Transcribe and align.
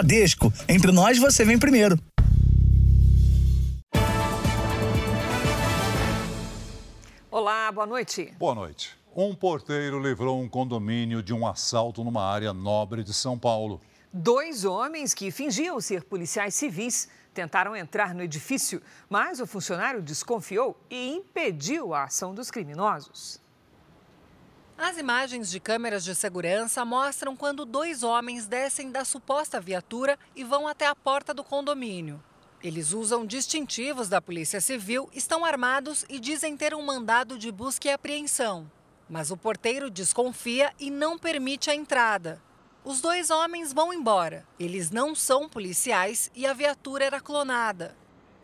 Bradesco. 0.00 0.50
Entre 0.66 0.90
nós, 0.90 1.18
você 1.18 1.44
vem 1.44 1.58
primeiro. 1.58 1.98
Olá, 7.30 7.70
boa 7.70 7.86
noite. 7.86 8.32
Boa 8.38 8.54
noite. 8.54 8.96
Um 9.14 9.34
porteiro 9.34 10.00
livrou 10.00 10.40
um 10.40 10.48
condomínio 10.48 11.22
de 11.22 11.34
um 11.34 11.46
assalto 11.46 12.02
numa 12.02 12.24
área 12.24 12.52
nobre 12.52 13.04
de 13.04 13.12
São 13.12 13.38
Paulo. 13.38 13.80
Dois 14.12 14.64
homens 14.64 15.12
que 15.12 15.30
fingiam 15.30 15.80
ser 15.80 16.04
policiais 16.04 16.54
civis 16.54 17.08
tentaram 17.34 17.76
entrar 17.76 18.14
no 18.14 18.22
edifício, 18.22 18.82
mas 19.08 19.38
o 19.38 19.46
funcionário 19.46 20.02
desconfiou 20.02 20.76
e 20.90 21.10
impediu 21.10 21.92
a 21.94 22.04
ação 22.04 22.34
dos 22.34 22.50
criminosos. 22.50 23.39
As 24.82 24.96
imagens 24.96 25.50
de 25.50 25.60
câmeras 25.60 26.02
de 26.02 26.14
segurança 26.14 26.86
mostram 26.86 27.36
quando 27.36 27.66
dois 27.66 28.02
homens 28.02 28.46
descem 28.46 28.90
da 28.90 29.04
suposta 29.04 29.60
viatura 29.60 30.18
e 30.34 30.42
vão 30.42 30.66
até 30.66 30.86
a 30.86 30.94
porta 30.94 31.34
do 31.34 31.44
condomínio. 31.44 32.18
Eles 32.64 32.94
usam 32.94 33.26
distintivos 33.26 34.08
da 34.08 34.22
Polícia 34.22 34.58
Civil, 34.58 35.10
estão 35.12 35.44
armados 35.44 36.06
e 36.08 36.18
dizem 36.18 36.56
ter 36.56 36.74
um 36.74 36.80
mandado 36.80 37.36
de 37.36 37.52
busca 37.52 37.88
e 37.88 37.92
apreensão. 37.92 38.72
Mas 39.06 39.30
o 39.30 39.36
porteiro 39.36 39.90
desconfia 39.90 40.72
e 40.80 40.90
não 40.90 41.18
permite 41.18 41.68
a 41.68 41.74
entrada. 41.74 42.40
Os 42.82 43.02
dois 43.02 43.28
homens 43.28 43.74
vão 43.74 43.92
embora. 43.92 44.46
Eles 44.58 44.90
não 44.90 45.14
são 45.14 45.46
policiais 45.46 46.30
e 46.34 46.46
a 46.46 46.54
viatura 46.54 47.04
era 47.04 47.20
clonada. 47.20 47.94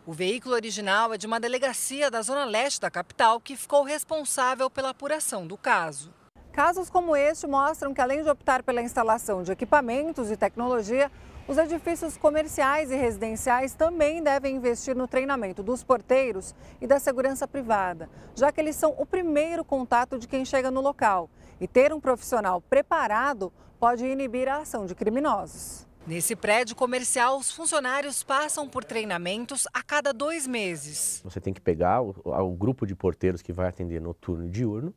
O 0.04 0.12
veículo 0.12 0.54
original 0.54 1.14
é 1.14 1.16
de 1.16 1.26
uma 1.26 1.40
delegacia 1.40 2.10
da 2.10 2.20
zona 2.20 2.44
leste 2.44 2.82
da 2.82 2.90
capital 2.90 3.40
que 3.40 3.56
ficou 3.56 3.82
responsável 3.82 4.68
pela 4.68 4.90
apuração 4.90 5.46
do 5.46 5.56
caso. 5.56 6.12
Casos 6.56 6.88
como 6.88 7.14
este 7.14 7.46
mostram 7.46 7.92
que, 7.92 8.00
além 8.00 8.22
de 8.22 8.30
optar 8.30 8.62
pela 8.62 8.80
instalação 8.80 9.42
de 9.42 9.52
equipamentos 9.52 10.30
e 10.30 10.38
tecnologia, 10.38 11.12
os 11.46 11.58
edifícios 11.58 12.16
comerciais 12.16 12.90
e 12.90 12.96
residenciais 12.96 13.74
também 13.74 14.22
devem 14.22 14.56
investir 14.56 14.96
no 14.96 15.06
treinamento 15.06 15.62
dos 15.62 15.84
porteiros 15.84 16.54
e 16.80 16.86
da 16.86 16.98
segurança 16.98 17.46
privada, 17.46 18.08
já 18.34 18.50
que 18.50 18.58
eles 18.58 18.74
são 18.74 18.94
o 18.96 19.04
primeiro 19.04 19.62
contato 19.66 20.18
de 20.18 20.26
quem 20.26 20.46
chega 20.46 20.70
no 20.70 20.80
local. 20.80 21.28
E 21.60 21.68
ter 21.68 21.92
um 21.92 22.00
profissional 22.00 22.62
preparado 22.62 23.52
pode 23.78 24.06
inibir 24.06 24.48
a 24.48 24.60
ação 24.60 24.86
de 24.86 24.94
criminosos. 24.94 25.86
Nesse 26.06 26.34
prédio 26.34 26.74
comercial, 26.74 27.36
os 27.36 27.52
funcionários 27.52 28.22
passam 28.22 28.66
por 28.66 28.82
treinamentos 28.82 29.68
a 29.74 29.82
cada 29.82 30.10
dois 30.10 30.46
meses. 30.46 31.20
Você 31.22 31.38
tem 31.38 31.52
que 31.52 31.60
pegar 31.60 32.00
o, 32.00 32.14
o 32.24 32.50
grupo 32.52 32.86
de 32.86 32.96
porteiros 32.96 33.42
que 33.42 33.52
vai 33.52 33.68
atender 33.68 34.00
noturno 34.00 34.46
e 34.46 34.48
diurno 34.48 34.94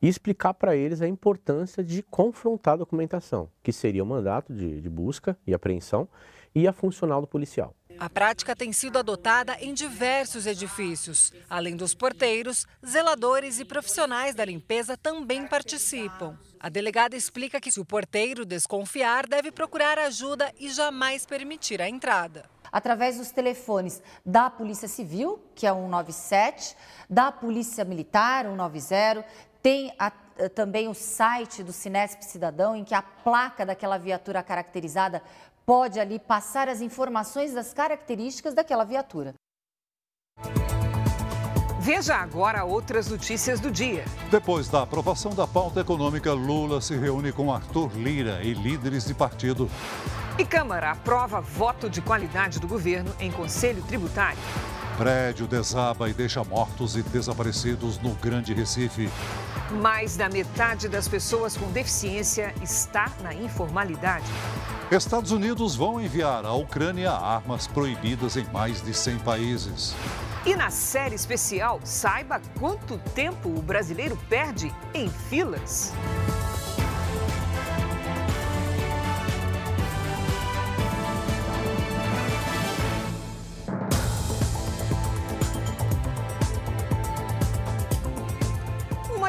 e 0.00 0.08
explicar 0.08 0.54
para 0.54 0.76
eles 0.76 1.02
a 1.02 1.08
importância 1.08 1.84
de 1.84 2.02
confrontar 2.02 2.74
a 2.74 2.78
documentação, 2.78 3.50
que 3.62 3.72
seria 3.72 4.02
o 4.02 4.06
mandato 4.06 4.52
de, 4.52 4.80
de 4.80 4.88
busca 4.88 5.36
e 5.46 5.52
apreensão 5.52 6.08
e 6.54 6.66
a 6.66 6.72
funcional 6.72 7.20
do 7.20 7.26
policial. 7.26 7.74
A 7.98 8.08
prática 8.08 8.56
tem 8.56 8.72
sido 8.72 8.98
adotada 8.98 9.58
em 9.60 9.74
diversos 9.74 10.46
edifícios. 10.46 11.34
Além 11.50 11.76
dos 11.76 11.94
porteiros, 11.94 12.66
zeladores 12.86 13.60
e 13.60 13.64
profissionais 13.64 14.34
da 14.34 14.42
limpeza 14.42 14.96
também 14.96 15.46
participam. 15.46 16.38
A 16.58 16.70
delegada 16.70 17.14
explica 17.14 17.60
que 17.60 17.70
se 17.70 17.78
o 17.78 17.84
porteiro 17.84 18.46
desconfiar, 18.46 19.26
deve 19.26 19.52
procurar 19.52 19.98
ajuda 19.98 20.50
e 20.58 20.70
jamais 20.70 21.26
permitir 21.26 21.82
a 21.82 21.88
entrada. 21.90 22.48
Através 22.72 23.18
dos 23.18 23.32
telefones 23.32 24.00
da 24.24 24.48
Polícia 24.48 24.88
Civil, 24.88 25.42
que 25.54 25.66
é 25.66 25.72
197, 25.72 26.76
da 27.08 27.32
Polícia 27.32 27.84
Militar, 27.84 28.46
190, 28.46 29.26
tem 29.62 29.92
a, 29.98 30.10
também 30.54 30.88
o 30.88 30.94
site 30.94 31.62
do 31.62 31.72
Sinesp 31.72 32.22
Cidadão, 32.22 32.74
em 32.74 32.84
que 32.84 32.94
a 32.94 33.02
placa 33.02 33.64
daquela 33.64 33.98
viatura 33.98 34.42
caracterizada 34.42 35.22
pode 35.66 36.00
ali 36.00 36.18
passar 36.18 36.68
as 36.68 36.80
informações 36.80 37.52
das 37.52 37.72
características 37.72 38.54
daquela 38.54 38.84
viatura. 38.84 39.34
Veja 41.78 42.14
agora 42.16 42.64
outras 42.64 43.08
notícias 43.08 43.58
do 43.58 43.70
dia. 43.70 44.04
Depois 44.30 44.68
da 44.68 44.82
aprovação 44.82 45.34
da 45.34 45.46
pauta 45.46 45.80
econômica, 45.80 46.32
Lula 46.32 46.80
se 46.80 46.94
reúne 46.96 47.32
com 47.32 47.52
Arthur 47.52 47.90
Lira 47.96 48.42
e 48.42 48.52
líderes 48.52 49.06
de 49.06 49.14
partido. 49.14 49.68
E 50.38 50.44
Câmara 50.44 50.90
aprova 50.90 51.40
voto 51.40 51.88
de 51.88 52.02
qualidade 52.02 52.60
do 52.60 52.68
governo 52.68 53.14
em 53.18 53.30
Conselho 53.30 53.82
Tributário. 53.82 54.38
Prédio 54.98 55.46
desaba 55.46 56.10
e 56.10 56.12
deixa 56.12 56.44
mortos 56.44 56.96
e 56.96 57.02
desaparecidos 57.02 57.98
no 57.98 58.14
Grande 58.16 58.52
Recife. 58.52 59.08
Mais 59.70 60.16
da 60.16 60.28
metade 60.28 60.88
das 60.88 61.06
pessoas 61.06 61.56
com 61.56 61.70
deficiência 61.70 62.52
está 62.60 63.10
na 63.22 63.32
informalidade. 63.32 64.26
Estados 64.90 65.30
Unidos 65.30 65.76
vão 65.76 66.00
enviar 66.00 66.44
à 66.44 66.52
Ucrânia 66.52 67.12
armas 67.12 67.68
proibidas 67.68 68.36
em 68.36 68.44
mais 68.52 68.82
de 68.82 68.92
100 68.92 69.18
países. 69.20 69.94
E 70.44 70.56
na 70.56 70.70
série 70.70 71.14
especial, 71.14 71.80
saiba 71.84 72.40
quanto 72.58 72.98
tempo 73.14 73.48
o 73.48 73.62
brasileiro 73.62 74.18
perde 74.28 74.74
em 74.92 75.08
filas. 75.08 75.92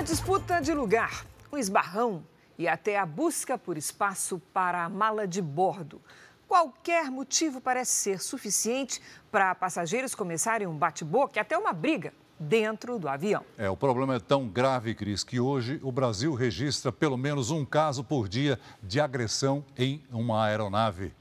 Uma 0.02 0.08
disputa 0.08 0.60
de 0.60 0.74
lugar, 0.74 1.28
um 1.54 1.60
esbarrão 1.60 2.24
e 2.58 2.68
até 2.68 2.98
a 2.98 3.06
busca 3.06 3.56
por 3.56 3.78
espaço 3.78 4.42
para 4.52 4.86
a 4.86 4.90
mala 4.90 5.28
de 5.28 5.44
bordo. 5.44 6.02
Qualquer 6.48 7.12
motivo 7.12 7.62
parece 7.62 7.92
ser 7.92 8.20
suficiente 8.20 9.00
para 9.32 9.54
passageiros 9.54 10.16
começarem 10.16 10.66
um 10.66 10.76
bate-boca 10.76 11.38
e 11.38 11.40
até 11.40 11.56
uma 11.56 11.72
briga 11.72 12.12
dentro 12.40 12.98
do 12.98 13.08
avião. 13.08 13.46
É, 13.56 13.70
o 13.70 13.78
problema 13.78 14.16
é 14.16 14.20
tão 14.20 14.48
grave, 14.48 14.96
Cris, 14.96 15.24
que 15.24 15.40
hoje 15.40 15.80
o 15.84 15.92
Brasil 15.92 16.34
registra 16.34 16.92
pelo 16.92 17.16
menos 17.16 17.52
um 17.52 17.64
caso 17.64 18.04
por 18.04 18.28
dia 18.28 18.60
de 18.82 19.00
agressão 19.00 19.64
em 19.78 20.04
uma 20.12 20.44
aeronave. 20.48 21.14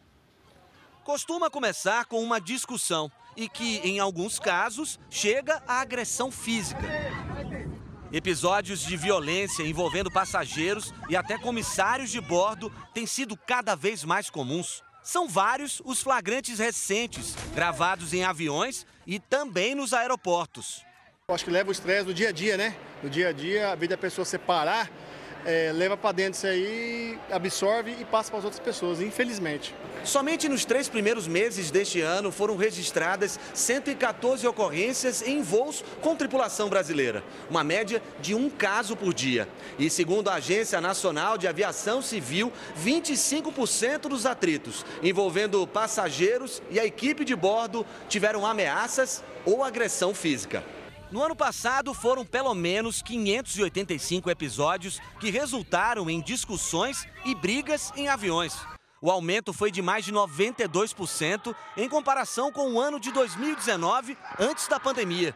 Costuma 1.05 1.51
começar 1.51 2.07
com 2.07 2.23
uma 2.23 2.41
discussão 2.41 3.13
e 3.37 3.47
que, 3.47 3.77
em 3.81 3.99
alguns 3.99 4.39
casos, 4.39 4.99
chega 5.11 5.63
à 5.69 5.83
agressão 5.83 6.31
física. 6.31 6.89
Episódios 8.13 8.81
de 8.81 8.97
violência 8.97 9.63
envolvendo 9.63 10.11
passageiros 10.11 10.93
e 11.09 11.17
até 11.17 11.39
comissários 11.39 12.11
de 12.11 12.21
bordo 12.21 12.69
têm 12.93 13.07
sido 13.07 13.37
cada 13.37 13.77
vez 13.77 14.03
mais 14.03 14.29
comuns. 14.29 14.83
São 15.01 15.29
vários 15.29 15.81
os 15.85 16.03
flagrantes 16.03 16.59
recentes, 16.59 17.37
gravados 17.55 18.13
em 18.13 18.25
aviões 18.25 18.85
e 19.07 19.21
também 19.21 19.77
nos 19.77 19.93
aeroportos. 19.93 20.85
Acho 21.29 21.45
que 21.45 21.51
leva 21.53 21.69
o 21.69 21.73
estresse 21.73 22.05
do 22.05 22.13
dia 22.13 22.31
a 22.31 22.33
dia, 22.33 22.57
né? 22.57 22.77
No 23.01 23.09
dia 23.09 23.29
a 23.29 23.33
dia, 23.33 23.71
a 23.71 23.75
vida 23.77 23.95
da 23.95 24.01
pessoa 24.01 24.25
separar, 24.25 24.91
é, 25.45 25.73
leva 25.73 25.97
para 25.97 26.13
dentro 26.13 26.33
isso 26.33 26.47
aí, 26.47 27.19
absorve 27.31 27.97
e 27.99 28.05
passa 28.05 28.31
para 28.31 28.39
as 28.39 28.45
outras 28.45 28.61
pessoas, 28.61 29.01
infelizmente. 29.01 29.75
Somente 30.05 30.49
nos 30.49 30.65
três 30.65 30.89
primeiros 30.89 31.27
meses 31.27 31.71
deste 31.71 32.01
ano 32.01 32.33
foram 32.33 32.57
registradas 32.57 33.39
114 33.53 34.47
ocorrências 34.47 35.23
em 35.23 35.43
voos 35.43 35.85
com 36.01 36.17
tripulação 36.17 36.69
brasileira, 36.69 37.23
uma 37.51 37.63
média 37.63 38.03
de 38.21 38.35
um 38.35 38.49
caso 38.49 38.97
por 38.97 39.13
dia. 39.13 39.49
E 39.79 39.91
segundo 39.91 40.29
a 40.29 40.35
Agência 40.35 40.81
Nacional 40.81 41.37
de 41.37 41.47
Aviação 41.47 42.01
Civil, 42.01 42.53
25% 42.83 44.03
dos 44.03 44.27
atritos 44.27 44.85
envolvendo 45.03 45.67
passageiros 45.67 46.63
e 46.71 46.81
a 46.81 46.87
equipe 46.87 47.25
de 47.25 47.37
bordo 47.37 47.85
tiveram 48.09 48.47
ameaças 48.47 49.23
ou 49.45 49.63
agressão 49.63 50.15
física. 50.15 50.63
No 51.11 51.25
ano 51.25 51.35
passado, 51.35 51.93
foram 51.93 52.25
pelo 52.25 52.55
menos 52.55 53.03
585 53.03 54.31
episódios 54.31 55.01
que 55.19 55.29
resultaram 55.29 56.09
em 56.09 56.21
discussões 56.21 57.05
e 57.25 57.35
brigas 57.35 57.93
em 57.97 58.09
aviões. 58.09 58.57
O 59.03 59.11
aumento 59.11 59.53
foi 59.53 59.73
de 59.73 59.83
mais 59.83 60.05
de 60.05 60.13
92% 60.13 61.53
em 61.77 61.89
comparação 61.89 62.53
com 62.53 62.75
o 62.75 62.81
ano 62.81 63.01
de 63.01 63.11
2019, 63.11 64.17
antes 64.39 64.69
da 64.69 64.79
pandemia. 64.79 65.35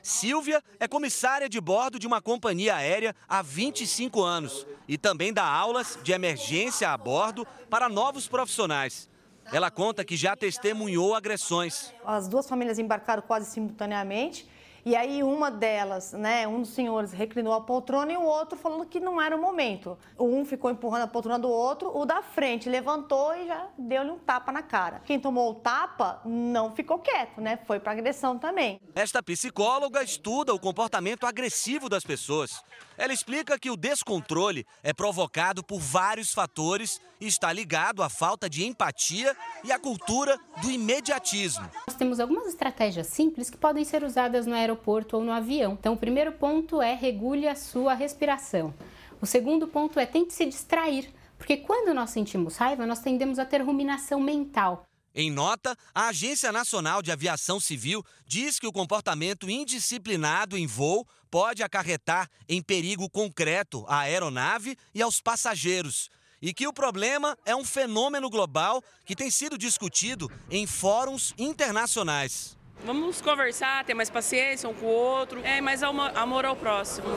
Silvia 0.00 0.62
é 0.78 0.86
comissária 0.86 1.48
de 1.48 1.60
bordo 1.60 1.98
de 1.98 2.06
uma 2.06 2.22
companhia 2.22 2.76
aérea 2.76 3.14
há 3.28 3.42
25 3.42 4.22
anos 4.22 4.64
e 4.86 4.96
também 4.96 5.32
dá 5.32 5.44
aulas 5.44 5.98
de 6.04 6.12
emergência 6.12 6.88
a 6.88 6.96
bordo 6.96 7.44
para 7.68 7.88
novos 7.88 8.28
profissionais. 8.28 9.10
Ela 9.52 9.72
conta 9.72 10.04
que 10.04 10.16
já 10.16 10.36
testemunhou 10.36 11.16
agressões. 11.16 11.92
As 12.04 12.28
duas 12.28 12.48
famílias 12.48 12.78
embarcaram 12.78 13.22
quase 13.22 13.50
simultaneamente 13.50 14.48
e 14.84 14.96
aí 14.96 15.22
uma 15.22 15.50
delas, 15.50 16.12
né, 16.12 16.46
um 16.48 16.60
dos 16.60 16.70
senhores 16.70 17.12
reclinou 17.12 17.52
a 17.52 17.60
poltrona 17.60 18.12
e 18.12 18.16
o 18.16 18.22
outro 18.22 18.58
falando 18.58 18.86
que 18.86 18.98
não 18.98 19.20
era 19.20 19.36
o 19.36 19.40
momento. 19.40 19.98
Um 20.18 20.44
ficou 20.44 20.70
empurrando 20.70 21.02
a 21.02 21.06
poltrona 21.06 21.38
do 21.38 21.50
outro, 21.50 21.96
o 21.96 22.04
da 22.04 22.22
frente 22.22 22.68
levantou 22.68 23.34
e 23.34 23.46
já 23.46 23.68
deu-lhe 23.78 24.10
um 24.10 24.18
tapa 24.18 24.52
na 24.52 24.62
cara. 24.62 25.00
Quem 25.04 25.20
tomou 25.20 25.50
o 25.50 25.54
tapa 25.54 26.20
não 26.24 26.74
ficou 26.74 26.98
quieto, 26.98 27.40
né? 27.40 27.58
Foi 27.66 27.78
para 27.78 27.92
agressão 27.92 28.38
também. 28.38 28.80
Esta 28.94 29.22
psicóloga 29.22 30.02
estuda 30.02 30.54
o 30.54 30.60
comportamento 30.60 31.26
agressivo 31.26 31.88
das 31.88 32.04
pessoas. 32.04 32.62
Ela 32.96 33.12
explica 33.12 33.58
que 33.58 33.70
o 33.70 33.76
descontrole 33.76 34.66
é 34.82 34.92
provocado 34.92 35.62
por 35.62 35.80
vários 35.80 36.32
fatores 36.32 37.00
e 37.20 37.26
está 37.26 37.52
ligado 37.52 38.02
à 38.02 38.08
falta 38.08 38.48
de 38.48 38.64
empatia 38.66 39.36
e 39.64 39.72
à 39.72 39.78
cultura 39.78 40.38
do 40.62 40.70
imediatismo. 40.70 41.68
Nós 41.86 41.96
temos 41.96 42.20
algumas 42.20 42.46
estratégias 42.46 43.06
simples 43.06 43.50
que 43.50 43.56
podem 43.56 43.84
ser 43.84 44.04
usadas 44.04 44.46
no 44.46 44.54
aeroporto 44.54 45.16
ou 45.16 45.24
no 45.24 45.32
avião. 45.32 45.72
Então, 45.72 45.94
o 45.94 45.96
primeiro 45.96 46.32
ponto 46.32 46.80
é 46.80 46.94
regule 46.94 47.46
a 47.46 47.54
sua 47.54 47.94
respiração. 47.94 48.74
O 49.20 49.26
segundo 49.26 49.68
ponto 49.68 49.98
é 49.98 50.06
tente 50.06 50.32
se 50.32 50.46
distrair, 50.46 51.12
porque 51.36 51.58
quando 51.58 51.94
nós 51.94 52.10
sentimos 52.10 52.56
raiva, 52.56 52.86
nós 52.86 53.00
tendemos 53.00 53.38
a 53.38 53.44
ter 53.44 53.62
ruminação 53.62 54.20
mental. 54.20 54.86
Em 55.14 55.30
nota, 55.30 55.76
a 55.92 56.08
Agência 56.08 56.52
Nacional 56.52 57.02
de 57.02 57.10
Aviação 57.10 57.58
Civil 57.58 58.04
diz 58.24 58.60
que 58.60 58.66
o 58.66 58.72
comportamento 58.72 59.50
indisciplinado 59.50 60.56
em 60.56 60.66
voo 60.66 61.04
pode 61.28 61.62
acarretar 61.64 62.28
em 62.48 62.62
perigo 62.62 63.10
concreto 63.10 63.84
à 63.88 64.00
aeronave 64.00 64.76
e 64.94 65.02
aos 65.02 65.20
passageiros. 65.20 66.08
E 66.42 66.54
que 66.54 66.66
o 66.66 66.72
problema 66.72 67.36
é 67.44 67.54
um 67.54 67.64
fenômeno 67.64 68.30
global 68.30 68.82
que 69.04 69.14
tem 69.14 69.30
sido 69.30 69.58
discutido 69.58 70.30
em 70.50 70.66
fóruns 70.66 71.34
internacionais. 71.36 72.56
Vamos 72.84 73.20
conversar, 73.20 73.84
ter 73.84 73.92
mais 73.92 74.08
paciência 74.08 74.66
um 74.66 74.72
com 74.72 74.86
o 74.86 74.88
outro, 74.88 75.40
é 75.44 75.60
mais 75.60 75.82
amor 75.82 76.46
ao 76.46 76.56
próximo. 76.56 77.08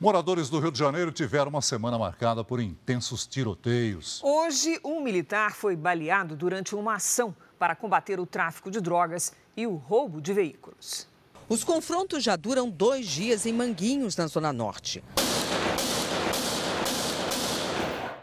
Moradores 0.00 0.50
do 0.50 0.58
Rio 0.58 0.72
de 0.72 0.78
Janeiro 0.78 1.12
tiveram 1.12 1.48
uma 1.48 1.62
semana 1.62 1.96
marcada 1.96 2.42
por 2.42 2.60
intensos 2.60 3.24
tiroteios. 3.24 4.20
Hoje, 4.24 4.80
um 4.84 5.00
militar 5.00 5.54
foi 5.54 5.76
baleado 5.76 6.36
durante 6.36 6.74
uma 6.74 6.96
ação 6.96 7.34
para 7.56 7.76
combater 7.76 8.18
o 8.18 8.26
tráfico 8.26 8.68
de 8.70 8.80
drogas 8.80 9.32
e 9.56 9.64
o 9.66 9.76
roubo 9.76 10.20
de 10.20 10.32
veículos. 10.32 11.08
Os 11.48 11.62
confrontos 11.62 12.24
já 12.24 12.34
duram 12.34 12.68
dois 12.68 13.06
dias 13.06 13.46
em 13.46 13.52
Manguinhos, 13.52 14.16
na 14.16 14.26
Zona 14.26 14.52
Norte. 14.52 15.02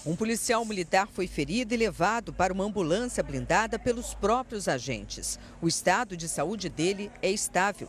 Um 0.05 0.17
policial 0.17 0.65
militar 0.65 1.07
foi 1.07 1.27
ferido 1.27 1.73
e 1.73 1.77
levado 1.77 2.33
para 2.33 2.51
uma 2.51 2.65
ambulância 2.65 3.23
blindada 3.23 3.79
pelos 3.79 4.13
próprios 4.13 4.67
agentes. 4.67 5.39
O 5.61 5.67
estado 5.67 6.17
de 6.17 6.27
saúde 6.27 6.67
dele 6.67 7.09
é 7.21 7.31
estável. 7.31 7.87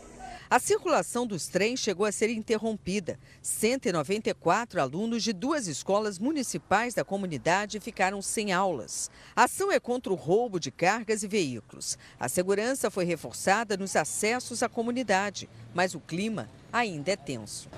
A 0.54 0.60
circulação 0.60 1.26
dos 1.26 1.48
trens 1.48 1.80
chegou 1.80 2.06
a 2.06 2.12
ser 2.12 2.30
interrompida. 2.30 3.18
194 3.42 4.80
alunos 4.80 5.24
de 5.24 5.32
duas 5.32 5.66
escolas 5.66 6.16
municipais 6.16 6.94
da 6.94 7.04
comunidade 7.04 7.80
ficaram 7.80 8.22
sem 8.22 8.52
aulas. 8.52 9.10
A 9.34 9.46
ação 9.46 9.72
é 9.72 9.80
contra 9.80 10.12
o 10.12 10.14
roubo 10.14 10.60
de 10.60 10.70
cargas 10.70 11.24
e 11.24 11.26
veículos. 11.26 11.98
A 12.20 12.28
segurança 12.28 12.88
foi 12.88 13.04
reforçada 13.04 13.76
nos 13.76 13.96
acessos 13.96 14.62
à 14.62 14.68
comunidade, 14.68 15.48
mas 15.74 15.92
o 15.92 15.98
clima 15.98 16.48
ainda 16.72 17.10
é 17.10 17.16
tenso. 17.16 17.68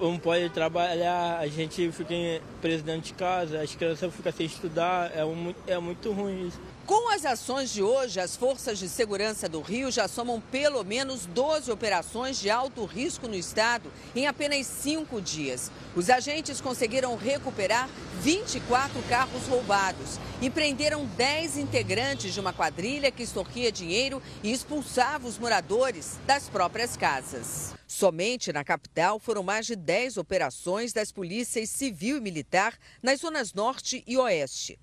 Não 0.00 0.18
pode 0.18 0.50
trabalhar, 0.50 1.38
a 1.38 1.46
gente 1.46 1.92
fica 1.92 2.14
preso 2.60 2.82
dentro 2.82 3.02
de 3.02 3.14
casa, 3.14 3.62
as 3.62 3.76
crianças 3.76 4.12
ficam 4.12 4.32
sem 4.32 4.46
estudar, 4.46 5.12
é, 5.14 5.22
é 5.68 5.78
muito 5.78 6.10
ruim 6.10 6.48
isso. 6.48 6.58
Com 6.86 7.10
as 7.14 7.24
ações 7.24 7.72
de 7.72 7.82
hoje, 7.82 8.20
as 8.20 8.36
forças 8.36 8.78
de 8.78 8.90
segurança 8.90 9.48
do 9.48 9.62
Rio 9.62 9.90
já 9.90 10.06
somam 10.06 10.38
pelo 10.38 10.84
menos 10.84 11.24
12 11.24 11.70
operações 11.70 12.38
de 12.38 12.50
alto 12.50 12.84
risco 12.84 13.26
no 13.26 13.34
estado 13.34 13.90
em 14.14 14.26
apenas 14.26 14.66
cinco 14.66 15.18
dias. 15.18 15.70
Os 15.96 16.10
agentes 16.10 16.60
conseguiram 16.60 17.16
recuperar 17.16 17.88
24 18.20 19.02
carros 19.04 19.46
roubados 19.46 20.20
e 20.42 20.50
prenderam 20.50 21.06
10 21.06 21.56
integrantes 21.56 22.34
de 22.34 22.40
uma 22.40 22.52
quadrilha 22.52 23.10
que 23.10 23.22
extorquia 23.22 23.72
dinheiro 23.72 24.22
e 24.42 24.52
expulsava 24.52 25.26
os 25.26 25.38
moradores 25.38 26.18
das 26.26 26.50
próprias 26.50 26.98
casas. 26.98 27.74
Somente 27.88 28.52
na 28.52 28.62
capital 28.62 29.18
foram 29.18 29.42
mais 29.42 29.64
de 29.64 29.74
10 29.74 30.18
operações 30.18 30.92
das 30.92 31.10
polícias 31.10 31.70
civil 31.70 32.18
e 32.18 32.20
militar 32.20 32.76
nas 33.02 33.20
zonas 33.20 33.54
norte 33.54 34.04
e 34.06 34.18
oeste. 34.18 34.78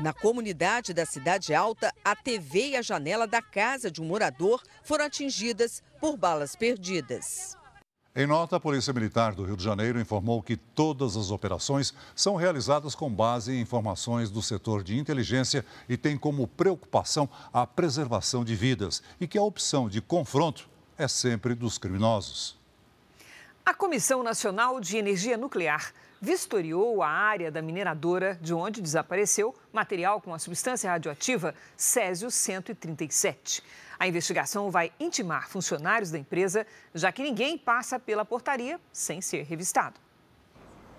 Na 0.00 0.12
comunidade 0.12 0.94
da 0.94 1.04
Cidade 1.04 1.54
Alta, 1.54 1.92
a 2.04 2.16
TV 2.16 2.68
e 2.68 2.76
a 2.76 2.82
janela 2.82 3.26
da 3.26 3.42
casa 3.42 3.90
de 3.90 4.00
um 4.00 4.04
morador 4.04 4.62
foram 4.82 5.04
atingidas 5.04 5.82
por 6.00 6.16
balas 6.16 6.56
perdidas. 6.56 7.56
Em 8.14 8.26
nota, 8.26 8.56
a 8.56 8.60
Polícia 8.60 8.92
Militar 8.92 9.34
do 9.34 9.44
Rio 9.44 9.56
de 9.56 9.64
Janeiro 9.64 10.00
informou 10.00 10.42
que 10.42 10.56
todas 10.56 11.16
as 11.16 11.30
operações 11.30 11.94
são 12.14 12.36
realizadas 12.36 12.94
com 12.94 13.10
base 13.10 13.52
em 13.52 13.60
informações 13.60 14.30
do 14.30 14.42
setor 14.42 14.82
de 14.82 14.98
inteligência 14.98 15.64
e 15.88 15.96
tem 15.96 16.18
como 16.18 16.46
preocupação 16.46 17.28
a 17.52 17.66
preservação 17.66 18.44
de 18.44 18.54
vidas 18.54 19.02
e 19.20 19.26
que 19.26 19.38
a 19.38 19.42
opção 19.42 19.88
de 19.88 20.00
confronto 20.00 20.68
é 20.98 21.08
sempre 21.08 21.54
dos 21.54 21.78
criminosos. 21.78 22.60
A 23.64 23.72
Comissão 23.72 24.22
Nacional 24.22 24.80
de 24.80 24.96
Energia 24.96 25.36
Nuclear 25.36 25.92
vistoriou 26.22 27.02
a 27.02 27.08
área 27.08 27.50
da 27.50 27.60
mineradora 27.60 28.38
de 28.40 28.54
onde 28.54 28.80
desapareceu 28.80 29.52
material 29.72 30.20
com 30.20 30.32
a 30.32 30.38
substância 30.38 30.88
radioativa 30.88 31.52
Césio-137. 31.76 33.60
A 33.98 34.06
investigação 34.06 34.70
vai 34.70 34.92
intimar 35.00 35.48
funcionários 35.48 36.12
da 36.12 36.18
empresa, 36.18 36.64
já 36.94 37.10
que 37.10 37.24
ninguém 37.24 37.58
passa 37.58 37.98
pela 37.98 38.24
portaria 38.24 38.80
sem 38.92 39.20
ser 39.20 39.42
revistado. 39.42 39.98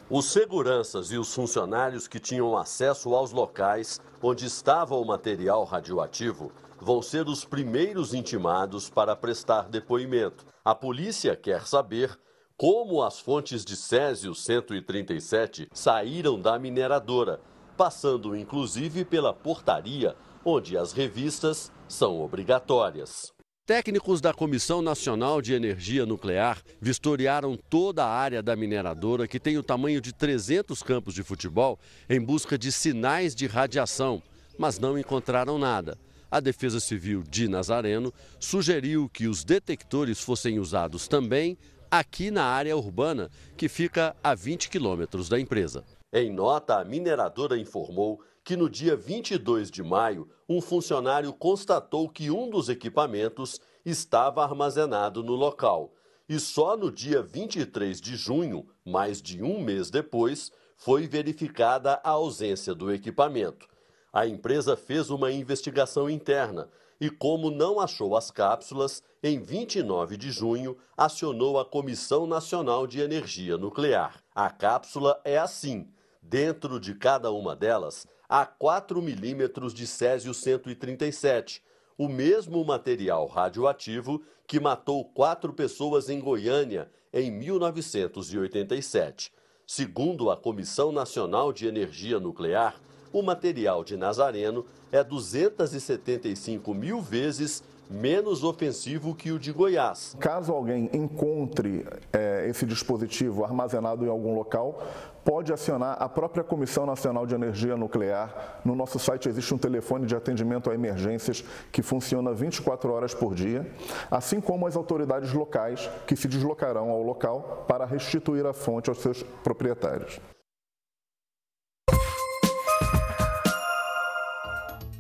Os 0.10 0.32
seguranças 0.34 1.10
e 1.12 1.18
os 1.18 1.34
funcionários 1.34 2.06
que 2.06 2.20
tinham 2.20 2.58
acesso 2.58 3.16
aos 3.16 3.32
locais 3.32 4.02
onde 4.22 4.46
estava 4.46 4.94
o 4.94 5.06
material 5.06 5.64
radioativo 5.64 6.52
vão 6.82 7.02
ser 7.02 7.28
os 7.28 7.46
primeiros 7.46 8.14
intimados 8.14 8.90
para 8.90 9.16
prestar 9.16 9.70
depoimento. 9.70 10.46
A 10.66 10.76
polícia 10.76 11.34
quer 11.34 11.66
saber 11.66 12.20
como 12.58 13.02
as 13.02 13.20
fontes 13.20 13.66
de 13.66 13.76
Césio 13.76 14.36
137 14.36 15.68
saíram 15.74 16.40
da 16.40 16.58
mineradora, 16.60 17.42
passando 17.76 18.36
inclusive 18.36 19.04
pela 19.04 19.34
portaria, 19.34 20.16
onde 20.46 20.78
as 20.78 20.94
revistas 20.94 21.72
são 21.88 22.22
obrigatórias. 22.22 23.34
Técnicos 23.66 24.20
da 24.20 24.34
Comissão 24.34 24.82
Nacional 24.82 25.42
de 25.42 25.54
Energia 25.54 26.06
Nuclear 26.06 26.62
vistoriaram 26.82 27.58
toda 27.70 28.04
a 28.04 28.10
área 28.10 28.44
da 28.44 28.58
mineradora, 28.58 29.26
que 29.26 29.40
tem 29.40 29.58
o 29.58 29.64
tamanho 29.64 30.02
de 30.02 30.14
300 30.14 30.84
campos 30.84 31.14
de 31.14 31.24
futebol, 31.24 31.80
em 32.10 32.20
busca 32.20 32.58
de 32.58 32.74
sinais 32.74 33.34
de 33.34 33.48
radiação, 33.48 34.22
mas 34.58 34.78
não 34.78 35.00
encontraram 35.00 35.58
nada. 35.58 35.98
A 36.30 36.42
Defesa 36.42 36.80
Civil 36.80 37.24
de 37.24 37.48
Nazareno 37.48 38.14
sugeriu 38.38 39.08
que 39.08 39.28
os 39.28 39.46
detectores 39.46 40.20
fossem 40.20 40.60
usados 40.60 41.08
também 41.08 41.58
aqui 41.94 42.32
na 42.32 42.46
área 42.46 42.76
urbana, 42.76 43.30
que 43.56 43.70
fica 43.70 44.16
a 44.24 44.34
20 44.34 44.68
quilômetros 44.68 45.30
da 45.30 45.40
empresa. 45.40 45.84
Em 46.12 46.34
nota, 46.34 46.80
a 46.80 46.84
mineradora 46.84 47.56
informou 47.56 48.20
que 48.44 48.58
no 48.58 48.68
dia 48.68 48.96
22 48.96 49.70
de 49.70 49.84
maio, 49.84 50.28
um 50.50 50.60
funcionário 50.60 51.32
constatou 51.32 52.10
que 52.10 52.32
um 52.32 52.50
dos 52.50 52.68
equipamentos 52.68 53.62
estava 53.86 54.44
armazenado 54.44 55.22
no 55.22 55.36
local. 55.36 55.94
E 56.28 56.40
só 56.40 56.76
no 56.76 56.92
dia 56.92 57.22
23 57.22 58.02
de 58.02 58.16
junho, 58.16 58.66
mais 58.84 59.22
de 59.22 59.44
um 59.44 59.62
mês 59.62 59.92
depois, 59.92 60.52
foi 60.76 61.06
verificada 61.06 62.02
a 62.04 62.10
ausência 62.10 62.74
do 62.74 62.92
equipamento. 62.92 63.68
A 64.12 64.26
empresa 64.26 64.76
fez 64.76 65.12
uma 65.12 65.32
investigação 65.32 66.10
interna 66.10 66.68
e, 67.00 67.10
como 67.10 67.50
não 67.50 67.80
achou 67.80 68.16
as 68.16 68.32
cápsulas, 68.32 69.02
em 69.22 69.40
29 69.40 70.18
de 70.18 70.32
junho 70.32 70.78
acionou 70.98 71.60
a 71.60 71.66
Comissão 71.66 72.28
Nacional 72.28 72.86
de 72.86 73.00
Energia 73.00 73.58
Nuclear. 73.58 74.22
A 74.36 74.50
cápsula 74.50 75.20
é 75.24 75.38
assim: 75.38 75.88
dentro 76.22 76.80
de 76.80 76.94
cada 76.94 77.32
uma 77.32 77.56
delas 77.56 78.08
há 78.28 78.46
4 78.46 79.02
milímetros 79.02 79.74
de 79.74 79.86
Césio-137, 79.86 81.62
o 81.98 82.08
mesmo 82.08 82.64
material 82.66 83.28
radioativo 83.28 84.24
que 84.48 84.60
matou 84.60 85.06
quatro 85.06 85.54
pessoas 85.54 86.10
em 86.10 86.20
Goiânia 86.20 86.92
em 87.14 87.32
1987. 87.32 89.32
Segundo 89.66 90.30
a 90.30 90.36
Comissão 90.36 90.92
Nacional 90.92 91.54
de 91.54 91.68
Energia 91.68 92.20
Nuclear, 92.20 92.76
o 93.14 93.22
material 93.22 93.84
de 93.84 93.96
Nazareno 93.96 94.66
é 94.92 95.04
275 95.04 96.74
mil 96.74 97.00
vezes 97.00 97.64
menos 97.90 98.44
ofensivo 98.44 99.14
que 99.14 99.32
o 99.32 99.38
de 99.38 99.52
Goiás. 99.52 100.16
Caso 100.20 100.52
alguém 100.52 100.90
encontre 100.94 101.86
é, 102.12 102.48
esse 102.50 102.66
dispositivo 102.66 103.44
armazenado 103.44 104.04
em 104.04 104.10
algum 104.10 104.34
local, 104.34 104.82
pode 105.24 105.54
acionar 105.54 106.02
a 106.02 106.10
própria 106.10 106.44
Comissão 106.44 106.86
Nacional 106.86 107.28
de 107.28 107.36
Energia 107.36 107.78
Nuclear. 107.78 108.62
No 108.66 108.74
nosso 108.76 108.98
site 108.98 109.30
existe 109.30 109.54
um 109.54 109.58
telefone 109.58 110.08
de 110.08 110.16
atendimento 110.16 110.72
a 110.72 110.74
emergências 110.74 111.44
que 111.72 111.84
funciona 111.84 112.34
24 112.34 112.92
horas 112.92 113.14
por 113.14 113.36
dia, 113.36 113.70
assim 114.10 114.42
como 114.42 114.66
as 114.66 114.76
autoridades 114.76 115.32
locais 115.32 115.90
que 116.08 116.16
se 116.16 116.28
deslocarão 116.28 116.90
ao 116.90 117.04
local 117.04 117.66
para 117.68 117.86
restituir 117.86 118.46
a 118.46 118.54
fonte 118.54 118.90
aos 118.90 119.00
seus 119.00 119.22
proprietários. 119.44 120.20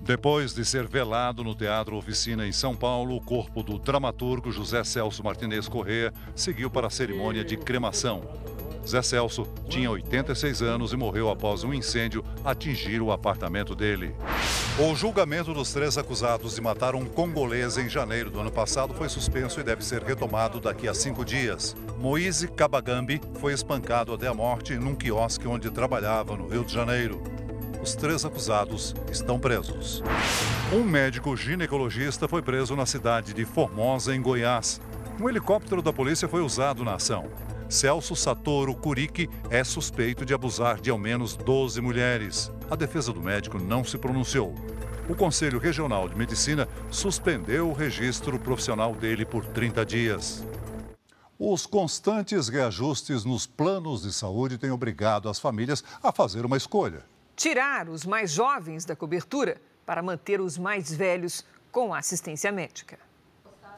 Depois 0.03 0.53
de 0.53 0.65
ser 0.65 0.85
velado 0.85 1.45
no 1.45 1.55
Teatro 1.55 1.95
Oficina 1.95 2.45
em 2.45 2.51
São 2.51 2.75
Paulo, 2.75 3.15
o 3.15 3.21
corpo 3.21 3.63
do 3.63 3.79
dramaturgo 3.79 4.51
José 4.51 4.83
Celso 4.83 5.23
Martinez 5.23 5.69
Corrêa 5.69 6.13
seguiu 6.35 6.69
para 6.69 6.87
a 6.87 6.89
cerimônia 6.89 7.41
de 7.41 7.55
cremação. 7.55 8.21
Zé 8.85 9.01
Celso 9.01 9.47
tinha 9.69 9.89
86 9.89 10.61
anos 10.61 10.91
e 10.91 10.97
morreu 10.97 11.29
após 11.29 11.63
um 11.63 11.73
incêndio 11.73 12.21
atingir 12.43 13.01
o 13.01 13.13
apartamento 13.13 13.73
dele. 13.73 14.13
O 14.77 14.93
julgamento 14.93 15.53
dos 15.53 15.71
três 15.71 15.97
acusados 15.97 16.55
de 16.55 16.59
matar 16.61 16.95
um 16.95 17.05
congolês 17.05 17.77
em 17.77 17.87
janeiro 17.87 18.29
do 18.29 18.41
ano 18.41 18.51
passado 18.51 18.93
foi 18.93 19.07
suspenso 19.07 19.61
e 19.61 19.63
deve 19.63 19.85
ser 19.85 20.03
retomado 20.03 20.59
daqui 20.59 20.85
a 20.85 20.93
cinco 20.93 21.23
dias. 21.23 21.77
Moise 21.97 22.49
Kabagambi 22.49 23.21
foi 23.39 23.53
espancado 23.53 24.13
até 24.13 24.27
a 24.27 24.33
morte 24.33 24.75
num 24.75 24.95
quiosque 24.95 25.47
onde 25.47 25.71
trabalhava 25.71 26.35
no 26.35 26.49
Rio 26.49 26.65
de 26.65 26.73
Janeiro. 26.73 27.23
Os 27.83 27.95
três 27.95 28.23
acusados 28.23 28.95
estão 29.11 29.37
presos. 29.37 30.01
Um 30.71 30.85
médico 30.85 31.35
ginecologista 31.35 32.29
foi 32.29 32.41
preso 32.41 32.77
na 32.77 32.85
cidade 32.85 33.33
de 33.33 33.43
Formosa, 33.43 34.15
em 34.15 34.21
Goiás. 34.21 34.79
Um 35.19 35.27
helicóptero 35.27 35.81
da 35.81 35.91
polícia 35.91 36.29
foi 36.29 36.41
usado 36.41 36.85
na 36.85 36.95
ação. 36.95 37.29
Celso 37.67 38.15
Satoru 38.15 38.73
Curique 38.73 39.29
é 39.49 39.65
suspeito 39.65 40.25
de 40.25 40.33
abusar 40.33 40.79
de 40.79 40.89
ao 40.89 40.97
menos 40.97 41.35
12 41.35 41.81
mulheres. 41.81 42.49
A 42.71 42.75
defesa 42.77 43.11
do 43.11 43.21
médico 43.21 43.59
não 43.59 43.83
se 43.83 43.97
pronunciou. 43.97 44.55
O 45.09 45.13
Conselho 45.13 45.59
Regional 45.59 46.07
de 46.07 46.15
Medicina 46.15 46.69
suspendeu 46.89 47.69
o 47.69 47.73
registro 47.73 48.39
profissional 48.39 48.95
dele 48.95 49.25
por 49.25 49.45
30 49.45 49.85
dias. 49.85 50.41
Os 51.37 51.65
constantes 51.65 52.47
reajustes 52.47 53.25
nos 53.25 53.45
planos 53.45 54.03
de 54.03 54.13
saúde 54.13 54.57
têm 54.57 54.71
obrigado 54.71 55.27
as 55.27 55.37
famílias 55.37 55.83
a 56.01 56.13
fazer 56.13 56.45
uma 56.45 56.55
escolha. 56.55 57.11
Tirar 57.35 57.89
os 57.89 58.05
mais 58.05 58.31
jovens 58.31 58.85
da 58.85 58.95
cobertura 58.95 59.59
para 59.85 60.03
manter 60.03 60.39
os 60.39 60.57
mais 60.57 60.93
velhos 60.93 61.43
com 61.71 61.93
assistência 61.93 62.51
médica. 62.51 62.99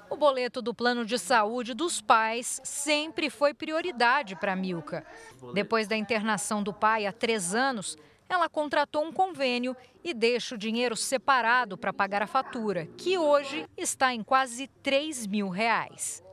O 0.09 0.17
boleto 0.17 0.62
do 0.62 0.74
plano 0.74 1.05
de 1.05 1.17
saúde 1.17 1.74
dos 1.74 2.00
pais 2.01 2.62
sempre 2.63 3.29
foi 3.29 3.53
prioridade 3.53 4.35
para 4.35 4.55
Milka. 4.55 5.05
Depois 5.53 5.88
da 5.88 5.95
internação 5.95 6.62
do 6.62 6.74
pai 6.74 7.07
há 7.07 7.12
três 7.12 7.55
anos, 7.55 7.97
ela 8.27 8.50
contratou 8.50 9.03
um 9.03 9.12
convênio 9.12 9.75
e 10.03 10.13
deixa 10.13 10.55
o 10.55 10.57
dinheiro 10.57 10.95
separado 10.95 11.77
para 11.77 11.93
pagar 11.93 12.21
a 12.21 12.27
fatura, 12.27 12.88
que 12.97 13.17
hoje 13.17 13.67
está 13.77 14.13
em 14.13 14.21
quase 14.21 14.67
3 14.83 15.25
mil 15.27 15.50
reais. 15.50 16.24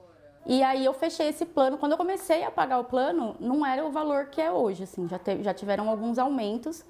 E 0.44 0.62
aí 0.62 0.84
eu 0.84 0.92
fechei 0.92 1.28
esse 1.28 1.46
plano. 1.46 1.78
Quando 1.78 1.92
eu 1.92 1.98
comecei 1.98 2.42
a 2.42 2.50
pagar 2.50 2.78
o 2.78 2.84
plano, 2.84 3.36
não 3.38 3.64
era 3.64 3.84
o 3.84 3.92
valor 3.92 4.26
que 4.26 4.40
é 4.40 4.50
hoje, 4.50 4.82
assim, 4.82 5.08
já, 5.08 5.18
teve, 5.18 5.42
já 5.42 5.54
tiveram 5.54 5.88
alguns 5.88 6.18
aumentos 6.18 6.84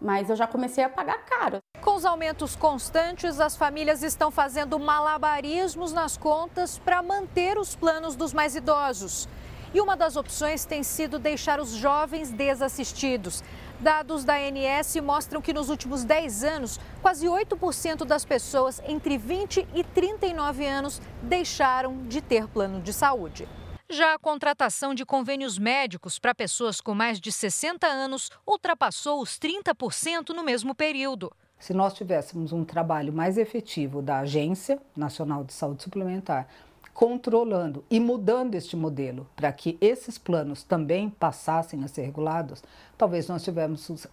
mas 0.00 0.30
eu 0.30 0.36
já 0.36 0.46
comecei 0.46 0.82
a 0.82 0.88
pagar 0.88 1.18
caro. 1.24 1.58
Com 1.82 1.96
os 1.96 2.04
aumentos 2.04 2.56
constantes, 2.56 3.40
as 3.40 3.56
famílias 3.56 4.02
estão 4.02 4.30
fazendo 4.30 4.78
malabarismos 4.78 5.92
nas 5.92 6.16
contas 6.16 6.78
para 6.78 7.02
manter 7.02 7.58
os 7.58 7.74
planos 7.74 8.16
dos 8.16 8.32
mais 8.32 8.56
idosos. 8.56 9.28
E 9.72 9.80
uma 9.80 9.96
das 9.96 10.16
opções 10.16 10.64
tem 10.64 10.82
sido 10.82 11.18
deixar 11.18 11.60
os 11.60 11.70
jovens 11.70 12.30
desassistidos. 12.32 13.42
Dados 13.78 14.24
da 14.24 14.34
ANS 14.34 14.96
mostram 14.96 15.40
que 15.40 15.52
nos 15.52 15.70
últimos 15.70 16.04
10 16.04 16.44
anos, 16.44 16.80
quase 17.00 17.26
8% 17.26 18.04
das 18.04 18.24
pessoas 18.24 18.82
entre 18.86 19.16
20 19.16 19.66
e 19.74 19.84
39 19.84 20.66
anos 20.66 21.00
deixaram 21.22 22.02
de 22.08 22.20
ter 22.20 22.48
plano 22.48 22.80
de 22.80 22.92
saúde. 22.92 23.48
Já 23.92 24.14
a 24.14 24.18
contratação 24.20 24.94
de 24.94 25.04
convênios 25.04 25.58
médicos 25.58 26.16
para 26.16 26.32
pessoas 26.32 26.80
com 26.80 26.94
mais 26.94 27.20
de 27.20 27.32
60 27.32 27.88
anos 27.88 28.30
ultrapassou 28.46 29.20
os 29.20 29.36
30% 29.36 30.28
no 30.28 30.44
mesmo 30.44 30.76
período. 30.76 31.32
Se 31.58 31.74
nós 31.74 31.92
tivéssemos 31.92 32.52
um 32.52 32.64
trabalho 32.64 33.12
mais 33.12 33.36
efetivo 33.36 34.00
da 34.00 34.20
Agência 34.20 34.80
Nacional 34.96 35.42
de 35.42 35.52
Saúde 35.52 35.82
Suplementar, 35.82 36.46
controlando 36.94 37.84
e 37.90 37.98
mudando 37.98 38.54
este 38.54 38.76
modelo 38.76 39.26
para 39.34 39.52
que 39.52 39.76
esses 39.80 40.16
planos 40.16 40.62
também 40.62 41.10
passassem 41.10 41.82
a 41.82 41.88
ser 41.88 42.02
regulados, 42.02 42.62
talvez 42.96 43.26
nós 43.26 43.44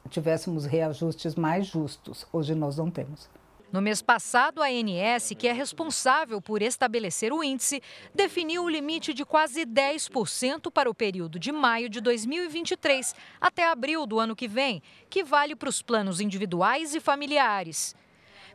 tivéssemos, 0.09 0.65
reajustes 0.65 1.35
mais 1.35 1.67
justos. 1.67 2.25
Hoje 2.33 2.55
nós 2.55 2.77
não 2.77 2.89
temos. 2.89 3.29
No 3.77 3.83
mês 3.83 4.01
passado, 4.01 4.63
a 4.63 4.69
ANS, 4.69 5.33
que 5.37 5.47
é 5.47 5.53
responsável 5.53 6.41
por 6.41 6.63
estabelecer 6.63 7.31
o 7.31 7.43
índice, 7.43 7.79
definiu 8.11 8.63
o 8.63 8.69
limite 8.69 9.13
de 9.13 9.23
quase 9.23 9.67
10% 9.67 10.71
para 10.71 10.89
o 10.89 10.95
período 10.95 11.37
de 11.37 11.51
maio 11.51 11.87
de 11.87 12.01
2023 12.01 13.13
até 13.39 13.67
abril 13.67 14.07
do 14.07 14.19
ano 14.19 14.35
que 14.35 14.47
vem, 14.47 14.81
que 15.11 15.23
vale 15.23 15.55
para 15.55 15.69
os 15.69 15.83
planos 15.83 16.19
individuais 16.19 16.95
e 16.95 16.99
familiares. 16.99 17.95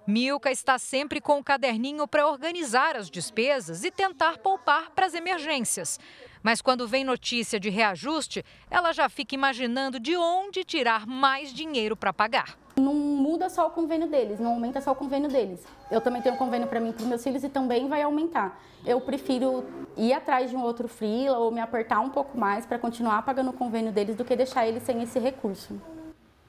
Milka 0.09 0.51
está 0.51 0.77
sempre 0.77 1.21
com 1.21 1.39
o 1.39 1.45
caderninho 1.45 2.09
para 2.09 2.27
organizar 2.27 2.97
as 2.97 3.09
despesas 3.09 3.85
e 3.85 3.93
tentar 3.93 4.39
poupar 4.39 4.91
para 4.91 5.07
as 5.07 5.15
emergências. 5.15 6.01
Mas 6.43 6.61
quando 6.61 6.89
vem 6.89 7.05
notícia 7.05 7.61
de 7.61 7.71
reajuste, 7.71 8.45
ela 8.69 8.93
já 8.93 9.09
fica 9.09 9.37
imaginando 9.37 10.01
de 10.01 10.17
onde 10.17 10.65
tirar 10.65 11.07
mais 11.07 11.55
dinheiro 11.55 11.97
para 11.97 12.13
pagar. 12.13 12.59
Não 12.77 12.95
muda 12.95 13.51
só 13.51 13.67
o 13.67 13.71
convênio 13.71 14.09
deles, 14.09 14.41
não 14.41 14.53
aumenta 14.53 14.81
só 14.81 14.93
o 14.93 14.95
convênio 14.95 15.29
deles. 15.29 15.61
Eu 15.91 16.01
também 16.01 16.23
tenho 16.23 16.35
um 16.35 16.39
convênio 16.39 16.67
para 16.67 16.81
mim 16.81 16.91
e 16.91 16.93
para 16.93 17.05
meus 17.07 17.23
filhos 17.23 17.45
e 17.45 17.49
também 17.49 17.89
vai 17.89 18.03
aumentar. 18.03 18.59
Eu 18.85 19.01
prefiro 19.01 19.65
ir 19.97 20.13
atrás 20.13 20.51
de 20.51 20.57
um 20.57 20.63
outro 20.63 20.89
freela 20.89 21.39
ou 21.39 21.51
me 21.51 21.61
apertar 21.61 22.01
um 22.01 22.09
pouco 22.09 22.39
mais 22.39 22.65
para 22.65 22.79
continuar 22.79 23.23
pagando 23.23 23.51
o 23.51 23.53
convênio 23.53 23.93
deles 23.93 24.17
do 24.17 24.25
que 24.25 24.35
deixar 24.35 24.67
eles 24.67 24.83
sem 24.83 25.03
esse 25.03 25.19
recurso. 25.19 25.81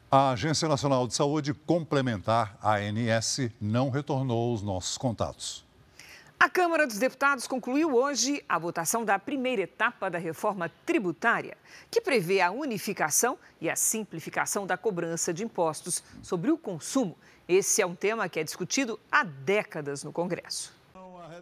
A 0.10 0.30
Agência 0.30 0.68
Nacional 0.68 1.08
de 1.08 1.16
Saúde 1.16 1.54
Complementar, 1.54 2.58
ANS, 2.64 3.50
não 3.60 3.90
retornou 3.90 4.54
os 4.54 4.62
nossos 4.62 4.98
contatos. 4.98 5.66
A 6.44 6.50
Câmara 6.50 6.86
dos 6.86 6.98
Deputados 6.98 7.48
concluiu 7.48 7.96
hoje 7.96 8.44
a 8.50 8.60
votação 8.60 9.06
da 9.06 9.18
primeira 9.18 9.62
etapa 9.62 10.10
da 10.10 10.18
reforma 10.18 10.70
tributária, 10.86 11.58
que 11.90 12.02
prevê 12.02 12.42
a 12.42 12.52
unificação 12.52 13.40
e 13.62 13.70
a 13.70 13.78
simplificação 13.78 14.68
da 14.68 14.76
cobrança 14.76 15.34
de 15.34 15.46
impostos 15.46 16.04
sobre 16.22 16.52
o 16.52 16.58
consumo. 16.58 17.18
Esse 17.48 17.82
é 17.82 17.86
um 17.86 17.96
tema 17.96 18.28
que 18.28 18.42
é 18.42 18.44
discutido 18.44 19.00
há 19.10 19.24
décadas 19.24 20.04
no 20.04 20.12
Congresso. 20.12 20.83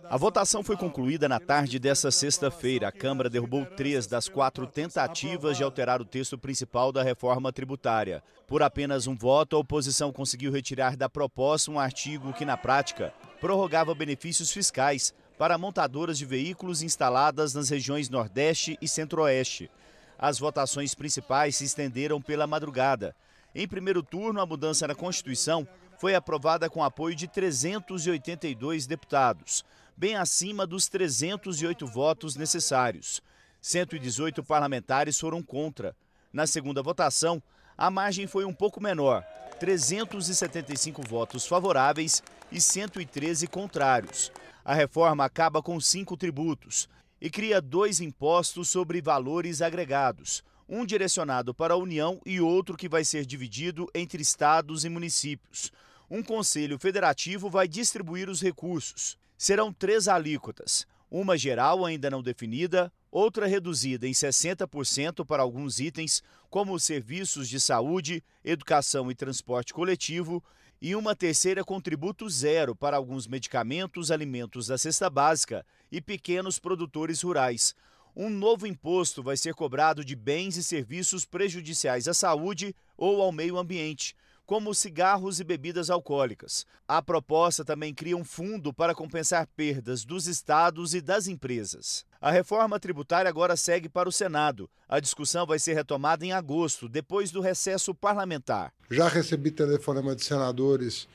A 0.10 0.18
votação 0.18 0.64
foi 0.64 0.76
concluída 0.76 1.30
na 1.30 1.40
tarde 1.40 1.80
desta 1.80 2.12
sexta-feira. 2.12 2.88
A 2.88 2.92
Câmara 2.92 3.30
derrubou 3.30 3.66
três 3.66 4.08
das 4.08 4.28
quatro 4.28 4.68
tentativas 4.68 5.58
de 5.58 5.64
alterar 5.64 6.02
o 6.02 6.06
texto 6.06 6.38
principal 6.38 6.92
da 6.92 7.04
reforma 7.04 7.52
tributária. 7.52 8.24
Por 8.48 8.62
apenas 8.62 9.08
um 9.08 9.16
voto, 9.16 9.56
a 9.56 9.60
oposição 9.60 10.12
conseguiu 10.12 10.52
retirar 10.52 10.98
da 10.98 11.10
proposta 11.10 11.72
um 11.72 11.80
artigo 11.80 12.34
que, 12.34 12.46
na 12.46 12.58
prática, 12.58 13.14
prorrogava 13.40 13.96
benefícios 13.96 14.52
fiscais 14.52 15.14
para 15.38 15.58
montadoras 15.58 16.18
de 16.18 16.26
veículos 16.26 16.82
instaladas 16.82 17.54
nas 17.54 17.70
regiões 17.70 18.10
Nordeste 18.10 18.78
e 18.82 18.88
Centro-Oeste. 18.88 19.70
As 20.18 20.38
votações 20.38 20.94
principais 20.94 21.56
se 21.56 21.64
estenderam 21.64 22.22
pela 22.22 22.46
madrugada. 22.46 23.16
Em 23.54 23.68
primeiro 23.68 24.04
turno, 24.04 24.40
a 24.40 24.46
mudança 24.46 24.88
na 24.88 24.96
Constituição 24.96 25.68
foi 26.02 26.16
aprovada 26.16 26.70
com 26.70 26.84
apoio 26.84 27.16
de 27.16 27.28
382 27.28 28.88
deputados, 28.88 29.64
bem 30.02 30.16
acima 30.16 30.66
dos 30.66 30.88
308 30.88 31.86
votos 31.86 32.36
necessários. 32.36 33.22
118 33.62 34.44
parlamentares 34.44 35.20
foram 35.20 35.44
contra. 35.44 35.96
Na 36.34 36.48
segunda 36.48 36.82
votação, 36.82 37.40
a 37.78 37.92
margem 37.92 38.26
foi 38.26 38.44
um 38.44 38.52
pouco 38.52 38.82
menor, 38.82 39.22
375 39.60 41.04
votos 41.08 41.46
favoráveis 41.46 42.24
e 42.52 42.60
113 42.60 43.46
contrários. 43.46 44.32
A 44.66 44.74
reforma 44.74 45.24
acaba 45.24 45.62
com 45.62 45.80
cinco 45.80 46.18
tributos 46.18 46.90
e 47.22 47.30
cria 47.30 47.62
dois 47.62 48.02
impostos 48.02 48.70
sobre 48.70 49.04
valores 49.04 49.62
agregados, 49.62 50.44
um 50.68 50.84
direcionado 50.84 51.54
para 51.54 51.76
a 51.76 51.78
União 51.78 52.20
e 52.26 52.42
outro 52.42 52.76
que 52.76 52.90
vai 52.90 53.06
ser 53.06 53.24
dividido 53.24 53.88
entre 53.94 54.24
estados 54.24 54.84
e 54.84 54.90
municípios. 54.90 55.72
Um 56.10 56.24
conselho 56.24 56.80
federativo 56.80 57.52
vai 57.52 57.68
distribuir 57.68 58.32
os 58.32 58.42
recursos. 58.42 59.21
Serão 59.42 59.74
três 59.74 60.08
alíquotas: 60.08 60.86
uma 61.10 61.36
geral 61.36 61.84
ainda 61.84 62.12
não 62.12 62.22
definida, 62.22 62.94
outra 63.10 63.48
reduzida 63.48 64.08
em 64.08 64.12
60% 64.12 65.26
para 65.26 65.42
alguns 65.42 65.80
itens, 65.80 66.22
como 66.48 66.76
os 66.76 66.84
serviços 66.84 67.50
de 67.50 67.60
saúde, 67.60 68.24
educação 68.46 69.10
e 69.10 69.16
transporte 69.16 69.74
coletivo, 69.74 70.44
e 70.80 70.96
uma 70.96 71.16
terceira 71.16 71.64
com 71.64 71.82
tributo 71.82 72.30
zero 72.30 72.76
para 72.76 72.98
alguns 72.98 73.26
medicamentos, 73.26 74.12
alimentos 74.12 74.68
da 74.68 74.78
cesta 74.78 75.10
básica 75.10 75.66
e 75.92 76.00
pequenos 76.00 76.60
produtores 76.60 77.24
rurais. 77.24 77.74
Um 78.16 78.30
novo 78.30 78.68
imposto 78.68 79.24
vai 79.24 79.38
ser 79.38 79.56
cobrado 79.56 80.06
de 80.06 80.16
bens 80.16 80.56
e 80.56 80.64
serviços 80.64 81.26
prejudiciais 81.26 82.08
à 82.08 82.14
saúde 82.14 82.76
ou 82.96 83.24
ao 83.24 83.32
meio 83.32 83.58
ambiente 83.58 84.16
como 84.46 84.74
cigarros 84.74 85.40
e 85.40 85.44
bebidas 85.44 85.90
alcoólicas. 85.90 86.66
A 86.88 87.02
proposta 87.02 87.64
também 87.64 87.94
cria 87.94 88.18
um 88.18 88.24
fundo 88.24 88.74
para 88.74 88.96
compensar 88.96 89.48
perdas 89.56 90.04
dos 90.04 90.28
estados 90.28 90.94
e 90.94 91.02
das 91.02 91.28
empresas. 91.28 92.06
A 92.20 92.30
reforma 92.32 92.80
tributária 92.80 93.30
agora 93.30 93.56
segue 93.56 93.88
para 93.88 94.10
o 94.10 94.12
Senado. 94.12 94.70
A 94.88 95.00
discussão 95.00 95.46
vai 95.46 95.58
ser 95.58 95.74
retomada 95.74 96.26
em 96.26 96.32
agosto, 96.32 96.90
depois 96.90 97.32
do 97.32 97.42
recesso 97.42 97.96
parlamentar. 97.96 98.74
Já 98.90 99.08
recebi 99.08 99.52
telefonema 99.52 100.16
de 100.16 100.24
senadores 100.24 101.08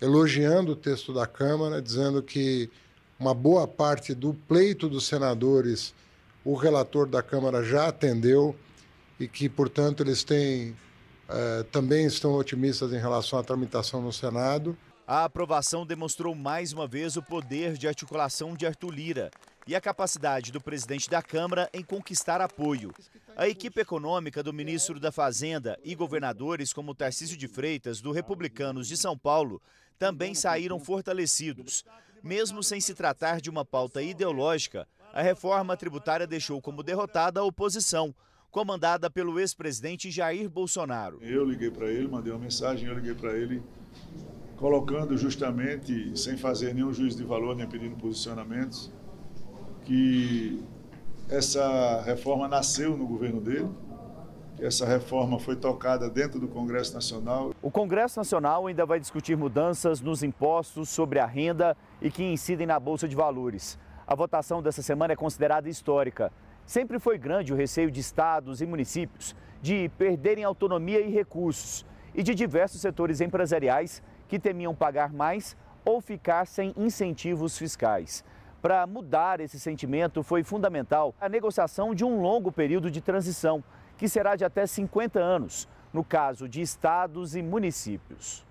elogiando 0.00 0.72
o 0.72 0.76
texto 0.76 1.12
da 1.12 1.26
Câmara, 1.26 1.80
dizendo 1.82 2.22
que 2.22 2.70
uma 3.18 3.34
boa 3.34 3.66
parte 3.66 4.14
do 4.14 4.34
pleito 4.34 4.88
dos 4.88 5.06
senadores 5.06 5.94
o 6.44 6.54
relator 6.54 7.08
da 7.08 7.22
Câmara 7.22 7.64
já 7.64 7.88
atendeu 7.88 8.54
e 9.18 9.26
que, 9.26 9.48
portanto, 9.48 10.02
eles 10.02 10.22
têm, 10.22 10.76
eh, 11.28 11.64
também 11.72 12.06
estão 12.06 12.34
otimistas 12.34 12.92
em 12.92 12.98
relação 12.98 13.38
à 13.38 13.42
tramitação 13.42 14.02
no 14.02 14.12
Senado. 14.12 14.76
A 15.06 15.24
aprovação 15.24 15.84
demonstrou 15.84 16.34
mais 16.34 16.72
uma 16.72 16.86
vez 16.86 17.16
o 17.16 17.22
poder 17.22 17.74
de 17.74 17.86
articulação 17.86 18.54
de 18.54 18.66
Arthur 18.66 18.90
Lira 18.90 19.30
e 19.66 19.74
a 19.74 19.80
capacidade 19.80 20.52
do 20.52 20.60
presidente 20.60 21.08
da 21.08 21.22
Câmara 21.22 21.68
em 21.72 21.82
conquistar 21.82 22.40
apoio. 22.40 22.92
A 23.36 23.48
equipe 23.48 23.80
econômica 23.80 24.42
do 24.42 24.52
ministro 24.52 25.00
da 25.00 25.10
Fazenda 25.10 25.78
e 25.82 25.94
governadores 25.94 26.72
como 26.72 26.94
Tarcísio 26.94 27.36
de 27.36 27.48
Freitas, 27.48 28.00
do 28.00 28.12
Republicanos 28.12 28.86
de 28.88 28.96
São 28.96 29.16
Paulo, 29.16 29.60
também 29.98 30.34
saíram 30.34 30.78
fortalecidos. 30.78 31.84
Mesmo 32.22 32.62
sem 32.62 32.80
se 32.80 32.94
tratar 32.94 33.40
de 33.40 33.50
uma 33.50 33.64
pauta 33.64 34.02
ideológica, 34.02 34.86
a 35.12 35.20
reforma 35.20 35.76
tributária 35.76 36.26
deixou 36.26 36.60
como 36.60 36.82
derrotada 36.82 37.40
a 37.40 37.44
oposição, 37.44 38.14
comandada 38.54 39.10
pelo 39.10 39.40
ex-presidente 39.40 40.12
Jair 40.12 40.48
Bolsonaro. 40.48 41.18
Eu 41.20 41.44
liguei 41.44 41.72
para 41.72 41.88
ele, 41.88 42.06
mandei 42.06 42.32
uma 42.32 42.38
mensagem, 42.38 42.86
eu 42.86 42.94
liguei 42.94 43.12
para 43.12 43.32
ele, 43.36 43.60
colocando 44.56 45.18
justamente, 45.18 46.16
sem 46.16 46.36
fazer 46.36 46.72
nenhum 46.72 46.92
juízo 46.92 47.16
de 47.16 47.24
valor, 47.24 47.56
nem 47.56 47.66
pedindo 47.66 47.96
posicionamentos, 47.96 48.92
que 49.82 50.62
essa 51.28 52.00
reforma 52.02 52.46
nasceu 52.46 52.96
no 52.96 53.08
governo 53.08 53.40
dele, 53.40 53.68
que 54.56 54.64
essa 54.64 54.86
reforma 54.86 55.40
foi 55.40 55.56
tocada 55.56 56.08
dentro 56.08 56.38
do 56.38 56.46
Congresso 56.46 56.94
Nacional. 56.94 57.52
O 57.60 57.72
Congresso 57.72 58.20
Nacional 58.20 58.68
ainda 58.68 58.86
vai 58.86 59.00
discutir 59.00 59.36
mudanças 59.36 60.00
nos 60.00 60.22
impostos 60.22 60.90
sobre 60.90 61.18
a 61.18 61.26
renda 61.26 61.76
e 62.00 62.08
que 62.08 62.22
incidem 62.22 62.68
na 62.68 62.78
Bolsa 62.78 63.08
de 63.08 63.16
Valores. 63.16 63.76
A 64.06 64.14
votação 64.14 64.62
dessa 64.62 64.80
semana 64.80 65.14
é 65.14 65.16
considerada 65.16 65.68
histórica. 65.68 66.30
Sempre 66.66 66.98
foi 66.98 67.18
grande 67.18 67.52
o 67.52 67.56
receio 67.56 67.90
de 67.90 68.00
estados 68.00 68.60
e 68.60 68.66
municípios 68.66 69.36
de 69.60 69.90
perderem 69.98 70.44
autonomia 70.44 71.00
e 71.00 71.10
recursos 71.10 71.84
e 72.14 72.22
de 72.22 72.34
diversos 72.34 72.80
setores 72.80 73.20
empresariais 73.20 74.02
que 74.28 74.38
temiam 74.38 74.74
pagar 74.74 75.12
mais 75.12 75.56
ou 75.84 76.00
ficar 76.00 76.46
sem 76.46 76.72
incentivos 76.76 77.58
fiscais. 77.58 78.24
Para 78.62 78.86
mudar 78.86 79.40
esse 79.40 79.60
sentimento, 79.60 80.22
foi 80.22 80.42
fundamental 80.42 81.14
a 81.20 81.28
negociação 81.28 81.94
de 81.94 82.02
um 82.02 82.22
longo 82.22 82.50
período 82.50 82.90
de 82.90 83.02
transição, 83.02 83.62
que 83.98 84.08
será 84.08 84.36
de 84.36 84.44
até 84.44 84.66
50 84.66 85.20
anos, 85.20 85.68
no 85.92 86.02
caso 86.02 86.48
de 86.48 86.62
estados 86.62 87.36
e 87.36 87.42
municípios. 87.42 88.46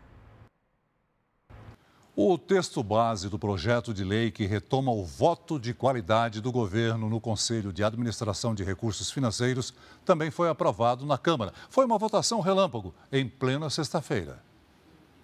O 2.16 2.38
texto 2.38 2.84
base 2.84 3.28
do 3.28 3.40
projeto 3.40 3.92
de 3.92 4.04
lei 4.04 4.30
que 4.30 4.46
retoma 4.46 4.92
o 4.92 5.04
voto 5.04 5.60
de 5.60 5.74
qualidade 5.74 6.42
do 6.42 6.52
governo 6.52 7.10
no 7.10 7.20
Conselho 7.20 7.74
de 7.74 7.84
Administração 7.84 8.54
de 8.54 8.64
Recursos 8.64 9.10
Financeiros 9.10 9.74
também 10.06 10.30
foi 10.30 10.48
aprovado 10.48 11.08
na 11.08 11.18
Câmara. 11.18 11.52
Foi 11.72 11.84
uma 11.86 11.98
votação 11.98 12.40
relâmpago 12.40 12.94
em 13.12 13.28
plena 13.28 13.68
sexta-feira. 13.68 14.40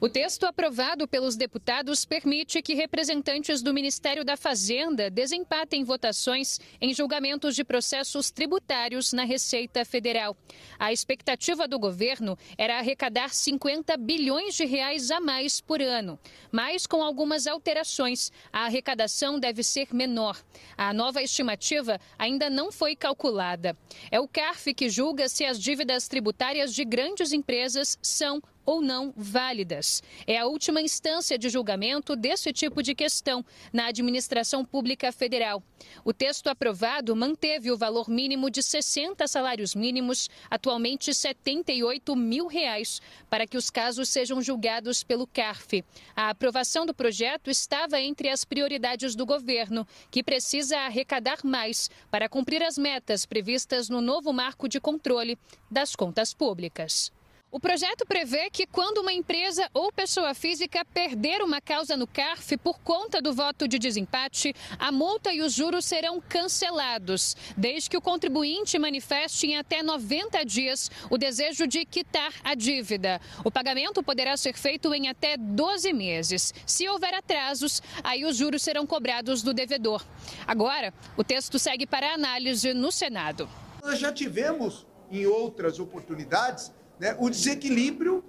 O 0.02 0.08
texto 0.08 0.46
aprovado 0.46 1.06
pelos 1.10 1.36
deputados 1.36 2.06
permite 2.06 2.62
que 2.62 2.74
representantes 2.74 3.62
do 3.62 3.74
Ministério 3.74 4.24
da 4.24 4.38
Fazenda 4.38 5.10
desempatem 5.10 5.84
votações 5.84 6.58
em 6.80 6.94
julgamentos 6.94 7.54
de 7.54 7.66
processos 7.66 8.32
tributários 8.32 9.12
na 9.12 9.26
Receita 9.26 9.84
Federal. 9.84 10.38
A 10.80 10.94
expectativa 10.94 11.68
do 11.68 11.78
governo 11.78 12.38
era 12.58 12.78
arrecadar 12.78 13.34
50 13.34 13.98
bilhões 13.98 14.56
de 14.56 14.64
reais 14.64 15.12
a 15.12 15.20
mais 15.20 15.60
por 15.60 15.82
ano, 15.82 16.18
mas 16.50 16.88
com 16.88 17.04
algumas 17.04 17.46
alterações, 17.46 18.32
a 18.54 18.68
arrecadação 18.68 19.38
deve 19.38 19.64
ser 19.64 19.94
menor. 19.94 20.42
A 20.78 20.94
nova 20.94 21.22
estimativa 21.22 22.00
ainda 22.18 22.50
não 22.50 22.72
foi 22.72 22.96
calculada. 22.96 23.78
É 24.10 24.18
o 24.18 24.30
CARF 24.30 24.74
que 24.74 24.88
julga 24.88 25.28
se 25.28 25.44
as 25.44 25.60
dívidas 25.60 26.08
tributárias 26.08 26.74
de 26.74 26.86
grandes 26.86 27.34
empresas 27.34 28.00
são 28.02 28.42
ou 28.70 28.84
não 28.84 29.12
válidas. 29.18 30.04
É 30.28 30.38
a 30.38 30.46
última 30.46 30.80
instância 30.80 31.40
de 31.40 31.50
julgamento 31.50 32.16
desse 32.16 32.54
tipo 32.54 32.84
de 32.84 32.94
questão 32.94 33.44
na 33.74 33.88
administração 33.88 34.64
pública 34.64 35.12
federal. 35.12 35.64
O 36.06 36.14
texto 36.14 36.46
aprovado 36.50 37.16
manteve 37.16 37.72
o 37.72 37.78
valor 37.78 38.08
mínimo 38.08 38.48
de 38.48 38.62
60 38.62 39.28
salários 39.28 39.74
mínimos, 39.74 40.30
atualmente 40.52 41.12
78 41.12 42.16
mil 42.16 42.46
reais, 42.46 43.02
para 43.28 43.48
que 43.48 43.58
os 43.58 43.72
casos 43.72 44.08
sejam 44.08 44.40
julgados 44.40 45.04
pelo 45.04 45.26
CARF. 45.26 45.84
A 46.16 46.30
aprovação 46.30 46.86
do 46.86 46.94
projeto 46.94 47.50
estava 47.50 48.00
entre 48.00 48.30
as 48.30 48.46
prioridades 48.46 49.16
do 49.16 49.26
governo, 49.26 49.88
que 50.12 50.22
precisa 50.22 50.78
arrecadar 50.78 51.40
mais 51.44 51.90
para 52.12 52.30
cumprir 52.30 52.62
as 52.62 52.78
metas 52.78 53.26
previstas 53.26 53.90
no 53.90 54.00
novo 54.00 54.32
marco 54.32 54.70
de 54.70 54.80
controle 54.80 55.40
das 55.72 55.96
contas 55.96 56.36
públicas. 56.36 57.12
O 57.52 57.60
projeto 57.60 58.06
prevê 58.06 58.48
que 58.52 58.68
quando 58.68 59.00
uma 59.00 59.12
empresa 59.12 59.68
ou 59.74 59.92
pessoa 59.92 60.36
física 60.36 60.86
perder 60.86 61.42
uma 61.42 61.60
causa 61.60 61.98
no 61.98 62.06
CARF 62.06 62.56
por 62.58 62.80
conta 62.80 63.20
do 63.20 63.34
voto 63.34 63.68
de 63.68 63.80
desempate, 63.80 64.54
a 64.78 64.92
multa 64.92 65.34
e 65.34 65.42
os 65.42 65.52
juros 65.52 65.84
serão 65.86 66.22
cancelados, 66.22 67.36
desde 67.58 67.90
que 67.90 67.98
o 67.98 68.02
contribuinte 68.02 68.78
manifeste 68.78 69.48
em 69.48 69.58
até 69.58 69.82
90 69.82 70.46
dias 70.46 70.92
o 71.10 71.18
desejo 71.18 71.66
de 71.66 71.86
quitar 71.86 72.32
a 72.44 72.54
dívida. 72.54 73.20
O 73.44 73.50
pagamento 73.50 74.04
poderá 74.04 74.38
ser 74.38 74.54
feito 74.54 74.94
em 74.94 75.08
até 75.08 75.36
12 75.36 75.92
meses. 75.92 76.54
Se 76.68 76.88
houver 76.88 77.16
atrasos, 77.16 77.82
aí 78.04 78.26
os 78.26 78.38
juros 78.38 78.62
serão 78.62 78.86
cobrados 78.86 79.42
do 79.42 79.56
devedor. 79.56 80.06
Agora, 80.46 80.94
o 81.18 81.24
texto 81.24 81.58
segue 81.58 81.88
para 81.88 82.14
análise 82.14 82.76
no 82.76 82.92
Senado. 82.92 83.50
Nós 83.84 83.98
já 83.98 84.14
tivemos 84.14 84.86
em 85.10 85.26
outras 85.26 85.80
oportunidades 85.80 86.72
né, 87.00 87.16
o 87.20 87.30
desequilíbrio 87.30 88.24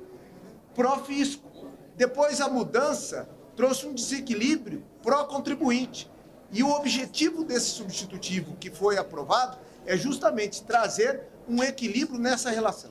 pró-fisco. 0.74 1.68
Depois 1.96 2.40
a 2.40 2.48
mudança 2.48 3.28
trouxe 3.56 3.86
um 3.86 3.92
desequilíbrio 3.92 4.82
pró-contribuinte. 5.02 6.10
E 6.52 6.62
o 6.62 6.70
objetivo 6.70 7.44
desse 7.44 7.70
substitutivo 7.70 8.56
que 8.56 8.70
foi 8.70 8.96
aprovado 8.96 9.58
é 9.86 9.96
justamente 9.96 10.62
trazer 10.62 11.22
um 11.48 11.62
equilíbrio 11.62 12.18
nessa 12.18 12.50
relação. 12.50 12.90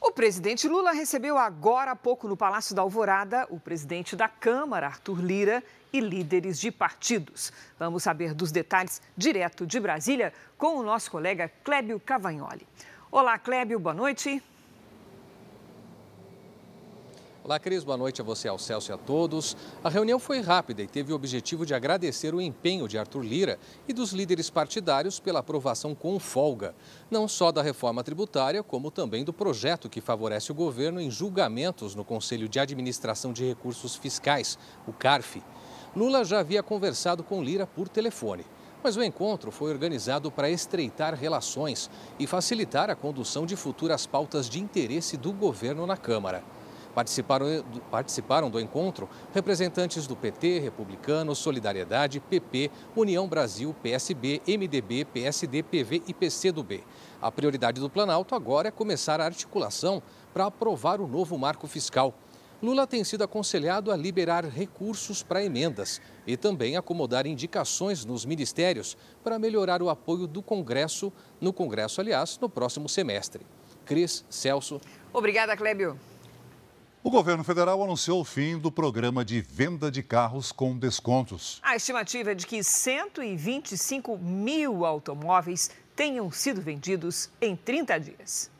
O 0.00 0.12
presidente 0.12 0.68
Lula 0.68 0.92
recebeu 0.92 1.36
agora 1.36 1.92
há 1.92 1.96
pouco 1.96 2.28
no 2.28 2.36
Palácio 2.36 2.74
da 2.74 2.82
Alvorada 2.82 3.46
o 3.50 3.58
presidente 3.58 4.14
da 4.14 4.28
Câmara, 4.28 4.86
Arthur 4.86 5.20
Lira, 5.20 5.62
e 5.92 6.00
líderes 6.00 6.60
de 6.60 6.70
partidos. 6.70 7.52
Vamos 7.78 8.02
saber 8.02 8.34
dos 8.34 8.52
detalhes 8.52 9.00
direto 9.16 9.66
de 9.66 9.80
Brasília 9.80 10.32
com 10.58 10.76
o 10.76 10.82
nosso 10.82 11.10
colega 11.10 11.50
Clébio 11.64 11.98
Cavagnoli. 11.98 12.66
Olá, 13.10 13.38
Clébio, 13.38 13.78
boa 13.78 13.94
noite. 13.94 14.42
Olá, 17.46 17.60
Cris. 17.60 17.84
Boa 17.84 17.96
noite 17.96 18.20
a 18.20 18.24
você, 18.24 18.48
ao 18.48 18.58
Celso 18.58 18.90
e 18.90 18.92
a 18.92 18.96
todos. 18.96 19.56
A 19.84 19.88
reunião 19.88 20.18
foi 20.18 20.40
rápida 20.40 20.82
e 20.82 20.88
teve 20.88 21.12
o 21.12 21.14
objetivo 21.14 21.64
de 21.64 21.74
agradecer 21.74 22.34
o 22.34 22.40
empenho 22.40 22.88
de 22.88 22.98
Arthur 22.98 23.22
Lira 23.22 23.56
e 23.86 23.92
dos 23.92 24.10
líderes 24.10 24.50
partidários 24.50 25.20
pela 25.20 25.38
aprovação 25.38 25.94
com 25.94 26.18
folga, 26.18 26.74
não 27.08 27.28
só 27.28 27.52
da 27.52 27.62
reforma 27.62 28.02
tributária, 28.02 28.64
como 28.64 28.90
também 28.90 29.22
do 29.22 29.32
projeto 29.32 29.88
que 29.88 30.00
favorece 30.00 30.50
o 30.50 30.56
governo 30.56 31.00
em 31.00 31.08
julgamentos 31.08 31.94
no 31.94 32.04
Conselho 32.04 32.48
de 32.48 32.58
Administração 32.58 33.32
de 33.32 33.44
Recursos 33.44 33.94
Fiscais, 33.94 34.58
o 34.84 34.92
CARF. 34.92 35.40
Lula 35.94 36.24
já 36.24 36.40
havia 36.40 36.64
conversado 36.64 37.22
com 37.22 37.44
Lira 37.44 37.64
por 37.64 37.88
telefone. 37.88 38.44
Mas 38.82 38.96
o 38.96 39.02
encontro 39.04 39.52
foi 39.52 39.70
organizado 39.70 40.32
para 40.32 40.50
estreitar 40.50 41.14
relações 41.14 41.88
e 42.18 42.26
facilitar 42.26 42.90
a 42.90 42.96
condução 42.96 43.46
de 43.46 43.54
futuras 43.54 44.04
pautas 44.04 44.48
de 44.48 44.60
interesse 44.60 45.16
do 45.16 45.32
governo 45.32 45.86
na 45.86 45.96
Câmara. 45.96 46.42
Participaram, 46.96 47.46
participaram 47.90 48.48
do 48.48 48.58
encontro 48.58 49.06
representantes 49.34 50.06
do 50.06 50.16
PT, 50.16 50.60
Republicanos, 50.60 51.36
Solidariedade, 51.36 52.20
PP, 52.20 52.70
União 52.96 53.28
Brasil, 53.28 53.76
PSB, 53.82 54.40
MDB, 54.48 55.04
PSD, 55.04 55.62
PV 55.62 56.04
e 56.08 56.14
PCdoB. 56.14 56.82
A 57.20 57.30
prioridade 57.30 57.82
do 57.82 57.90
Planalto 57.90 58.34
agora 58.34 58.68
é 58.68 58.70
começar 58.70 59.20
a 59.20 59.26
articulação 59.26 60.02
para 60.32 60.46
aprovar 60.46 60.98
o 60.98 61.06
novo 61.06 61.36
marco 61.36 61.66
fiscal. 61.66 62.14
Lula 62.62 62.86
tem 62.86 63.04
sido 63.04 63.22
aconselhado 63.22 63.92
a 63.92 63.96
liberar 63.96 64.46
recursos 64.46 65.22
para 65.22 65.44
emendas 65.44 66.00
e 66.26 66.34
também 66.34 66.78
acomodar 66.78 67.26
indicações 67.26 68.06
nos 68.06 68.24
ministérios 68.24 68.96
para 69.22 69.38
melhorar 69.38 69.82
o 69.82 69.90
apoio 69.90 70.26
do 70.26 70.40
Congresso, 70.42 71.12
no 71.42 71.52
Congresso, 71.52 72.00
aliás, 72.00 72.38
no 72.38 72.48
próximo 72.48 72.88
semestre. 72.88 73.44
Cris, 73.84 74.24
Celso. 74.30 74.80
Obrigada, 75.12 75.54
Clébio. 75.54 75.98
O 77.06 77.10
governo 77.10 77.44
federal 77.44 77.80
anunciou 77.84 78.20
o 78.20 78.24
fim 78.24 78.58
do 78.58 78.68
programa 78.68 79.24
de 79.24 79.40
venda 79.40 79.92
de 79.92 80.02
carros 80.02 80.50
com 80.50 80.76
descontos. 80.76 81.60
A 81.62 81.76
estimativa 81.76 82.32
é 82.32 82.34
de 82.34 82.44
que 82.44 82.64
125 82.64 84.18
mil 84.18 84.84
automóveis 84.84 85.70
tenham 85.94 86.28
sido 86.32 86.60
vendidos 86.60 87.30
em 87.40 87.54
30 87.54 88.00
dias. 88.00 88.50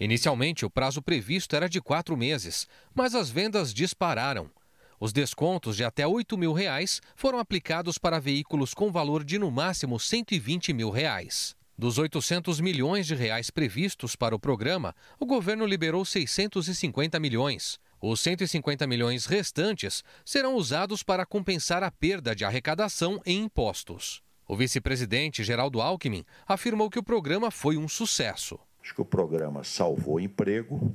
Inicialmente, 0.00 0.64
o 0.64 0.70
prazo 0.70 1.02
previsto 1.02 1.54
era 1.54 1.68
de 1.68 1.82
quatro 1.82 2.16
meses, 2.16 2.66
mas 2.94 3.14
as 3.14 3.28
vendas 3.28 3.74
dispararam. 3.74 4.50
Os 4.98 5.12
descontos 5.12 5.76
de 5.76 5.84
até 5.84 6.06
8 6.06 6.38
mil 6.38 6.54
reais 6.54 7.02
foram 7.14 7.38
aplicados 7.38 7.98
para 7.98 8.18
veículos 8.18 8.72
com 8.72 8.90
valor 8.90 9.22
de 9.22 9.38
no 9.38 9.50
máximo 9.50 10.00
120 10.00 10.72
mil 10.72 10.88
reais. 10.88 11.57
Dos 11.80 11.96
800 11.96 12.58
milhões 12.58 13.06
de 13.06 13.14
reais 13.14 13.50
previstos 13.50 14.16
para 14.16 14.34
o 14.34 14.38
programa, 14.38 14.96
o 15.16 15.24
governo 15.24 15.64
liberou 15.64 16.04
650 16.04 17.20
milhões. 17.20 17.78
Os 18.02 18.20
150 18.20 18.84
milhões 18.84 19.26
restantes 19.26 20.02
serão 20.24 20.56
usados 20.56 21.04
para 21.04 21.24
compensar 21.24 21.84
a 21.84 21.90
perda 21.92 22.34
de 22.34 22.44
arrecadação 22.44 23.22
em 23.24 23.44
impostos. 23.44 24.20
O 24.48 24.56
vice-presidente 24.56 25.44
Geraldo 25.44 25.80
Alckmin 25.80 26.24
afirmou 26.48 26.90
que 26.90 26.98
o 26.98 27.02
programa 27.02 27.48
foi 27.48 27.76
um 27.76 27.86
sucesso. 27.86 28.58
Acho 28.82 28.92
que 28.92 29.02
o 29.02 29.04
programa 29.04 29.62
salvou 29.62 30.18
emprego, 30.18 30.92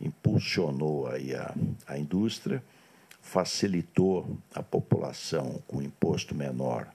impulsionou 0.00 1.08
aí 1.08 1.34
a, 1.34 1.54
a 1.86 1.98
indústria, 1.98 2.64
facilitou 3.20 4.38
a 4.54 4.62
população 4.62 5.62
com 5.66 5.82
imposto 5.82 6.34
menor 6.34 6.90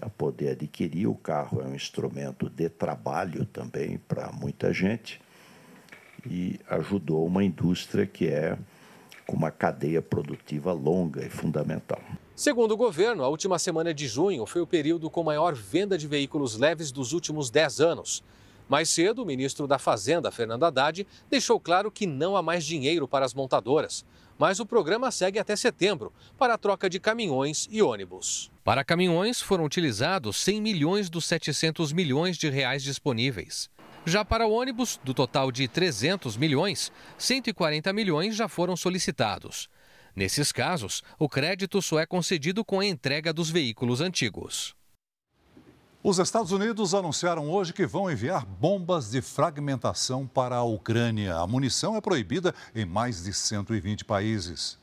a 0.00 0.08
poder 0.08 0.50
adquirir. 0.50 1.06
O 1.06 1.14
carro 1.14 1.60
é 1.60 1.64
um 1.64 1.74
instrumento 1.74 2.48
de 2.48 2.68
trabalho 2.68 3.44
também 3.46 3.98
para 3.98 4.30
muita 4.32 4.72
gente 4.72 5.20
e 6.28 6.58
ajudou 6.68 7.26
uma 7.26 7.44
indústria 7.44 8.06
que 8.06 8.26
é 8.26 8.58
com 9.26 9.36
uma 9.36 9.50
cadeia 9.50 10.00
produtiva 10.00 10.72
longa 10.72 11.24
e 11.24 11.28
fundamental. 11.28 12.00
Segundo 12.34 12.72
o 12.72 12.76
governo, 12.76 13.24
a 13.24 13.28
última 13.28 13.58
semana 13.58 13.92
de 13.92 14.06
junho 14.06 14.44
foi 14.46 14.60
o 14.60 14.66
período 14.66 15.10
com 15.10 15.22
maior 15.22 15.54
venda 15.54 15.96
de 15.96 16.06
veículos 16.06 16.56
leves 16.56 16.92
dos 16.92 17.12
últimos 17.12 17.50
10 17.50 17.80
anos. 17.80 18.22
Mais 18.68 18.88
cedo, 18.88 19.22
o 19.22 19.26
ministro 19.26 19.66
da 19.66 19.78
Fazenda, 19.78 20.30
Fernando 20.30 20.64
Haddad, 20.64 21.06
deixou 21.30 21.58
claro 21.58 21.90
que 21.90 22.06
não 22.06 22.36
há 22.36 22.42
mais 22.42 22.64
dinheiro 22.64 23.06
para 23.06 23.24
as 23.24 23.32
montadoras. 23.32 24.04
Mas 24.38 24.60
o 24.60 24.66
programa 24.66 25.10
segue 25.10 25.38
até 25.38 25.56
setembro 25.56 26.12
para 26.38 26.54
a 26.54 26.58
troca 26.58 26.90
de 26.90 27.00
caminhões 27.00 27.66
e 27.70 27.80
ônibus. 27.80 28.50
Para 28.62 28.84
caminhões, 28.84 29.40
foram 29.40 29.64
utilizados 29.64 30.36
100 30.36 30.60
milhões 30.60 31.08
dos 31.10 31.24
700 31.24 31.92
milhões 31.92 32.36
de 32.36 32.48
reais 32.50 32.82
disponíveis. 32.82 33.70
Já 34.04 34.24
para 34.24 34.46
ônibus, 34.46 35.00
do 35.02 35.12
total 35.12 35.50
de 35.50 35.66
300 35.66 36.36
milhões, 36.36 36.92
140 37.18 37.92
milhões 37.92 38.36
já 38.36 38.46
foram 38.46 38.76
solicitados. 38.76 39.68
Nesses 40.14 40.52
casos, 40.52 41.02
o 41.18 41.28
crédito 41.28 41.82
só 41.82 41.98
é 41.98 42.06
concedido 42.06 42.64
com 42.64 42.78
a 42.78 42.86
entrega 42.86 43.32
dos 43.32 43.50
veículos 43.50 44.00
antigos. 44.00 44.75
Os 46.08 46.20
Estados 46.20 46.52
Unidos 46.52 46.94
anunciaram 46.94 47.50
hoje 47.50 47.72
que 47.72 47.84
vão 47.84 48.08
enviar 48.08 48.46
bombas 48.46 49.10
de 49.10 49.20
fragmentação 49.20 50.24
para 50.24 50.54
a 50.54 50.62
Ucrânia. 50.62 51.34
A 51.34 51.48
munição 51.48 51.96
é 51.96 52.00
proibida 52.00 52.54
em 52.76 52.84
mais 52.84 53.24
de 53.24 53.32
120 53.32 54.04
países. 54.04 54.78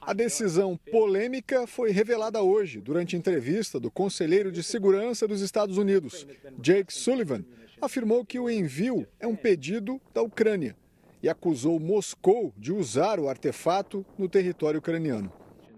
A 0.00 0.12
decisão 0.12 0.76
polêmica 0.90 1.64
foi 1.64 1.92
revelada 1.92 2.42
hoje 2.42 2.80
durante 2.80 3.14
entrevista 3.14 3.78
do 3.78 3.88
conselheiro 3.88 4.50
de 4.50 4.64
segurança 4.64 5.28
dos 5.28 5.42
Estados 5.42 5.78
Unidos, 5.78 6.26
Jake 6.58 6.92
Sullivan, 6.92 7.44
afirmou 7.80 8.24
que 8.24 8.40
o 8.40 8.50
envio 8.50 9.06
é 9.20 9.28
um 9.28 9.36
pedido 9.36 10.00
da 10.12 10.22
Ucrânia 10.22 10.74
e 11.22 11.28
acusou 11.28 11.78
Moscou 11.78 12.52
de 12.56 12.72
usar 12.72 13.20
o 13.20 13.28
artefato 13.28 14.04
no 14.18 14.28
território 14.28 14.80
ucraniano. 14.80 15.32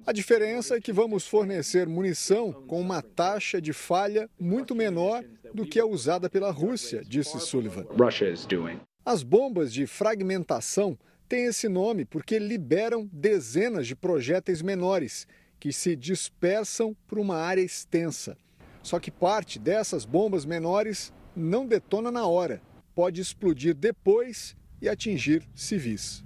A 0.04 0.12
diferença 0.12 0.76
é 0.76 0.80
que 0.80 0.92
vamos 0.92 1.28
fornecer 1.28 1.86
munição 1.86 2.52
com 2.52 2.80
uma 2.80 3.00
taxa 3.00 3.62
de 3.62 3.72
falha 3.72 4.28
muito 4.38 4.74
menor 4.74 5.24
do 5.54 5.64
que 5.64 5.78
a 5.78 5.86
usada 5.86 6.28
pela 6.28 6.50
Rússia, 6.50 7.04
disse 7.06 7.38
Sullivan. 7.38 7.86
As 9.04 9.22
bombas 9.22 9.72
de 9.72 9.86
fragmentação 9.86 10.98
têm 11.28 11.44
esse 11.44 11.68
nome 11.68 12.04
porque 12.04 12.36
liberam 12.40 13.08
dezenas 13.12 13.86
de 13.86 13.94
projéteis 13.94 14.60
menores 14.60 15.24
que 15.60 15.72
se 15.72 15.94
dispersam 15.94 16.96
por 17.06 17.20
uma 17.20 17.36
área 17.36 17.62
extensa. 17.62 18.36
Só 18.82 18.98
que 18.98 19.10
parte 19.10 19.60
dessas 19.60 20.04
bombas 20.04 20.44
menores 20.44 21.12
não 21.36 21.64
detona 21.64 22.10
na 22.10 22.26
hora, 22.26 22.60
pode 22.92 23.20
explodir 23.20 23.72
depois 23.72 24.56
e 24.80 24.88
atingir 24.88 25.48
civis. 25.54 26.24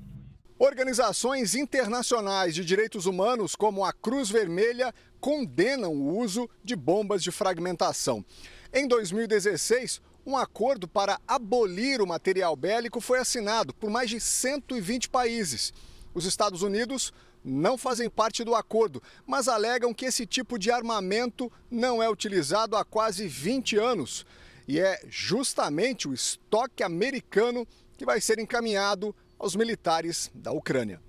Organizações 0.59 1.55
internacionais 1.55 2.55
de 2.55 2.65
direitos 2.65 3.05
humanos, 3.05 3.55
como 3.55 3.85
a 3.85 3.93
Cruz 3.93 4.31
Vermelha, 4.31 4.95
condenam 5.21 5.93
o 5.93 6.17
uso 6.17 6.49
de 6.65 6.75
bombas 6.75 7.23
de 7.23 7.31
fragmentação. 7.31 8.25
Em 8.73 8.89
2016, 8.89 10.01
um 10.25 10.35
acordo 10.35 10.89
para 10.89 11.21
abolir 11.29 12.01
o 12.01 12.07
material 12.07 12.57
bélico 12.57 13.03
foi 13.03 13.19
assinado 13.19 13.75
por 13.75 13.91
mais 13.91 14.09
de 14.09 14.19
120 14.19 15.11
países. 15.11 15.75
Os 16.15 16.25
Estados 16.25 16.63
Unidos 16.63 17.13
não 17.45 17.77
fazem 17.77 18.09
parte 18.09 18.43
do 18.43 18.55
acordo, 18.55 19.03
mas 19.27 19.49
alegam 19.49 19.93
que 19.93 20.07
esse 20.07 20.25
tipo 20.25 20.59
de 20.59 20.71
armamento 20.71 21.53
não 21.71 22.03
é 22.03 22.09
utilizado 22.09 22.77
há 22.77 22.85
quase 22.85 23.29
20 23.29 23.77
anos 23.77 24.25
e 24.67 24.81
é 24.81 25.03
justamente 25.11 26.09
o 26.09 26.15
estoque 26.15 26.83
americano 26.83 27.69
que 27.99 28.07
vai 28.07 28.23
ser 28.23 28.39
encaminhado 28.39 29.15
aos 29.39 29.57
militares 29.57 30.31
da 30.35 30.53
Ucrânia. 30.53 31.01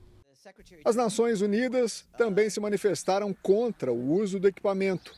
As 0.85 0.95
Nações 0.95 1.41
Unidas 1.41 2.05
também 2.17 2.49
se 2.49 2.59
manifestaram 2.59 3.33
contra 3.33 3.91
o 3.91 4.11
uso 4.11 4.39
do 4.39 4.47
equipamento. 4.47 5.13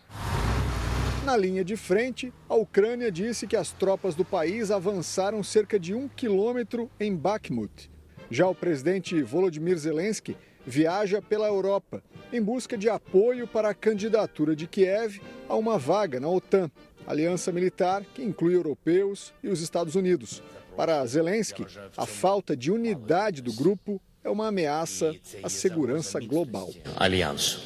Na 1.23 1.37
linha 1.37 1.63
de 1.63 1.77
frente, 1.77 2.33
a 2.47 2.55
Ucrânia 2.55 3.11
disse 3.11 3.45
que 3.45 3.55
as 3.55 3.71
tropas 3.71 4.15
do 4.15 4.25
país 4.25 4.71
avançaram 4.71 5.43
cerca 5.43 5.79
de 5.79 5.93
um 5.93 6.07
quilômetro 6.07 6.89
em 6.99 7.15
Bakhmut. 7.15 7.91
Já 8.31 8.47
o 8.47 8.55
presidente 8.55 9.21
Volodymyr 9.21 9.77
Zelensky 9.77 10.35
viaja 10.65 11.21
pela 11.21 11.47
Europa 11.47 12.03
em 12.31 12.41
busca 12.41 12.77
de 12.77 12.89
apoio 12.89 13.47
para 13.47 13.69
a 13.69 13.73
candidatura 13.73 14.55
de 14.55 14.67
Kiev 14.67 15.21
a 15.47 15.55
uma 15.55 15.77
vaga 15.77 16.19
na 16.19 16.29
OTAN, 16.29 16.71
aliança 17.05 17.51
militar 17.51 18.03
que 18.13 18.23
inclui 18.23 18.55
europeus 18.55 19.33
e 19.43 19.49
os 19.49 19.61
Estados 19.61 19.95
Unidos. 19.95 20.43
Para 20.79 21.05
Zelensky, 21.05 21.67
a 21.97 22.05
falta 22.05 22.55
de 22.55 22.71
unidade 22.71 23.41
do 23.41 23.51
grupo 23.51 24.01
é 24.23 24.29
uma 24.29 24.47
ameaça 24.47 25.13
à 25.43 25.49
segurança 25.49 26.21
global. 26.21 26.69
Aliança. 26.95 27.59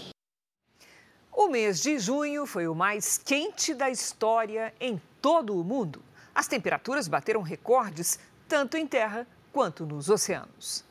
O 1.31 1.47
mês 1.47 1.79
de 1.79 1.99
junho 1.99 2.47
foi 2.47 2.67
o 2.67 2.73
mais 2.73 3.19
quente 3.19 3.75
da 3.75 3.87
história 3.87 4.73
em 4.81 4.99
todo 5.21 5.55
o 5.55 5.63
mundo. 5.63 6.01
As 6.33 6.47
temperaturas 6.47 7.07
bateram 7.07 7.43
recordes 7.43 8.17
tanto 8.47 8.77
em 8.77 8.87
terra 8.87 9.27
quanto 9.51 9.85
nos 9.85 10.09
oceanos. 10.09 10.83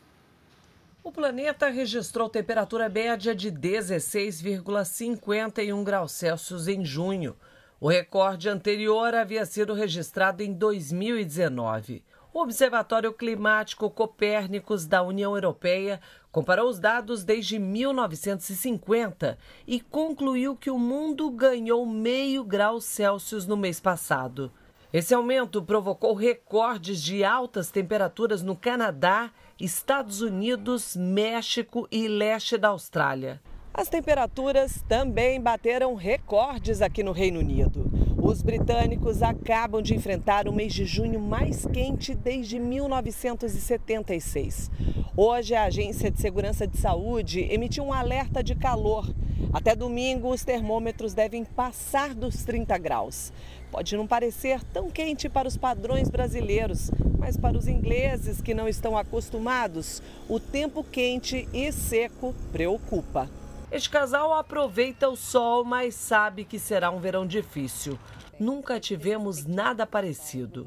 O 1.02 1.10
planeta 1.10 1.70
registrou 1.70 2.30
temperatura 2.30 2.88
média 2.88 3.34
de 3.34 3.50
16,51 3.50 5.82
graus 5.82 6.12
Celsius 6.12 6.68
em 6.68 6.84
junho. 6.84 7.36
O 7.80 7.88
recorde 7.88 8.48
anterior 8.48 9.12
havia 9.12 9.44
sido 9.44 9.74
registrado 9.74 10.40
em 10.40 10.52
2019. 10.52 12.04
O 12.34 12.40
Observatório 12.40 13.12
Climático 13.12 13.90
Copérnicos 13.90 14.86
da 14.86 15.02
União 15.02 15.34
Europeia 15.34 16.00
comparou 16.30 16.66
os 16.66 16.78
dados 16.78 17.24
desde 17.24 17.58
1950 17.58 19.36
e 19.66 19.78
concluiu 19.78 20.56
que 20.56 20.70
o 20.70 20.78
mundo 20.78 21.30
ganhou 21.30 21.84
meio 21.84 22.42
grau 22.42 22.80
Celsius 22.80 23.46
no 23.46 23.54
mês 23.54 23.80
passado. 23.80 24.50
Esse 24.90 25.12
aumento 25.12 25.62
provocou 25.62 26.14
recordes 26.14 27.02
de 27.02 27.22
altas 27.22 27.70
temperaturas 27.70 28.42
no 28.42 28.56
Canadá, 28.56 29.30
Estados 29.60 30.22
Unidos, 30.22 30.96
México 30.96 31.86
e 31.90 32.08
leste 32.08 32.56
da 32.56 32.68
Austrália. 32.68 33.42
As 33.74 33.90
temperaturas 33.90 34.82
também 34.88 35.38
bateram 35.38 35.94
recordes 35.94 36.80
aqui 36.80 37.02
no 37.02 37.12
Reino 37.12 37.40
Unido. 37.40 38.11
Os 38.24 38.40
britânicos 38.40 39.20
acabam 39.20 39.82
de 39.82 39.96
enfrentar 39.96 40.46
o 40.46 40.52
mês 40.52 40.72
de 40.72 40.84
junho 40.84 41.18
mais 41.18 41.66
quente 41.66 42.14
desde 42.14 42.56
1976. 42.56 44.70
Hoje, 45.16 45.56
a 45.56 45.64
Agência 45.64 46.08
de 46.08 46.20
Segurança 46.20 46.64
de 46.64 46.78
Saúde 46.78 47.40
emitiu 47.50 47.82
um 47.82 47.92
alerta 47.92 48.40
de 48.40 48.54
calor. 48.54 49.12
Até 49.52 49.74
domingo, 49.74 50.30
os 50.30 50.44
termômetros 50.44 51.14
devem 51.14 51.44
passar 51.44 52.14
dos 52.14 52.44
30 52.44 52.78
graus. 52.78 53.32
Pode 53.72 53.96
não 53.96 54.06
parecer 54.06 54.62
tão 54.72 54.88
quente 54.88 55.28
para 55.28 55.48
os 55.48 55.56
padrões 55.56 56.08
brasileiros, 56.08 56.92
mas 57.18 57.36
para 57.36 57.58
os 57.58 57.66
ingleses 57.66 58.40
que 58.40 58.54
não 58.54 58.68
estão 58.68 58.96
acostumados, 58.96 60.00
o 60.28 60.38
tempo 60.38 60.84
quente 60.84 61.48
e 61.52 61.72
seco 61.72 62.32
preocupa. 62.52 63.28
Este 63.72 63.88
casal 63.88 64.34
aproveita 64.34 65.08
o 65.08 65.16
sol, 65.16 65.64
mas 65.64 65.94
sabe 65.94 66.44
que 66.44 66.58
será 66.58 66.90
um 66.90 67.00
verão 67.00 67.26
difícil. 67.26 67.98
Nunca 68.38 68.78
tivemos 68.78 69.46
nada 69.46 69.86
parecido. 69.86 70.66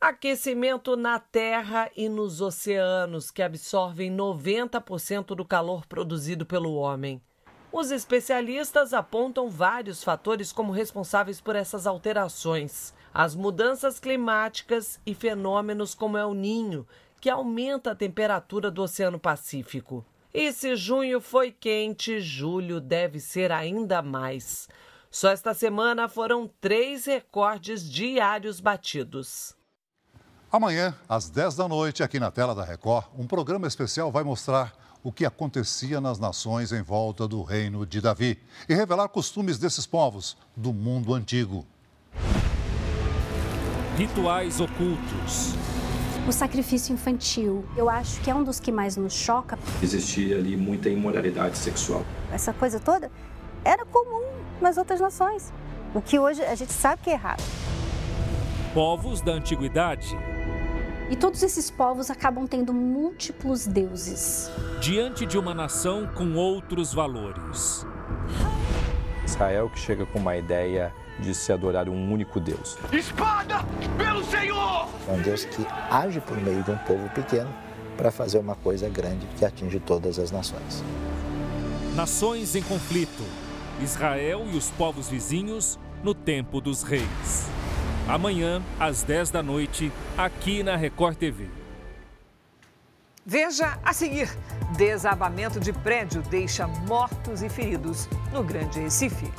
Aquecimento 0.00 0.96
na 0.96 1.20
terra 1.20 1.88
e 1.96 2.08
nos 2.08 2.40
oceanos, 2.40 3.30
que 3.30 3.42
absorvem 3.42 4.10
90% 4.10 5.36
do 5.36 5.44
calor 5.44 5.86
produzido 5.86 6.44
pelo 6.44 6.74
homem. 6.74 7.22
Os 7.70 7.92
especialistas 7.92 8.92
apontam 8.92 9.48
vários 9.48 10.02
fatores 10.02 10.52
como 10.52 10.72
responsáveis 10.72 11.40
por 11.40 11.54
essas 11.54 11.86
alterações: 11.86 12.92
as 13.14 13.36
mudanças 13.36 14.00
climáticas 14.00 14.98
e 15.06 15.14
fenômenos 15.14 15.94
como 15.94 16.18
é 16.18 16.26
o 16.26 16.34
ninho, 16.34 16.84
que 17.20 17.30
aumenta 17.30 17.92
a 17.92 17.94
temperatura 17.94 18.68
do 18.68 18.82
Oceano 18.82 19.20
Pacífico. 19.20 20.04
E 20.34 20.50
se 20.52 20.76
junho 20.76 21.20
foi 21.20 21.52
quente, 21.52 22.20
julho 22.20 22.80
deve 22.80 23.20
ser 23.20 23.52
ainda 23.52 24.00
mais. 24.00 24.66
Só 25.10 25.30
esta 25.30 25.52
semana 25.52 26.08
foram 26.08 26.50
três 26.60 27.04
recordes 27.04 27.88
diários 27.88 28.58
batidos. 28.58 29.54
Amanhã, 30.50 30.94
às 31.06 31.28
10 31.28 31.56
da 31.56 31.68
noite, 31.68 32.02
aqui 32.02 32.18
na 32.18 32.30
tela 32.30 32.54
da 32.54 32.64
Record, 32.64 33.06
um 33.18 33.26
programa 33.26 33.66
especial 33.66 34.10
vai 34.10 34.22
mostrar 34.22 34.72
o 35.02 35.12
que 35.12 35.26
acontecia 35.26 36.00
nas 36.00 36.18
nações 36.18 36.72
em 36.72 36.82
volta 36.82 37.28
do 37.28 37.42
reino 37.42 37.84
de 37.84 38.00
Davi 38.00 38.38
e 38.68 38.74
revelar 38.74 39.08
costumes 39.08 39.58
desses 39.58 39.86
povos 39.86 40.36
do 40.56 40.72
mundo 40.72 41.12
antigo. 41.12 41.66
Rituais 43.96 44.60
ocultos. 44.60 45.61
O 46.26 46.30
sacrifício 46.30 46.92
infantil, 46.92 47.64
eu 47.76 47.90
acho 47.90 48.20
que 48.20 48.30
é 48.30 48.34
um 48.34 48.44
dos 48.44 48.60
que 48.60 48.70
mais 48.70 48.96
nos 48.96 49.12
choca. 49.12 49.58
Existia 49.82 50.36
ali 50.36 50.56
muita 50.56 50.88
imoralidade 50.88 51.58
sexual. 51.58 52.04
Essa 52.32 52.52
coisa 52.52 52.78
toda 52.78 53.10
era 53.64 53.84
comum 53.84 54.22
nas 54.60 54.76
outras 54.76 55.00
nações, 55.00 55.52
o 55.92 56.00
que 56.00 56.20
hoje 56.20 56.40
a 56.42 56.54
gente 56.54 56.72
sabe 56.72 57.02
que 57.02 57.10
é 57.10 57.14
errado. 57.14 57.42
Povos 58.72 59.20
da 59.20 59.32
antiguidade 59.32 60.16
e 61.10 61.16
todos 61.16 61.42
esses 61.42 61.70
povos 61.70 62.08
acabam 62.08 62.46
tendo 62.46 62.72
múltiplos 62.72 63.66
deuses. 63.66 64.48
Diante 64.80 65.26
de 65.26 65.36
uma 65.36 65.52
nação 65.52 66.06
com 66.06 66.34
outros 66.34 66.94
valores. 66.94 67.84
Israel 69.24 69.68
que 69.68 69.78
chega 69.78 70.06
com 70.06 70.20
uma 70.20 70.36
ideia 70.36 70.94
de 71.22 71.34
se 71.34 71.52
adorar 71.52 71.88
um 71.88 72.12
único 72.12 72.38
Deus. 72.38 72.76
Espada 72.92 73.64
pelo 73.96 74.22
Senhor! 74.24 74.88
É 75.08 75.12
um 75.12 75.22
Deus 75.22 75.44
que 75.44 75.66
age 75.90 76.20
por 76.20 76.36
meio 76.38 76.62
de 76.62 76.70
um 76.70 76.78
povo 76.78 77.08
pequeno 77.10 77.50
para 77.96 78.10
fazer 78.10 78.38
uma 78.38 78.54
coisa 78.54 78.88
grande 78.88 79.26
que 79.38 79.44
atinge 79.44 79.80
todas 79.80 80.18
as 80.18 80.30
nações. 80.30 80.82
Nações 81.94 82.54
em 82.54 82.62
conflito. 82.62 83.22
Israel 83.80 84.46
e 84.52 84.56
os 84.56 84.70
povos 84.70 85.08
vizinhos 85.08 85.78
no 86.02 86.14
tempo 86.14 86.60
dos 86.60 86.82
reis. 86.82 87.48
Amanhã, 88.08 88.62
às 88.78 89.02
10 89.02 89.30
da 89.30 89.42
noite, 89.42 89.92
aqui 90.16 90.62
na 90.62 90.76
Record 90.76 91.16
TV. 91.16 91.48
Veja 93.24 93.78
a 93.84 93.92
seguir: 93.92 94.28
desabamento 94.76 95.60
de 95.60 95.72
prédio 95.72 96.22
deixa 96.22 96.66
mortos 96.66 97.42
e 97.42 97.48
feridos 97.48 98.08
no 98.32 98.42
Grande 98.42 98.80
Recife. 98.80 99.30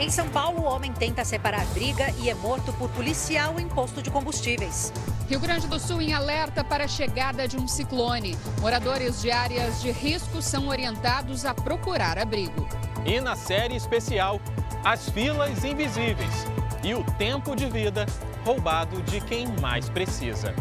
Em 0.00 0.10
São 0.10 0.28
Paulo, 0.28 0.60
o 0.60 0.64
homem 0.64 0.92
tenta 0.92 1.24
separar 1.24 1.66
briga 1.74 2.14
e 2.20 2.30
é 2.30 2.34
morto 2.34 2.72
por 2.74 2.88
policial 2.90 3.58
em 3.58 3.68
posto 3.68 4.00
de 4.00 4.12
combustíveis. 4.12 4.92
Rio 5.28 5.40
Grande 5.40 5.66
do 5.66 5.80
Sul 5.80 6.00
em 6.00 6.12
alerta 6.12 6.62
para 6.62 6.84
a 6.84 6.88
chegada 6.88 7.48
de 7.48 7.56
um 7.56 7.66
ciclone. 7.66 8.38
Moradores 8.60 9.20
de 9.20 9.32
áreas 9.32 9.82
de 9.82 9.90
risco 9.90 10.40
são 10.40 10.68
orientados 10.68 11.44
a 11.44 11.52
procurar 11.52 12.16
abrigo. 12.16 12.68
E 13.04 13.20
na 13.20 13.34
série 13.34 13.74
especial, 13.74 14.40
as 14.84 15.08
filas 15.08 15.64
invisíveis 15.64 16.46
e 16.84 16.94
o 16.94 17.02
tempo 17.02 17.56
de 17.56 17.66
vida 17.66 18.06
roubado 18.44 19.02
de 19.02 19.20
quem 19.20 19.48
mais 19.60 19.88
precisa. 19.88 20.54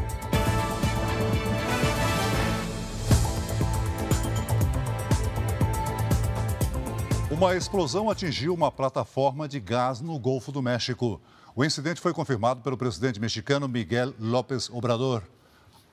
Uma 7.38 7.56
explosão 7.56 8.10
atingiu 8.10 8.52
uma 8.52 8.71
plataforma 8.71 9.47
de 9.47 9.60
gás 9.60 10.02
no 10.02 10.17
Golfo 10.17 10.52
do 10.52 10.60
México. 10.60 11.21
O 11.56 11.63
incidente 11.63 12.02
foi 12.02 12.12
confirmado 12.12 12.62
pelo 12.62 12.76
presidente 12.76 13.19
mexicano 13.19 13.67
Miguel 13.67 14.12
López 14.19 14.71
Obrador. 14.71 15.21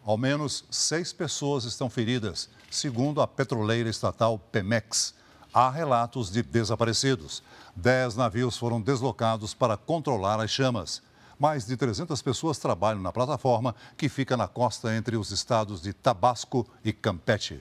Ao 0.07 0.17
menos 0.17 0.65
seis 0.71 1.13
pessoas 1.13 1.65
estão 1.65 1.91
feridas, 1.91 2.49
segundo 2.71 3.21
a 3.21 3.27
petroleira 3.27 3.91
estatal 3.91 4.39
Pemex. 4.39 5.13
Há 5.53 5.69
relatos 5.69 6.33
de 6.33 6.43
desaparecidos. 6.43 7.43
Dez 7.77 8.17
navios 8.17 8.57
foram 8.57 8.81
deslocados 8.81 9.53
para 9.53 9.77
controlar 9.77 10.41
as 10.41 10.51
chamas. 10.51 11.03
Mais 11.39 11.67
de 11.67 11.77
300 11.77 12.23
pessoas 12.23 12.57
trabalham 12.57 13.03
na 13.03 13.13
plataforma 13.13 13.75
que 13.99 14.09
fica 14.09 14.35
na 14.35 14.49
costa 14.49 14.97
entre 14.97 15.15
os 15.15 15.31
estados 15.31 15.83
de 15.83 15.93
Tabasco 15.93 16.67
e 16.83 16.91
Campeche. 16.91 17.61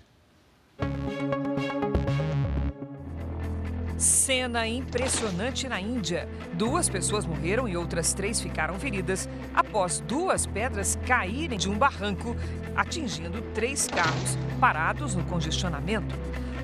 Cena 4.04 4.68
impressionante 4.68 5.66
na 5.70 5.80
Índia. 5.80 6.28
Duas 6.56 6.90
pessoas 6.90 7.26
morreram 7.26 7.70
e 7.70 7.78
outras 7.78 8.14
três 8.14 8.42
ficaram 8.42 8.78
feridas 8.78 9.30
após 9.56 10.02
duas 10.02 10.46
pedras 10.46 11.00
caírem 11.08 11.58
de 11.58 11.70
um 11.70 11.78
barranco, 11.78 12.36
atingindo 12.76 13.42
três 13.54 13.88
carros 13.88 14.38
parados 14.60 15.16
no 15.16 15.24
congestionamento. 15.24 16.14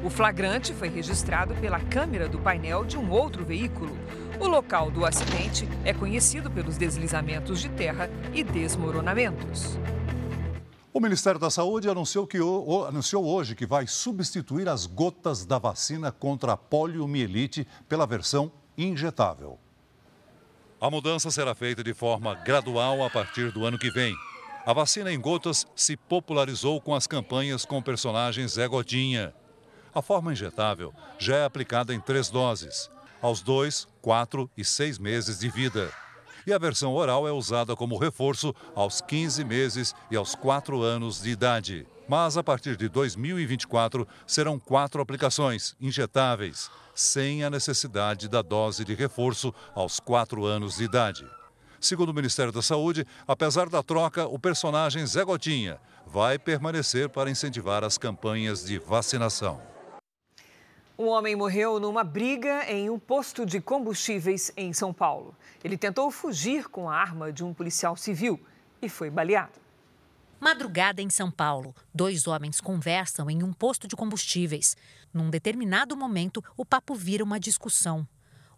O 0.03 0.09
flagrante 0.09 0.73
foi 0.73 0.89
registrado 0.89 1.55
pela 1.55 1.79
câmera 1.79 2.27
do 2.27 2.39
painel 2.39 2.83
de 2.83 2.97
um 2.97 3.09
outro 3.09 3.45
veículo. 3.45 3.97
O 4.37 4.45
local 4.45 4.91
do 4.91 5.05
acidente 5.05 5.65
é 5.85 5.93
conhecido 5.93 6.51
pelos 6.51 6.77
deslizamentos 6.77 7.61
de 7.61 7.69
terra 7.69 8.09
e 8.33 8.43
desmoronamentos. 8.43 9.79
O 10.91 10.99
Ministério 10.99 11.39
da 11.39 11.51
Saúde 11.51 11.87
anunciou, 11.87 12.25
que, 12.25 12.39
o, 12.39 12.85
anunciou 12.85 13.23
hoje 13.23 13.53
que 13.53 13.65
vai 13.65 13.85
substituir 13.85 14.67
as 14.67 14.87
gotas 14.87 15.45
da 15.45 15.59
vacina 15.59 16.11
contra 16.11 16.53
a 16.53 16.57
poliomielite 16.57 17.67
pela 17.87 18.07
versão 18.07 18.51
injetável. 18.75 19.59
A 20.81 20.89
mudança 20.89 21.29
será 21.29 21.53
feita 21.53 21.83
de 21.83 21.93
forma 21.93 22.33
gradual 22.33 23.03
a 23.03 23.09
partir 23.09 23.51
do 23.51 23.65
ano 23.65 23.77
que 23.77 23.91
vem. 23.91 24.15
A 24.65 24.73
vacina 24.73 25.13
em 25.13 25.19
gotas 25.19 25.67
se 25.75 25.95
popularizou 25.95 26.81
com 26.81 26.95
as 26.95 27.05
campanhas 27.05 27.65
com 27.65 27.81
personagens 27.83 28.53
Zé 28.53 28.67
Gotinha. 28.67 29.31
A 29.93 30.01
forma 30.01 30.33
injetável 30.33 30.91
já 31.19 31.37
é 31.37 31.45
aplicada 31.45 31.93
em 31.93 31.99
três 31.99 32.29
doses, 32.29 32.89
aos 33.21 33.41
dois, 33.41 33.87
quatro 34.01 34.49
e 34.57 34.65
seis 34.65 34.97
meses 34.97 35.37
de 35.39 35.49
vida. 35.49 35.91
E 36.45 36.53
a 36.53 36.57
versão 36.57 36.93
oral 36.93 37.27
é 37.27 37.31
usada 37.31 37.75
como 37.75 37.97
reforço 37.97 38.53
aos 38.75 39.01
15 39.01 39.43
meses 39.43 39.93
e 40.09 40.15
aos 40.15 40.35
4 40.35 40.81
anos 40.81 41.21
de 41.21 41.29
idade. 41.29 41.87
Mas 42.07 42.37
a 42.37 42.43
partir 42.43 42.75
de 42.75 42.89
2024 42.89 44.07
serão 44.25 44.57
quatro 44.57 45.01
aplicações 45.01 45.75
injetáveis, 45.79 46.71
sem 46.95 47.43
a 47.43 47.49
necessidade 47.49 48.27
da 48.27 48.41
dose 48.41 48.83
de 48.83 48.95
reforço 48.95 49.53
aos 49.75 49.99
4 49.99 50.43
anos 50.45 50.77
de 50.77 50.83
idade. 50.83 51.25
Segundo 51.79 52.09
o 52.09 52.13
Ministério 52.13 52.51
da 52.51 52.61
Saúde, 52.61 53.05
apesar 53.27 53.69
da 53.69 53.81
troca, 53.81 54.25
o 54.27 54.37
personagem 54.37 55.05
Zé 55.05 55.23
Gotinha 55.23 55.79
vai 56.05 56.37
permanecer 56.37 57.09
para 57.09 57.29
incentivar 57.29 57.83
as 57.83 57.97
campanhas 57.97 58.65
de 58.65 58.79
vacinação. 58.79 59.61
Um 60.99 61.07
homem 61.07 61.33
morreu 61.33 61.79
numa 61.79 62.03
briga 62.03 62.69
em 62.69 62.89
um 62.89 62.99
posto 62.99 63.45
de 63.45 63.61
combustíveis 63.61 64.51
em 64.57 64.73
São 64.73 64.93
Paulo. 64.93 65.33
Ele 65.63 65.77
tentou 65.77 66.11
fugir 66.11 66.67
com 66.67 66.89
a 66.89 66.93
arma 66.93 67.31
de 67.31 67.41
um 67.41 67.53
policial 67.53 67.95
civil 67.95 68.37
e 68.81 68.89
foi 68.89 69.09
baleado. 69.09 69.61
Madrugada 70.41 71.01
em 71.01 71.09
São 71.09 71.31
Paulo, 71.31 71.73
dois 71.95 72.27
homens 72.27 72.59
conversam 72.59 73.29
em 73.29 73.41
um 73.43 73.53
posto 73.53 73.87
de 73.87 73.95
combustíveis. 73.95 74.75
Num 75.13 75.29
determinado 75.29 75.95
momento, 75.95 76.43
o 76.57 76.65
papo 76.65 76.93
vira 76.93 77.23
uma 77.23 77.39
discussão. 77.39 78.05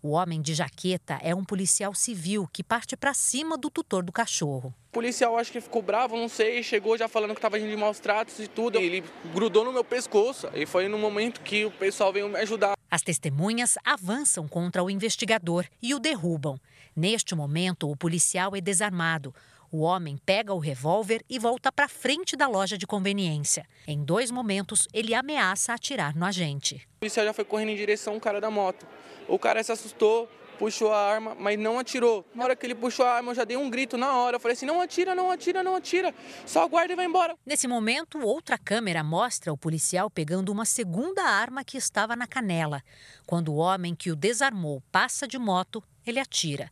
O 0.04 0.14
homem 0.14 0.42
de 0.42 0.56
jaqueta 0.56 1.20
é 1.22 1.36
um 1.36 1.44
policial 1.44 1.94
civil 1.94 2.50
que 2.52 2.64
parte 2.64 2.98
para 2.98 3.14
cima 3.14 3.56
do 3.56 3.70
tutor 3.70 4.04
do 4.04 4.12
cachorro. 4.12 4.74
O 4.90 4.94
policial 4.94 5.38
acho 5.38 5.52
que 5.52 5.62
ficou 5.62 5.84
bravo, 5.84 6.18
não 6.18 6.28
sei, 6.28 6.64
chegou 6.64 6.98
já 6.98 7.08
falando 7.08 7.34
que 7.34 7.38
estava 7.38 7.60
indo 7.60 7.70
de 7.70 7.78
maus 7.78 8.00
tratos 8.00 8.40
e 8.40 8.48
tudo. 8.48 8.80
Ele 8.80 9.04
grudou 9.32 9.64
no 9.64 9.72
meu 9.72 9.84
pescoço 9.84 10.50
e 10.56 10.66
foi 10.66 10.88
no 10.88 10.98
momento 10.98 11.42
que 11.42 11.66
o 11.66 11.72
pessoal 11.72 12.12
veio 12.12 12.28
me 12.28 12.40
ajudar. 12.40 12.74
As 12.90 13.04
testemunhas 13.04 13.76
avançam 13.86 14.48
contra 14.48 14.84
o 14.84 14.90
investigador 14.90 15.66
e 15.80 15.94
o 15.94 16.00
derrubam. 16.00 16.60
Neste 16.96 17.36
momento, 17.36 17.88
o 17.88 17.96
policial 17.96 18.56
é 18.56 18.60
desarmado. 18.60 19.36
O 19.74 19.84
homem 19.84 20.18
pega 20.26 20.54
o 20.54 20.60
revólver 20.60 21.24
e 21.30 21.40
volta 21.40 21.72
para 21.72 21.88
frente 21.88 22.36
da 22.36 22.46
loja 22.46 22.78
de 22.78 22.86
conveniência. 22.86 23.66
Em 23.88 24.04
dois 24.04 24.30
momentos, 24.30 24.86
ele 24.94 25.14
ameaça 25.14 25.74
atirar 25.74 26.14
no 26.14 26.26
agente. 26.26 26.86
O 26.98 27.00
policial 27.00 27.26
já 27.26 27.32
foi 27.32 27.46
correndo 27.46 27.70
em 27.70 27.78
direção 27.78 28.16
ao 28.16 28.20
cara 28.20 28.42
da 28.42 28.52
moto. 28.52 28.86
O 29.30 29.40
cara 29.40 29.64
se 29.64 29.72
assustou, 29.72 30.30
puxou 30.60 30.92
a 30.92 31.00
arma, 31.00 31.34
mas 31.40 31.58
não 31.58 31.80
atirou. 31.80 32.26
Na 32.36 32.44
hora 32.44 32.54
que 32.54 32.66
ele 32.66 32.76
puxou 32.76 33.06
a 33.06 33.14
arma, 33.14 33.32
eu 33.32 33.36
já 33.36 33.46
dei 33.46 33.56
um 33.56 33.70
grito 33.70 33.98
na 33.98 34.14
hora. 34.18 34.36
Eu 34.36 34.40
falei 34.42 34.56
assim: 34.56 34.66
não 34.66 34.82
atira, 34.82 35.16
não 35.16 35.32
atira, 35.32 35.64
não 35.64 35.78
atira. 35.78 36.14
Só 36.46 36.64
aguarda 36.64 36.92
e 36.92 36.96
vai 36.98 37.06
embora. 37.06 37.38
Nesse 37.46 37.66
momento, 37.66 38.20
outra 38.20 38.58
câmera 38.58 39.02
mostra 39.06 39.54
o 39.54 39.58
policial 39.58 40.10
pegando 40.10 40.52
uma 40.52 40.66
segunda 40.66 41.24
arma 41.24 41.64
que 41.64 41.78
estava 41.78 42.14
na 42.14 42.28
canela. 42.28 42.84
Quando 43.26 43.54
o 43.54 43.56
homem 43.56 43.96
que 43.96 44.12
o 44.12 44.18
desarmou 44.18 44.84
passa 44.92 45.26
de 45.26 45.40
moto, 45.40 45.82
ele 46.06 46.20
atira. 46.20 46.70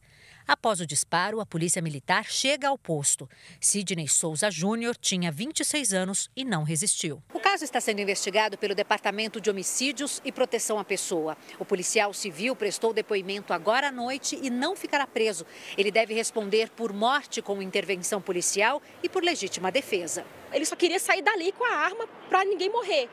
Após 0.49 0.81
o 0.81 0.85
disparo, 0.87 1.39
a 1.39 1.45
polícia 1.45 1.79
militar 1.79 2.25
chega 2.25 2.69
ao 2.69 2.75
posto. 2.75 3.29
Sidney 3.61 4.07
Souza 4.07 4.49
Júnior 4.49 4.97
tinha 4.97 5.31
26 5.31 5.93
anos 5.93 6.27
e 6.35 6.43
não 6.43 6.63
resistiu. 6.63 7.21
O 7.31 7.39
caso 7.39 7.63
está 7.63 7.79
sendo 7.79 8.01
investigado 8.01 8.57
pelo 8.57 8.73
Departamento 8.73 9.39
de 9.39 9.47
Homicídios 9.51 10.19
e 10.25 10.31
Proteção 10.31 10.79
à 10.79 10.83
Pessoa. 10.83 11.37
O 11.59 11.65
policial 11.65 12.11
civil 12.15 12.55
prestou 12.55 12.91
depoimento 12.91 13.53
agora 13.53 13.89
à 13.89 13.91
noite 13.91 14.39
e 14.41 14.49
não 14.49 14.75
ficará 14.75 15.05
preso. 15.05 15.45
Ele 15.77 15.91
deve 15.91 16.15
responder 16.15 16.71
por 16.71 16.91
morte 16.91 17.43
com 17.43 17.61
intervenção 17.61 18.19
policial 18.19 18.81
e 19.03 19.07
por 19.07 19.23
legítima 19.23 19.71
defesa. 19.71 20.25
Ele 20.51 20.65
só 20.65 20.75
queria 20.75 20.97
sair 20.97 21.21
dali 21.21 21.51
com 21.51 21.63
a 21.63 21.75
arma 21.75 22.07
para 22.27 22.43
ninguém 22.43 22.71
morrer. 22.71 23.07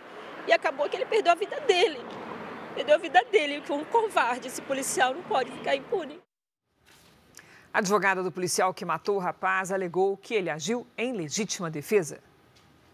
E 0.49 0.55
acabou 0.55 0.89
que 0.89 0.97
ele 0.97 1.05
perdeu 1.05 1.33
a 1.33 1.37
vida 1.37 1.61
dele. 1.61 2.01
perdeu 2.75 2.95
a 2.95 2.99
vida 2.99 3.23
dele. 3.31 3.61
Foi 3.61 3.77
um 3.77 3.85
covarde. 3.85 4.49
Esse 4.49 4.63
policial 4.63 5.13
não 5.13 5.23
pode 5.25 5.51
ficar 5.51 5.77
impune. 5.77 6.19
A 7.77 7.81
advogada 7.81 8.23
do 8.23 8.33
policial 8.33 8.73
que 8.73 8.87
matou 8.87 9.17
o 9.17 9.19
rapaz 9.19 9.71
alegou 9.71 10.17
que 10.17 10.33
ele 10.33 10.49
agiu 10.49 10.87
em 10.97 11.13
legítima 11.13 11.71
defesa. 11.71 12.21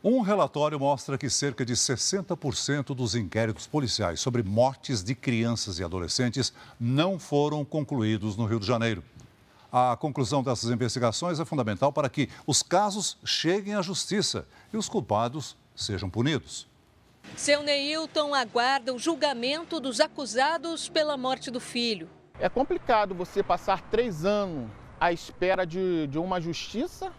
Um 0.03 0.23
relatório 0.23 0.77
mostra 0.77 1.17
que 1.17 1.31
cerca 1.31 1.65
de 1.65 1.75
60% 1.75 2.87
dos 2.87 3.15
inquéritos 3.15 3.65
policiais 3.65 4.19
sobre 4.19 4.43
mortes 4.43 5.05
de 5.05 5.15
crianças 5.15 5.79
e 5.79 5.85
adolescentes 5.85 6.53
não 6.81 7.17
foram 7.17 7.65
concluídos 7.65 8.37
no 8.37 8.45
Rio 8.45 8.59
de 8.59 8.67
Janeiro. 8.67 9.05
A 9.71 9.97
conclusão 9.97 10.43
dessas 10.43 10.69
investigações 10.69 11.39
é 11.39 11.45
fundamental 11.45 11.93
para 11.93 12.09
que 12.09 12.29
os 12.45 12.61
casos 12.61 13.17
cheguem 13.25 13.77
à 13.77 13.83
justiça 13.83 14.49
e 14.73 14.77
os 14.77 14.89
culpados 14.89 15.57
sejam 15.77 16.11
punidos. 16.11 16.67
Seu 17.37 17.63
Neilton 17.63 18.35
aguarda 18.35 18.93
o 18.93 18.99
julgamento 18.99 19.79
dos 19.79 20.01
acusados 20.01 20.89
pela 20.89 21.17
morte 21.17 21.53
do 21.53 21.61
filho. 21.61 22.09
É 22.43 22.49
complicado 22.49 23.15
você 23.15 23.41
passar 23.41 23.81
três 23.83 24.25
anos 24.25 24.69
à 24.99 25.13
espera 25.13 25.65
de, 25.65 26.09
de 26.09 26.19
uma 26.19 26.41
justiça, 26.41 27.13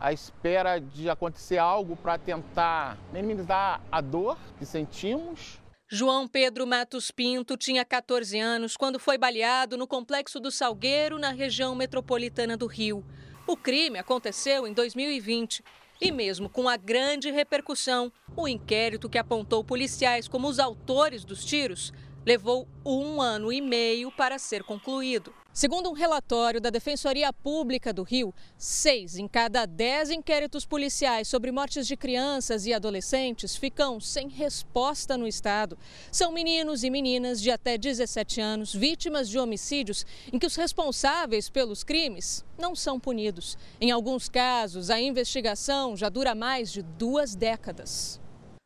à 0.00 0.10
espera 0.10 0.78
de 0.78 1.10
acontecer 1.10 1.58
algo 1.58 1.94
para 1.96 2.16
tentar 2.16 2.96
minimizar 3.12 3.78
a 3.92 4.00
dor 4.00 4.38
que 4.58 4.64
sentimos. 4.64 5.60
João 5.86 6.26
Pedro 6.26 6.66
Matos 6.66 7.10
Pinto 7.10 7.58
tinha 7.58 7.84
14 7.84 8.40
anos 8.40 8.74
quando 8.74 8.98
foi 8.98 9.18
baleado 9.18 9.76
no 9.76 9.86
complexo 9.86 10.40
do 10.40 10.50
Salgueiro, 10.50 11.18
na 11.18 11.32
região 11.32 11.74
metropolitana 11.74 12.56
do 12.56 12.66
Rio. 12.66 13.04
O 13.46 13.54
crime 13.54 13.98
aconteceu 13.98 14.66
em 14.66 14.72
2020 14.72 15.62
e, 16.00 16.10
mesmo 16.10 16.48
com 16.48 16.70
a 16.70 16.78
grande 16.78 17.30
repercussão, 17.30 18.10
o 18.34 18.48
inquérito 18.48 19.10
que 19.10 19.18
apontou 19.18 19.62
policiais 19.62 20.26
como 20.26 20.48
os 20.48 20.58
autores 20.58 21.22
dos 21.22 21.44
tiros 21.44 21.92
levou 22.24 22.66
um 22.84 23.20
ano 23.20 23.52
e 23.52 23.60
meio 23.60 24.10
para 24.12 24.38
ser 24.38 24.62
concluído. 24.62 25.32
Segundo 25.52 25.90
um 25.90 25.94
relatório 25.94 26.60
da 26.60 26.70
Defensoria 26.70 27.32
Pública 27.32 27.92
do 27.92 28.04
Rio, 28.04 28.32
seis 28.56 29.16
em 29.16 29.26
cada 29.26 29.66
dez 29.66 30.08
inquéritos 30.08 30.64
policiais 30.64 31.26
sobre 31.26 31.50
mortes 31.50 31.88
de 31.88 31.96
crianças 31.96 32.66
e 32.66 32.72
adolescentes 32.72 33.56
ficam 33.56 33.98
sem 33.98 34.28
resposta 34.28 35.18
no 35.18 35.26
Estado. 35.26 35.76
São 36.12 36.30
meninos 36.30 36.84
e 36.84 36.90
meninas 36.90 37.42
de 37.42 37.50
até 37.50 37.76
17 37.76 38.40
anos, 38.40 38.72
vítimas 38.72 39.28
de 39.28 39.40
homicídios 39.40 40.06
em 40.32 40.38
que 40.38 40.46
os 40.46 40.54
responsáveis 40.54 41.50
pelos 41.50 41.82
crimes 41.82 42.44
não 42.56 42.76
são 42.76 43.00
punidos. 43.00 43.58
Em 43.80 43.90
alguns 43.90 44.28
casos, 44.28 44.88
a 44.88 45.00
investigação 45.00 45.96
já 45.96 46.08
dura 46.08 46.32
mais 46.32 46.70
de 46.70 46.80
duas 46.80 47.34
décadas. 47.34 48.20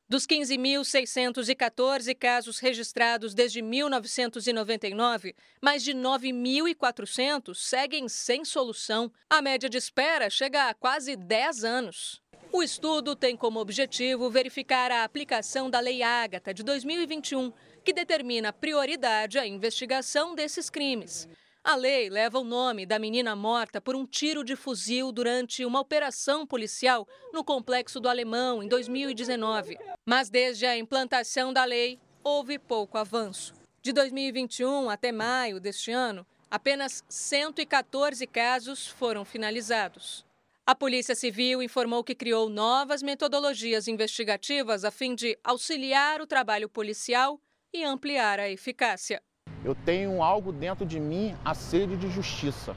Dos 0.06 0.26
15.614 0.26 2.14
casos 2.14 2.58
registrados 2.58 3.32
desde 3.32 3.62
1999, 3.62 5.34
mais 5.62 5.82
de 5.82 5.94
9.400 5.94 7.54
seguem 7.54 8.06
sem 8.06 8.44
solução. 8.44 9.10
A 9.30 9.40
média 9.40 9.66
de 9.66 9.78
espera 9.78 10.28
chega 10.28 10.68
a 10.68 10.74
quase 10.74 11.16
10 11.16 11.64
anos. 11.64 12.22
O 12.52 12.62
estudo 12.62 13.16
tem 13.16 13.34
como 13.34 13.58
objetivo 13.58 14.28
verificar 14.28 14.92
a 14.92 15.04
aplicação 15.04 15.70
da 15.70 15.80
Lei 15.80 16.02
Ágata 16.02 16.52
de 16.52 16.62
2021, 16.62 17.50
que 17.82 17.94
determina 17.94 18.52
prioridade 18.52 19.38
à 19.38 19.46
investigação 19.46 20.34
desses 20.34 20.68
crimes. 20.68 21.26
A 21.66 21.76
lei 21.76 22.10
leva 22.10 22.38
o 22.38 22.44
nome 22.44 22.84
da 22.84 22.98
menina 22.98 23.34
morta 23.34 23.80
por 23.80 23.96
um 23.96 24.04
tiro 24.04 24.44
de 24.44 24.54
fuzil 24.54 25.10
durante 25.10 25.64
uma 25.64 25.80
operação 25.80 26.46
policial 26.46 27.08
no 27.32 27.42
Complexo 27.42 27.98
do 27.98 28.06
Alemão, 28.06 28.62
em 28.62 28.68
2019. 28.68 29.78
Mas 30.04 30.28
desde 30.28 30.66
a 30.66 30.76
implantação 30.76 31.54
da 31.54 31.64
lei, 31.64 31.98
houve 32.22 32.58
pouco 32.58 32.98
avanço. 32.98 33.54
De 33.80 33.94
2021 33.94 34.90
até 34.90 35.10
maio 35.10 35.58
deste 35.58 35.90
ano, 35.90 36.26
apenas 36.50 37.02
114 37.08 38.26
casos 38.26 38.86
foram 38.86 39.24
finalizados. 39.24 40.22
A 40.66 40.74
Polícia 40.74 41.14
Civil 41.14 41.62
informou 41.62 42.04
que 42.04 42.14
criou 42.14 42.50
novas 42.50 43.02
metodologias 43.02 43.88
investigativas 43.88 44.84
a 44.84 44.90
fim 44.90 45.14
de 45.14 45.38
auxiliar 45.42 46.20
o 46.20 46.26
trabalho 46.26 46.68
policial 46.68 47.40
e 47.72 47.82
ampliar 47.82 48.38
a 48.38 48.50
eficácia. 48.50 49.22
Eu 49.64 49.74
tenho 49.74 50.22
algo 50.22 50.52
dentro 50.52 50.84
de 50.84 51.00
mim, 51.00 51.34
a 51.42 51.54
sede 51.54 51.96
de 51.96 52.10
justiça. 52.10 52.76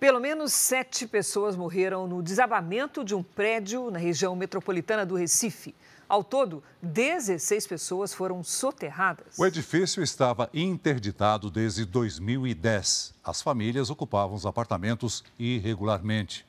Pelo 0.00 0.18
menos 0.18 0.52
sete 0.52 1.06
pessoas 1.06 1.54
morreram 1.54 2.08
no 2.08 2.20
desabamento 2.20 3.04
de 3.04 3.14
um 3.14 3.22
prédio 3.22 3.88
na 3.88 3.98
região 3.98 4.34
metropolitana 4.34 5.06
do 5.06 5.14
Recife. 5.14 5.72
Ao 6.08 6.24
todo, 6.24 6.64
16 6.82 7.64
pessoas 7.64 8.12
foram 8.12 8.42
soterradas. 8.42 9.38
O 9.38 9.46
edifício 9.46 10.02
estava 10.02 10.50
interditado 10.52 11.48
desde 11.48 11.84
2010. 11.84 13.14
As 13.22 13.40
famílias 13.40 13.88
ocupavam 13.88 14.34
os 14.34 14.46
apartamentos 14.46 15.22
irregularmente. 15.38 16.44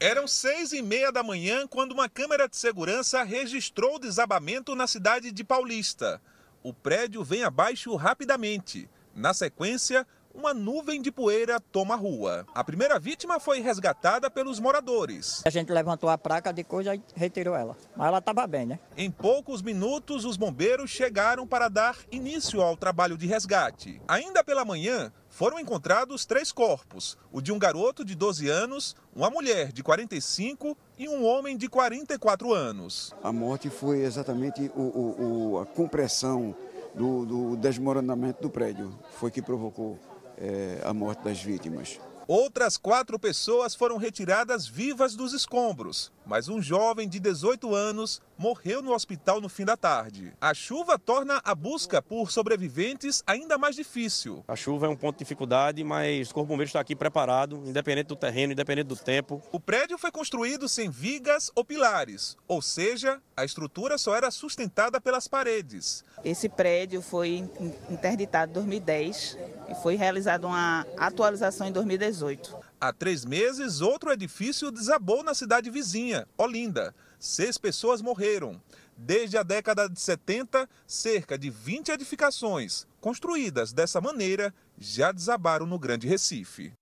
Eram 0.00 0.26
seis 0.26 0.72
e 0.72 0.80
meia 0.80 1.12
da 1.12 1.22
manhã 1.22 1.66
quando 1.66 1.92
uma 1.92 2.08
câmera 2.08 2.48
de 2.48 2.56
segurança 2.56 3.22
registrou 3.22 3.96
o 3.96 3.98
desabamento 3.98 4.74
na 4.74 4.86
cidade 4.86 5.30
de 5.30 5.44
Paulista 5.44 6.20
o 6.66 6.72
prédio 6.72 7.22
vem 7.22 7.44
abaixo 7.44 7.94
rapidamente. 7.94 8.90
Na 9.14 9.32
sequência, 9.32 10.04
uma 10.34 10.52
nuvem 10.52 11.00
de 11.00 11.12
poeira 11.12 11.60
toma 11.60 11.94
a 11.94 11.96
rua. 11.96 12.44
A 12.52 12.64
primeira 12.64 12.98
vítima 12.98 13.38
foi 13.38 13.60
resgatada 13.60 14.28
pelos 14.28 14.58
moradores. 14.58 15.42
A 15.46 15.50
gente 15.50 15.70
levantou 15.70 16.10
a 16.10 16.18
placa 16.18 16.52
de 16.52 16.64
coisa 16.64 16.96
e 16.96 17.02
retirou 17.14 17.54
ela. 17.54 17.76
Mas 17.96 18.08
ela 18.08 18.18
estava 18.18 18.44
bem, 18.48 18.66
né? 18.66 18.80
Em 18.96 19.12
poucos 19.12 19.62
minutos, 19.62 20.24
os 20.24 20.36
bombeiros 20.36 20.90
chegaram 20.90 21.46
para 21.46 21.68
dar 21.68 21.96
início 22.10 22.60
ao 22.60 22.76
trabalho 22.76 23.16
de 23.16 23.28
resgate. 23.28 24.02
Ainda 24.08 24.42
pela 24.42 24.64
manhã, 24.64 25.12
foram 25.36 25.60
encontrados 25.60 26.24
três 26.24 26.50
corpos: 26.50 27.18
o 27.30 27.42
de 27.42 27.52
um 27.52 27.58
garoto 27.58 28.02
de 28.02 28.14
12 28.14 28.48
anos, 28.48 28.96
uma 29.14 29.28
mulher 29.28 29.70
de 29.70 29.82
45 29.82 30.76
e 30.98 31.08
um 31.10 31.26
homem 31.26 31.58
de 31.58 31.68
44 31.68 32.54
anos. 32.54 33.14
A 33.22 33.30
morte 33.30 33.68
foi 33.68 34.00
exatamente 34.00 34.72
o, 34.74 34.80
o, 34.80 35.52
o, 35.52 35.58
a 35.60 35.66
compressão 35.66 36.56
do, 36.94 37.26
do, 37.26 37.56
desmoronamento 37.56 38.40
do 38.40 38.48
prédio, 38.48 38.98
foi 39.18 39.30
que 39.30 39.42
provocou 39.42 39.98
é, 40.38 40.80
a 40.82 40.94
morte 40.94 41.22
das 41.22 41.42
vítimas. 41.42 42.00
Outras 42.26 42.78
quatro 42.78 43.18
pessoas 43.18 43.74
foram 43.74 43.98
retiradas 43.98 44.66
vivas 44.66 45.14
dos 45.14 45.34
escombros, 45.34 46.10
mas 46.24 46.48
um 46.48 46.62
jovem 46.62 47.06
de 47.06 47.20
18 47.20 47.72
anos 47.74 48.22
morreu 48.38 48.82
no 48.82 48.92
hospital 48.92 49.40
no 49.40 49.48
fim 49.48 49.64
da 49.64 49.76
tarde. 49.76 50.32
A 50.40 50.52
chuva 50.52 50.98
torna 50.98 51.40
a 51.44 51.54
busca 51.54 52.02
por 52.02 52.30
sobreviventes 52.30 53.22
ainda 53.26 53.56
mais 53.58 53.76
difícil. 53.76 54.44
A 54.46 54.56
chuva 54.56 54.86
é 54.86 54.88
um 54.88 54.96
ponto 54.96 55.16
de 55.16 55.24
dificuldade, 55.24 55.82
mas 55.82 56.30
o 56.30 56.34
Corpo 56.34 56.48
Bombeiro 56.48 56.68
está 56.68 56.80
aqui 56.80 56.94
preparado, 56.94 57.62
independente 57.64 58.08
do 58.08 58.16
terreno, 58.16 58.52
independente 58.52 58.86
do 58.88 58.96
tempo. 58.96 59.42
O 59.50 59.60
prédio 59.60 59.98
foi 59.98 60.10
construído 60.10 60.68
sem 60.68 60.90
vigas 60.90 61.50
ou 61.54 61.64
pilares, 61.64 62.36
ou 62.46 62.60
seja, 62.60 63.20
a 63.36 63.44
estrutura 63.44 63.98
só 63.98 64.14
era 64.14 64.30
sustentada 64.30 65.00
pelas 65.00 65.28
paredes. 65.28 66.04
Esse 66.24 66.48
prédio 66.48 67.02
foi 67.02 67.48
interditado 67.90 68.50
em 68.50 68.54
2010 68.54 69.38
e 69.68 69.74
foi 69.82 69.96
realizada 69.96 70.46
uma 70.46 70.86
atualização 70.96 71.66
em 71.66 71.72
2018. 71.72 72.56
Há 72.80 72.92
três 72.92 73.24
meses, 73.24 73.80
outro 73.80 74.12
edifício 74.12 74.70
desabou 74.70 75.22
na 75.22 75.34
cidade 75.34 75.70
vizinha, 75.70 76.26
Olinda. 76.36 76.94
Seis 77.18 77.56
pessoas 77.58 78.02
morreram. 78.02 78.60
Desde 78.96 79.36
a 79.36 79.42
década 79.42 79.88
de 79.88 80.00
70, 80.00 80.68
cerca 80.86 81.36
de 81.38 81.50
20 81.50 81.90
edificações 81.90 82.86
construídas 83.00 83.72
dessa 83.72 84.00
maneira 84.00 84.54
já 84.78 85.12
desabaram 85.12 85.66
no 85.66 85.78
Grande 85.78 86.06
Recife. 86.06 86.72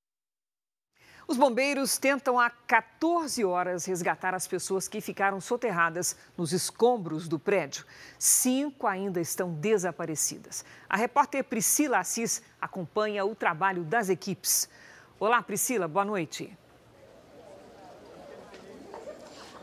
Os 1.26 1.38
bombeiros 1.38 1.96
tentam 1.96 2.38
há 2.38 2.50
14 2.50 3.42
horas 3.44 3.86
resgatar 3.86 4.34
as 4.34 4.46
pessoas 4.46 4.86
que 4.86 5.00
ficaram 5.00 5.40
soterradas 5.40 6.16
nos 6.36 6.52
escombros 6.52 7.26
do 7.26 7.38
prédio. 7.38 7.86
Cinco 8.18 8.86
ainda 8.86 9.20
estão 9.20 9.54
desaparecidas. 9.54 10.64
A 10.86 10.98
repórter 10.98 11.42
Priscila 11.42 11.98
Assis 11.98 12.42
acompanha 12.60 13.24
o 13.24 13.34
trabalho 13.34 13.84
das 13.84 14.10
equipes. 14.10 14.68
Olá, 15.18 15.42
Priscila, 15.42 15.88
boa 15.88 16.04
noite. 16.04 16.56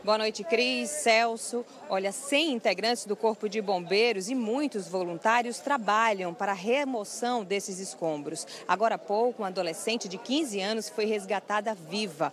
Boa 0.04 0.18
noite, 0.18 0.42
Cris, 0.42 0.90
Celso. 0.90 1.64
Olha, 1.94 2.10
100 2.10 2.52
integrantes 2.52 3.04
do 3.04 3.14
Corpo 3.14 3.50
de 3.50 3.60
Bombeiros 3.60 4.30
e 4.30 4.34
muitos 4.34 4.88
voluntários 4.88 5.58
trabalham 5.58 6.32
para 6.32 6.52
a 6.52 6.54
remoção 6.54 7.44
desses 7.44 7.78
escombros. 7.78 8.46
Agora 8.66 8.94
há 8.94 8.98
pouco, 8.98 9.42
uma 9.42 9.48
adolescente 9.48 10.08
de 10.08 10.16
15 10.16 10.58
anos 10.58 10.88
foi 10.88 11.04
resgatada 11.04 11.74
viva. 11.74 12.32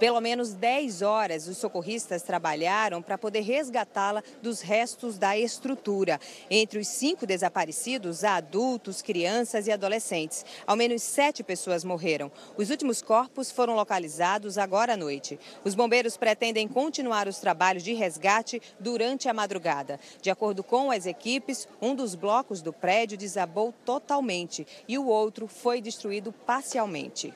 Pelo 0.00 0.20
menos 0.20 0.54
10 0.54 1.02
horas, 1.02 1.46
os 1.46 1.56
socorristas 1.56 2.24
trabalharam 2.24 3.00
para 3.00 3.16
poder 3.16 3.42
resgatá-la 3.42 4.24
dos 4.42 4.60
restos 4.60 5.16
da 5.16 5.38
estrutura. 5.38 6.18
Entre 6.50 6.80
os 6.80 6.88
cinco 6.88 7.24
desaparecidos, 7.28 8.24
há 8.24 8.34
adultos, 8.34 9.02
crianças 9.02 9.68
e 9.68 9.70
adolescentes. 9.70 10.44
Ao 10.66 10.74
menos 10.74 11.04
sete 11.04 11.44
pessoas 11.44 11.84
morreram. 11.84 12.28
Os 12.56 12.70
últimos 12.70 13.02
corpos 13.02 13.52
foram 13.52 13.76
localizados 13.76 14.58
agora 14.58 14.94
à 14.94 14.96
noite. 14.96 15.38
Os 15.62 15.76
bombeiros 15.76 16.16
pretendem 16.16 16.66
continuar 16.66 17.28
os 17.28 17.38
trabalhos 17.38 17.84
de 17.84 17.92
resgate 17.92 18.60
durante 18.96 19.28
a 19.28 19.34
madrugada. 19.34 20.00
De 20.22 20.30
acordo 20.30 20.64
com 20.64 20.90
as 20.90 21.04
equipes, 21.04 21.68
um 21.82 21.94
dos 21.94 22.14
blocos 22.14 22.62
do 22.62 22.72
prédio 22.72 23.18
desabou 23.18 23.74
totalmente 23.84 24.66
e 24.88 24.96
o 24.96 25.06
outro 25.06 25.46
foi 25.46 25.82
destruído 25.82 26.32
parcialmente. 26.32 27.34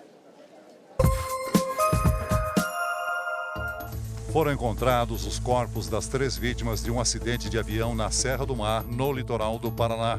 Foram 4.33 4.53
encontrados 4.53 5.27
os 5.27 5.39
corpos 5.39 5.87
das 5.87 6.07
três 6.07 6.35
vítimas 6.35 6.83
de 6.83 6.91
um 6.91 6.99
acidente 6.99 7.51
de 7.51 7.59
avião 7.59 7.95
na 7.95 8.11
Serra 8.11 8.47
do 8.47 8.57
Mar, 8.57 8.83
no 8.85 9.13
litoral 9.13 9.59
do 9.59 9.71
Paraná. 9.71 10.19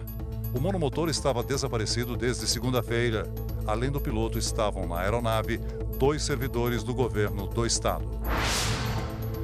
O 0.56 0.60
monomotor 0.60 1.10
estava 1.10 1.42
desaparecido 1.42 2.16
desde 2.16 2.46
segunda-feira. 2.46 3.28
Além 3.66 3.90
do 3.90 4.00
piloto, 4.00 4.38
estavam 4.38 4.88
na 4.88 5.00
aeronave 5.00 5.58
dois 5.98 6.22
servidores 6.22 6.84
do 6.84 6.94
governo 6.94 7.48
do 7.48 7.66
estado. 7.66 8.08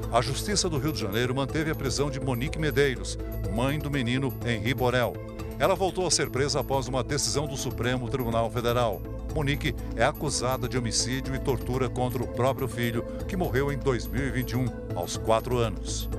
A 0.10 0.22
Justiça 0.22 0.70
do 0.70 0.78
Rio 0.78 0.94
de 0.94 1.02
Janeiro 1.02 1.36
manteve 1.36 1.70
a 1.70 1.76
prisão 1.76 2.10
de 2.10 2.18
Monique 2.18 2.58
Medeiros, 2.58 3.18
mãe 3.54 3.78
do 3.78 3.92
menino 3.92 4.34
Henri 4.46 4.74
Borel. 4.74 5.14
Ela 5.60 5.76
voltou 5.76 6.08
a 6.08 6.12
ser 6.12 6.30
presa 6.30 6.62
após 6.62 6.88
uma 6.88 7.04
decisão 7.04 7.46
do 7.46 7.58
Supremo 7.58 8.10
Tribunal 8.10 8.50
Federal. 8.50 9.02
Monique 9.36 9.76
é 9.98 10.06
acusada 10.06 10.68
de 10.68 10.78
homicídio 10.78 11.36
e 11.36 11.40
tortura 11.40 11.90
contra 11.90 12.24
o 12.24 12.28
próprio 12.28 12.70
filho, 12.70 13.04
que 13.28 13.36
morreu 13.36 13.70
em 13.70 13.78
2021, 13.78 14.68
aos 14.96 15.18
quatro 15.18 15.58
anos. 15.58 16.10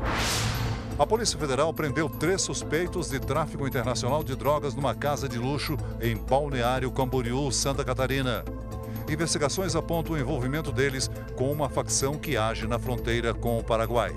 A 0.98 1.06
Polícia 1.06 1.38
Federal 1.38 1.72
prendeu 1.72 2.10
três 2.10 2.42
suspeitos 2.42 3.08
de 3.08 3.18
tráfico 3.18 3.66
internacional 3.66 4.22
de 4.22 4.36
drogas 4.36 4.74
numa 4.74 4.94
casa 4.94 5.26
de 5.28 5.38
luxo 5.38 5.78
em 5.98 6.14
Balneário 6.14 6.90
Camboriú, 6.90 7.50
Santa 7.50 7.84
Catarina. 7.84 8.44
Investigações 9.08 9.74
apontam 9.74 10.14
o 10.14 10.18
envolvimento 10.18 10.70
deles 10.70 11.10
com 11.34 11.50
uma 11.50 11.68
facção 11.68 12.18
que 12.18 12.36
age 12.36 12.66
na 12.66 12.78
fronteira 12.78 13.32
com 13.32 13.58
o 13.58 13.64
Paraguai. 13.64 14.14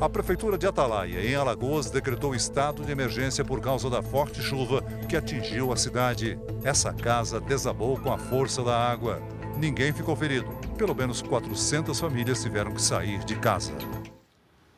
A 0.00 0.08
Prefeitura 0.08 0.58
de 0.58 0.66
Atalaia, 0.66 1.24
em 1.24 1.34
Alagoas, 1.34 1.90
decretou 1.90 2.34
estado 2.34 2.84
de 2.84 2.90
emergência 2.90 3.44
por 3.44 3.60
causa 3.60 3.88
da 3.88 4.02
forte 4.02 4.42
chuva 4.42 4.82
que 5.08 5.16
atingiu 5.16 5.72
a 5.72 5.76
cidade. 5.76 6.38
Essa 6.64 6.92
casa 6.92 7.40
desabou 7.40 7.98
com 7.98 8.12
a 8.12 8.18
força 8.18 8.62
da 8.62 8.76
água. 8.76 9.22
Ninguém 9.56 9.92
ficou 9.92 10.16
ferido. 10.16 10.50
Pelo 10.76 10.94
menos 10.94 11.22
400 11.22 11.98
famílias 11.98 12.42
tiveram 12.42 12.72
que 12.72 12.82
sair 12.82 13.24
de 13.24 13.36
casa. 13.36 13.72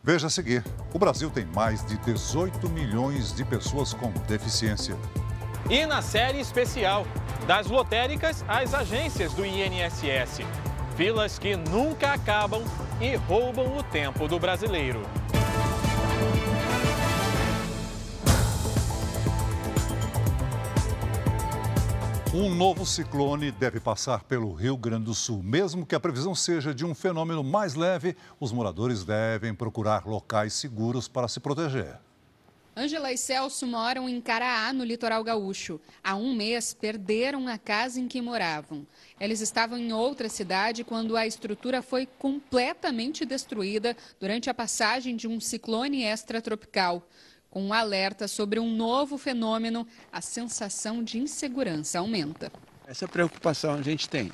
Veja 0.03 0.27
a 0.27 0.31
seguir: 0.31 0.63
o 0.93 0.99
Brasil 0.99 1.31
tem 1.31 1.47
mais 1.47 1.85
de 1.87 1.97
18 1.99 2.69
milhões 2.69 3.35
de 3.35 3.45
pessoas 3.45 3.95
com 3.95 4.11
deficiência. 4.29 4.97
E 5.69 5.85
na 5.85 6.01
série 6.01 6.39
especial, 6.39 7.05
das 7.45 7.67
lotéricas 7.67 8.45
às 8.47 8.73
agências 8.73 9.35
do 9.35 9.45
INSS. 9.45 10.47
Filas 10.97 11.41
que 11.41 11.57
nunca 11.57 12.13
acabam 12.13 12.63
e 13.01 13.17
roubam 13.17 13.77
o 13.77 13.83
tempo 13.83 14.29
do 14.29 14.39
brasileiro. 14.39 15.03
Um 22.33 22.55
novo 22.55 22.87
ciclone 22.87 23.51
deve 23.51 23.81
passar 23.81 24.23
pelo 24.23 24.53
Rio 24.53 24.77
Grande 24.77 25.07
do 25.07 25.15
Sul. 25.15 25.43
Mesmo 25.43 25.85
que 25.85 25.95
a 25.95 26.01
previsão 26.01 26.35
seja 26.35 26.73
de 26.73 26.85
um 26.85 26.95
fenômeno 26.95 27.43
mais 27.43 27.75
leve, 27.75 28.17
os 28.39 28.53
moradores 28.53 29.05
devem 29.05 29.53
procurar 29.53 30.07
locais 30.07 30.53
seguros 30.53 31.09
para 31.09 31.27
se 31.27 31.41
proteger. 31.41 32.06
Ângela 32.79 33.11
e 33.11 33.17
Celso 33.17 33.67
moram 33.67 34.07
em 34.07 34.21
Caraá, 34.21 34.71
no 34.71 34.85
litoral 34.85 35.25
gaúcho. 35.25 35.81
Há 36.05 36.15
um 36.15 36.35
mês, 36.35 36.75
perderam 36.75 37.49
a 37.49 37.57
casa 37.57 37.99
em 37.99 38.07
que 38.07 38.21
moravam. 38.21 38.87
Eles 39.19 39.41
estavam 39.41 39.79
em 39.79 39.95
outra 39.95 40.29
cidade 40.29 40.85
quando 40.85 41.17
a 41.17 41.27
estrutura 41.27 41.81
foi 41.81 42.05
completamente 42.05 43.25
destruída 43.25 43.97
durante 44.21 44.51
a 44.51 44.55
passagem 44.55 45.17
de 45.17 45.27
um 45.27 45.41
ciclone 45.41 46.05
extratropical. 46.05 47.09
Com 47.49 47.65
um 47.65 47.73
alerta 47.73 48.29
sobre 48.29 48.61
um 48.61 48.71
novo 48.71 49.17
fenômeno, 49.17 49.87
a 50.13 50.21
sensação 50.21 51.03
de 51.03 51.19
insegurança 51.19 51.99
aumenta. 51.99 52.53
Essa 52.87 53.09
preocupação 53.09 53.73
a 53.73 53.81
gente 53.81 54.07
tem, 54.07 54.31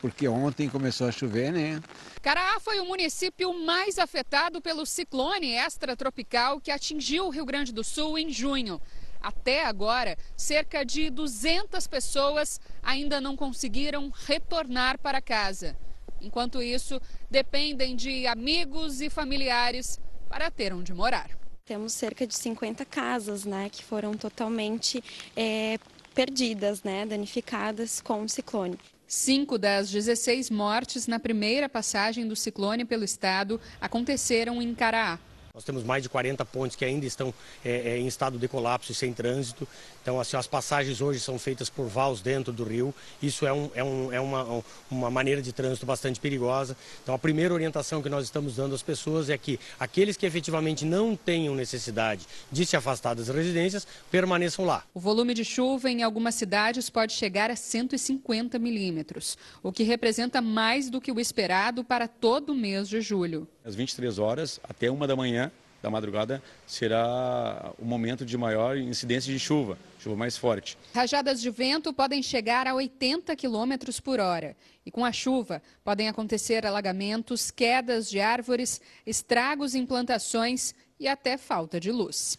porque 0.00 0.28
ontem 0.28 0.68
começou 0.68 1.08
a 1.08 1.12
chover, 1.12 1.52
né? 1.52 1.80
Caraá 2.22 2.58
foi 2.60 2.80
o 2.80 2.84
município 2.84 3.52
mais 3.64 3.98
afetado 3.98 4.60
pelo 4.60 4.84
ciclone 4.84 5.54
extratropical 5.54 6.60
que 6.60 6.70
atingiu 6.70 7.26
o 7.26 7.30
Rio 7.30 7.44
Grande 7.44 7.72
do 7.72 7.84
Sul 7.84 8.18
em 8.18 8.30
junho. 8.30 8.80
Até 9.20 9.64
agora, 9.64 10.16
cerca 10.36 10.84
de 10.84 11.10
200 11.10 11.86
pessoas 11.86 12.60
ainda 12.82 13.20
não 13.20 13.36
conseguiram 13.36 14.10
retornar 14.26 14.98
para 14.98 15.20
casa. 15.20 15.76
Enquanto 16.20 16.62
isso, 16.62 17.00
dependem 17.30 17.94
de 17.94 18.26
amigos 18.26 19.00
e 19.00 19.10
familiares 19.10 19.98
para 20.28 20.50
ter 20.50 20.72
onde 20.72 20.92
morar. 20.92 21.30
Temos 21.64 21.92
cerca 21.92 22.26
de 22.26 22.34
50 22.34 22.84
casas 22.84 23.44
né, 23.44 23.68
que 23.70 23.84
foram 23.84 24.14
totalmente 24.14 25.02
é, 25.36 25.78
perdidas, 26.14 26.82
né, 26.82 27.04
danificadas 27.04 28.00
com 28.00 28.22
o 28.22 28.28
ciclone. 28.28 28.78
Cinco 29.10 29.56
das 29.56 29.90
16 29.90 30.50
mortes 30.50 31.06
na 31.06 31.18
primeira 31.18 31.66
passagem 31.66 32.28
do 32.28 32.36
ciclone 32.36 32.84
pelo 32.84 33.04
estado 33.04 33.58
aconteceram 33.80 34.60
em 34.60 34.74
Caraá. 34.74 35.18
Nós 35.54 35.64
temos 35.64 35.82
mais 35.82 36.02
de 36.02 36.10
40 36.10 36.44
pontes 36.44 36.76
que 36.76 36.84
ainda 36.84 37.06
estão 37.06 37.32
é, 37.64 37.96
em 37.96 38.06
estado 38.06 38.38
de 38.38 38.46
colapso 38.46 38.92
e 38.92 38.94
sem 38.94 39.14
trânsito. 39.14 39.66
Então, 40.08 40.18
assim, 40.18 40.38
as 40.38 40.46
passagens 40.46 41.02
hoje 41.02 41.20
são 41.20 41.38
feitas 41.38 41.68
por 41.68 41.86
vals 41.86 42.22
dentro 42.22 42.50
do 42.50 42.64
rio. 42.64 42.94
Isso 43.22 43.46
é, 43.46 43.52
um, 43.52 43.70
é, 43.74 43.84
um, 43.84 44.10
é 44.10 44.18
uma, 44.18 44.64
uma 44.90 45.10
maneira 45.10 45.42
de 45.42 45.52
trânsito 45.52 45.84
bastante 45.84 46.18
perigosa. 46.18 46.74
Então, 47.02 47.14
a 47.14 47.18
primeira 47.18 47.52
orientação 47.52 48.00
que 48.00 48.08
nós 48.08 48.24
estamos 48.24 48.56
dando 48.56 48.74
às 48.74 48.82
pessoas 48.82 49.28
é 49.28 49.36
que 49.36 49.60
aqueles 49.78 50.16
que 50.16 50.24
efetivamente 50.24 50.86
não 50.86 51.14
tenham 51.14 51.54
necessidade 51.54 52.26
de 52.50 52.64
se 52.64 52.74
afastar 52.74 53.12
das 53.12 53.28
residências 53.28 53.86
permaneçam 54.10 54.64
lá. 54.64 54.82
O 54.94 54.98
volume 54.98 55.34
de 55.34 55.44
chuva 55.44 55.90
em 55.90 56.02
algumas 56.02 56.34
cidades 56.36 56.88
pode 56.88 57.12
chegar 57.12 57.50
a 57.50 57.54
150 57.54 58.58
milímetros, 58.58 59.36
o 59.62 59.70
que 59.70 59.82
representa 59.82 60.40
mais 60.40 60.88
do 60.88 61.02
que 61.02 61.12
o 61.12 61.20
esperado 61.20 61.84
para 61.84 62.08
todo 62.08 62.54
o 62.54 62.56
mês 62.56 62.88
de 62.88 63.02
julho. 63.02 63.46
Às 63.62 63.74
23 63.74 64.18
horas 64.18 64.58
até 64.66 64.90
uma 64.90 65.06
da 65.06 65.14
manhã 65.14 65.52
da 65.82 65.90
madrugada 65.90 66.42
será 66.66 67.72
o 67.78 67.84
momento 67.84 68.24
de 68.24 68.36
maior 68.36 68.76
incidência 68.76 69.32
de 69.32 69.38
chuva, 69.38 69.78
chuva 69.98 70.16
mais 70.16 70.36
forte. 70.36 70.76
Rajadas 70.94 71.40
de 71.40 71.50
vento 71.50 71.92
podem 71.92 72.22
chegar 72.22 72.66
a 72.66 72.74
80 72.74 73.34
km 73.36 73.74
por 74.02 74.20
hora. 74.20 74.56
E 74.84 74.90
com 74.90 75.04
a 75.04 75.12
chuva 75.12 75.62
podem 75.84 76.08
acontecer 76.08 76.66
alagamentos, 76.66 77.50
quedas 77.50 78.08
de 78.08 78.20
árvores, 78.20 78.80
estragos 79.06 79.74
em 79.74 79.86
plantações 79.86 80.74
e 80.98 81.06
até 81.06 81.36
falta 81.36 81.78
de 81.78 81.92
luz. 81.92 82.38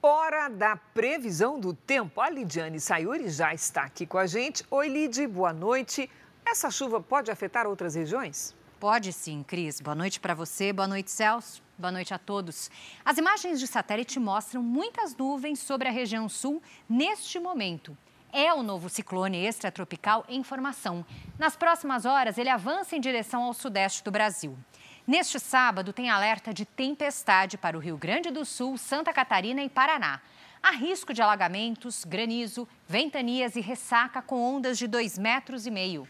Hora 0.00 0.48
da 0.48 0.76
previsão 0.76 1.58
do 1.58 1.74
tempo. 1.74 2.20
A 2.20 2.30
Lidiane 2.30 2.80
Sayuri 2.80 3.28
já 3.28 3.52
está 3.52 3.82
aqui 3.82 4.06
com 4.06 4.16
a 4.16 4.26
gente. 4.26 4.64
Oi, 4.70 4.88
Lid, 4.88 5.26
boa 5.26 5.52
noite. 5.52 6.08
Essa 6.46 6.70
chuva 6.70 7.00
pode 7.00 7.30
afetar 7.30 7.66
outras 7.66 7.94
regiões? 7.94 8.54
Pode 8.80 9.12
sim, 9.12 9.42
Cris. 9.42 9.80
Boa 9.80 9.94
noite 9.94 10.20
para 10.20 10.34
você, 10.34 10.72
boa 10.72 10.86
noite, 10.86 11.10
Celso. 11.10 11.67
Boa 11.78 11.92
noite 11.92 12.12
a 12.12 12.18
todos. 12.18 12.72
As 13.04 13.18
imagens 13.18 13.60
de 13.60 13.66
satélite 13.68 14.18
mostram 14.18 14.60
muitas 14.60 15.14
nuvens 15.14 15.60
sobre 15.60 15.86
a 15.86 15.92
região 15.92 16.28
sul 16.28 16.60
neste 16.88 17.38
momento. 17.38 17.96
É 18.32 18.52
o 18.52 18.64
novo 18.64 18.88
ciclone 18.88 19.46
extratropical 19.46 20.24
em 20.28 20.42
formação. 20.42 21.06
Nas 21.38 21.54
próximas 21.54 22.04
horas, 22.04 22.36
ele 22.36 22.48
avança 22.48 22.96
em 22.96 23.00
direção 23.00 23.44
ao 23.44 23.54
sudeste 23.54 24.02
do 24.02 24.10
Brasil. 24.10 24.58
Neste 25.06 25.38
sábado, 25.38 25.92
tem 25.92 26.10
alerta 26.10 26.52
de 26.52 26.64
tempestade 26.64 27.56
para 27.56 27.76
o 27.76 27.80
Rio 27.80 27.96
Grande 27.96 28.32
do 28.32 28.44
Sul, 28.44 28.76
Santa 28.76 29.12
Catarina 29.12 29.62
e 29.62 29.68
Paraná. 29.68 30.20
Há 30.60 30.72
risco 30.72 31.14
de 31.14 31.22
alagamentos, 31.22 32.04
granizo, 32.04 32.66
ventanias 32.88 33.54
e 33.54 33.60
ressaca 33.60 34.20
com 34.20 34.56
ondas 34.56 34.76
de 34.76 34.88
2,5 34.88 35.20
metros. 35.20 35.64
e 35.64 35.70
meio. 35.70 36.08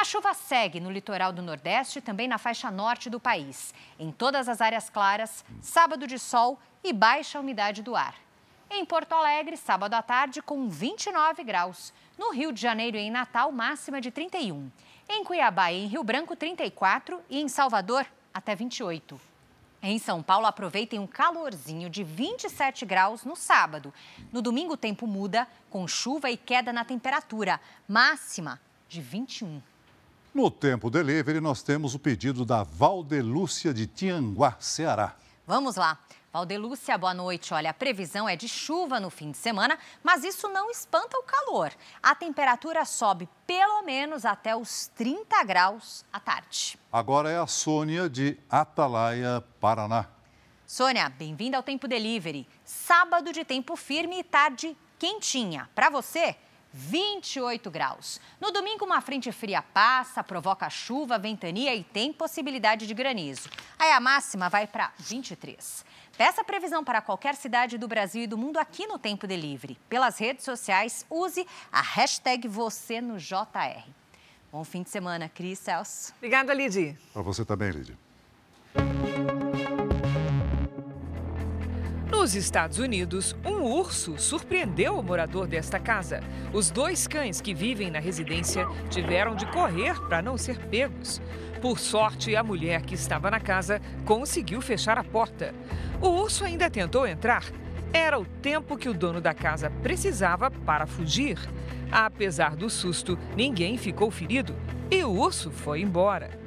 A 0.00 0.04
chuva 0.04 0.32
segue 0.32 0.80
no 0.80 0.90
litoral 0.90 1.30
do 1.30 1.42
Nordeste 1.42 1.98
e 1.98 2.02
também 2.02 2.26
na 2.26 2.38
faixa 2.38 2.70
norte 2.70 3.10
do 3.10 3.20
país. 3.20 3.74
Em 3.98 4.10
todas 4.10 4.48
as 4.48 4.62
áreas 4.62 4.88
claras, 4.88 5.44
sábado 5.60 6.06
de 6.06 6.18
sol 6.18 6.58
e 6.82 6.90
baixa 6.90 7.38
umidade 7.38 7.82
do 7.82 7.94
ar. 7.94 8.14
Em 8.70 8.82
Porto 8.82 9.12
Alegre, 9.12 9.58
sábado 9.58 9.92
à 9.92 10.00
tarde, 10.00 10.40
com 10.40 10.70
29 10.70 11.44
graus. 11.44 11.92
No 12.16 12.32
Rio 12.32 12.50
de 12.50 12.58
Janeiro 12.58 12.96
e 12.96 13.00
em 13.00 13.10
Natal, 13.10 13.52
máxima 13.52 14.00
de 14.00 14.10
31. 14.10 14.70
Em 15.06 15.22
Cuiabá 15.22 15.70
e 15.70 15.84
em 15.84 15.86
Rio 15.86 16.02
Branco, 16.02 16.34
34. 16.34 17.20
E 17.28 17.38
em 17.38 17.46
Salvador, 17.46 18.06
até 18.32 18.54
28. 18.54 19.20
Em 19.82 19.98
São 19.98 20.22
Paulo, 20.22 20.46
aproveitem 20.46 20.98
um 20.98 21.06
calorzinho 21.06 21.90
de 21.90 22.02
27 22.02 22.86
graus 22.86 23.26
no 23.26 23.36
sábado. 23.36 23.92
No 24.32 24.40
domingo, 24.40 24.72
o 24.72 24.78
tempo 24.78 25.06
muda, 25.06 25.46
com 25.68 25.86
chuva 25.86 26.30
e 26.30 26.38
queda 26.38 26.72
na 26.72 26.86
temperatura, 26.86 27.60
máxima 27.86 28.58
de 28.88 29.02
21. 29.02 29.60
No 30.32 30.48
Tempo 30.48 30.88
Delivery, 30.88 31.40
nós 31.40 31.60
temos 31.60 31.92
o 31.92 31.98
pedido 31.98 32.44
da 32.44 32.62
Valdelúcia 32.62 33.74
de 33.74 33.88
Tianguá, 33.88 34.56
Ceará. 34.60 35.16
Vamos 35.44 35.74
lá. 35.74 35.98
Valdelúcia, 36.32 36.96
boa 36.96 37.12
noite. 37.12 37.52
Olha, 37.52 37.70
a 37.70 37.74
previsão 37.74 38.28
é 38.28 38.36
de 38.36 38.46
chuva 38.46 39.00
no 39.00 39.10
fim 39.10 39.32
de 39.32 39.38
semana, 39.38 39.76
mas 40.04 40.22
isso 40.22 40.48
não 40.48 40.70
espanta 40.70 41.18
o 41.18 41.24
calor. 41.24 41.72
A 42.00 42.14
temperatura 42.14 42.84
sobe 42.84 43.28
pelo 43.44 43.82
menos 43.82 44.24
até 44.24 44.54
os 44.54 44.86
30 44.94 45.42
graus 45.42 46.04
à 46.12 46.20
tarde. 46.20 46.78
Agora 46.92 47.28
é 47.28 47.36
a 47.36 47.48
Sônia 47.48 48.08
de 48.08 48.38
Atalaia, 48.48 49.42
Paraná. 49.60 50.06
Sônia, 50.64 51.08
bem-vinda 51.08 51.56
ao 51.56 51.64
Tempo 51.64 51.88
Delivery. 51.88 52.46
Sábado 52.64 53.32
de 53.32 53.44
tempo 53.44 53.74
firme 53.74 54.20
e 54.20 54.22
tarde 54.22 54.76
quentinha. 54.96 55.68
Para 55.74 55.90
você, 55.90 56.36
28 56.72 57.70
graus. 57.70 58.20
No 58.40 58.50
domingo, 58.50 58.84
uma 58.84 59.00
frente 59.00 59.30
fria 59.32 59.62
passa, 59.62 60.22
provoca 60.22 60.70
chuva, 60.70 61.18
ventania 61.18 61.74
e 61.74 61.82
tem 61.82 62.12
possibilidade 62.12 62.86
de 62.86 62.94
granizo. 62.94 63.48
Aí 63.78 63.90
a 63.92 64.00
máxima 64.00 64.48
vai 64.48 64.66
para 64.66 64.92
23. 64.98 65.84
Peça 66.16 66.44
previsão 66.44 66.84
para 66.84 67.00
qualquer 67.00 67.34
cidade 67.34 67.78
do 67.78 67.88
Brasil 67.88 68.22
e 68.22 68.26
do 68.26 68.36
mundo 68.36 68.58
aqui 68.58 68.86
no 68.86 68.98
Tempo 68.98 69.26
Delivery. 69.26 69.78
Pelas 69.88 70.18
redes 70.18 70.44
sociais, 70.44 71.06
use 71.08 71.46
a 71.72 71.80
hashtag 71.80 72.46
você 72.46 73.00
no 73.00 73.16
JR. 73.16 73.88
Bom 74.52 74.64
fim 74.64 74.82
de 74.82 74.90
semana, 74.90 75.28
Cris 75.28 75.58
Celso. 75.58 76.12
Obrigada, 76.18 76.52
Lidy. 76.52 76.98
Para 77.12 77.22
você 77.22 77.44
também, 77.44 77.70
Lidy. 77.70 77.96
Nos 82.20 82.34
Estados 82.34 82.78
Unidos, 82.78 83.34
um 83.42 83.62
urso 83.62 84.18
surpreendeu 84.18 84.98
o 84.98 85.02
morador 85.02 85.46
desta 85.46 85.80
casa. 85.80 86.20
Os 86.52 86.70
dois 86.70 87.06
cães 87.06 87.40
que 87.40 87.54
vivem 87.54 87.90
na 87.90 87.98
residência 87.98 88.68
tiveram 88.90 89.34
de 89.34 89.46
correr 89.46 89.98
para 90.02 90.20
não 90.20 90.36
ser 90.36 90.58
pegos. 90.66 91.18
Por 91.62 91.78
sorte, 91.78 92.36
a 92.36 92.42
mulher 92.42 92.82
que 92.82 92.94
estava 92.94 93.30
na 93.30 93.40
casa 93.40 93.80
conseguiu 94.04 94.60
fechar 94.60 94.98
a 94.98 95.02
porta. 95.02 95.54
O 95.98 96.08
urso 96.08 96.44
ainda 96.44 96.68
tentou 96.68 97.06
entrar. 97.06 97.42
Era 97.90 98.20
o 98.20 98.26
tempo 98.26 98.76
que 98.76 98.90
o 98.90 98.94
dono 98.94 99.22
da 99.22 99.32
casa 99.32 99.70
precisava 99.82 100.50
para 100.50 100.86
fugir. 100.86 101.38
Apesar 101.90 102.54
do 102.54 102.68
susto, 102.68 103.18
ninguém 103.34 103.78
ficou 103.78 104.10
ferido 104.10 104.54
e 104.90 105.02
o 105.02 105.10
urso 105.10 105.50
foi 105.50 105.80
embora. 105.80 106.38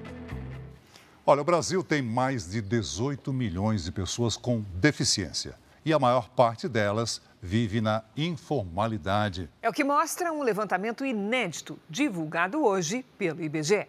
Olha, 1.25 1.41
o 1.41 1.45
Brasil 1.45 1.83
tem 1.83 2.03
mais 2.03 2.47
de 2.47 2.61
18 2.61 3.33
milhões 3.33 3.85
de 3.85 3.91
pessoas 3.91 4.37
com 4.37 4.63
deficiência 4.75 5.62
e 5.85 5.93
a 5.93 5.99
maior 5.99 6.29
parte 6.29 6.67
delas 6.67 7.21
vive 7.41 7.81
na 7.81 8.03
informalidade. 8.15 9.49
É 9.61 9.69
o 9.69 9.73
que 9.73 9.83
mostra 9.83 10.31
um 10.31 10.41
levantamento 10.41 11.05
inédito 11.05 11.77
divulgado 11.89 12.63
hoje 12.63 13.03
pelo 13.17 13.43
IBGE. 13.43 13.87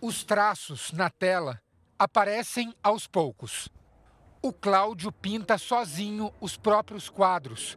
Os 0.00 0.22
traços 0.22 0.92
na 0.92 1.10
tela 1.10 1.60
aparecem 1.98 2.72
aos 2.82 3.06
poucos. 3.06 3.68
O 4.40 4.52
Cláudio 4.52 5.10
pinta 5.10 5.58
sozinho 5.58 6.32
os 6.40 6.56
próprios 6.56 7.08
quadros, 7.08 7.76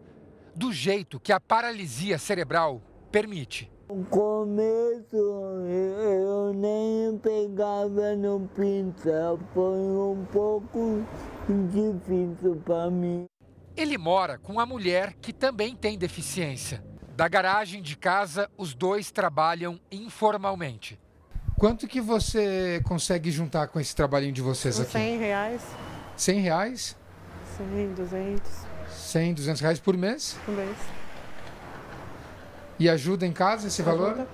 do 0.55 0.72
jeito 0.72 1.20
que 1.20 1.32
a 1.32 1.39
paralisia 1.39 2.20
cerebral 2.20 2.82
permite. 3.12 3.72
No 3.89 4.05
começo 4.05 5.16
eu 5.16 6.53
nem 6.53 7.18
pegava 7.18 8.16
no 8.16 8.47
pincel, 8.55 9.39
foi 9.51 9.80
um 9.80 10.24
pouco 10.32 11.03
difícil 11.53 12.61
para 12.63 12.89
mim. 12.89 13.27
Ele 13.75 13.97
mora 13.97 14.37
com 14.37 14.59
a 14.59 14.65
mulher 14.65 15.13
que 15.21 15.31
também 15.31 15.75
tem 15.75 15.97
deficiência. 15.97 16.83
Da 17.15 17.27
garagem 17.27 17.81
de 17.81 17.97
casa, 17.97 18.49
os 18.57 18.73
dois 18.73 19.11
trabalham 19.11 19.79
informalmente. 19.91 20.99
Quanto 21.57 21.87
que 21.87 21.99
você 21.99 22.81
consegue 22.85 23.31
juntar 23.31 23.67
com 23.67 23.79
esse 23.79 23.93
trabalhinho 23.93 24.31
de 24.31 24.41
vocês 24.41 24.79
aqui? 24.79 24.93
100 24.93 25.17
reais. 25.17 25.61
100 26.15 26.39
reais? 26.39 26.97
100, 27.57 27.93
200. 27.93 28.51
100, 28.89 29.33
200 29.33 29.61
reais 29.61 29.79
por 29.79 29.97
mês? 29.97 30.37
Por 30.45 30.55
mês. 30.55 30.77
E 32.79 32.87
ajuda 32.87 33.25
em 33.25 33.33
casa 33.33 33.67
esse 33.67 33.81
valor? 33.81 34.13
Ajuda. 34.13 34.27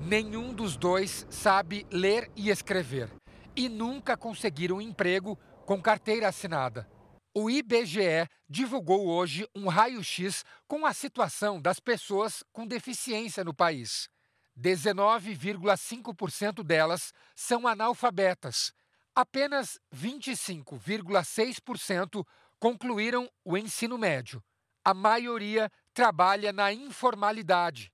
Nenhum 0.00 0.54
dos 0.54 0.76
dois 0.76 1.26
sabe 1.28 1.86
ler 1.90 2.30
e 2.34 2.48
escrever. 2.48 3.10
E 3.54 3.68
nunca 3.68 4.16
conseguiram 4.16 4.76
um 4.76 4.80
emprego 4.80 5.38
com 5.64 5.80
carteira 5.80 6.28
assinada. 6.28 6.86
O 7.34 7.48
IBGE 7.50 8.28
divulgou 8.48 9.08
hoje 9.08 9.48
um 9.54 9.68
raio-x 9.68 10.44
com 10.68 10.86
a 10.86 10.92
situação 10.92 11.60
das 11.60 11.80
pessoas 11.80 12.44
com 12.52 12.64
deficiência 12.66 13.42
no 13.42 13.52
país. 13.52 14.08
19,5% 14.56 16.62
delas 16.62 17.12
são 17.34 17.66
analfabetas. 17.66 18.72
Apenas 19.14 19.78
25,6% 19.92 22.24
concluíram 22.60 23.28
o 23.44 23.58
ensino 23.58 23.98
médio. 23.98 24.40
A 24.84 24.94
maioria 24.94 25.68
trabalha 25.92 26.52
na 26.52 26.72
informalidade. 26.72 27.92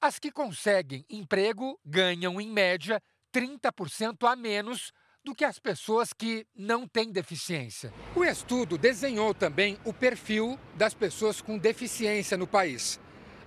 As 0.00 0.18
que 0.18 0.30
conseguem 0.30 1.06
emprego 1.08 1.80
ganham, 1.84 2.40
em 2.40 2.50
média, 2.50 3.02
30% 3.32 4.30
a 4.30 4.36
menos 4.36 4.92
do 5.24 5.34
que 5.34 5.44
as 5.44 5.58
pessoas 5.58 6.12
que 6.12 6.46
não 6.54 6.86
têm 6.86 7.10
deficiência. 7.10 7.92
O 8.14 8.22
estudo 8.22 8.76
desenhou 8.76 9.32
também 9.32 9.78
o 9.84 9.92
perfil 9.92 10.58
das 10.76 10.92
pessoas 10.92 11.40
com 11.40 11.56
deficiência 11.56 12.36
no 12.36 12.46
país. 12.46 13.00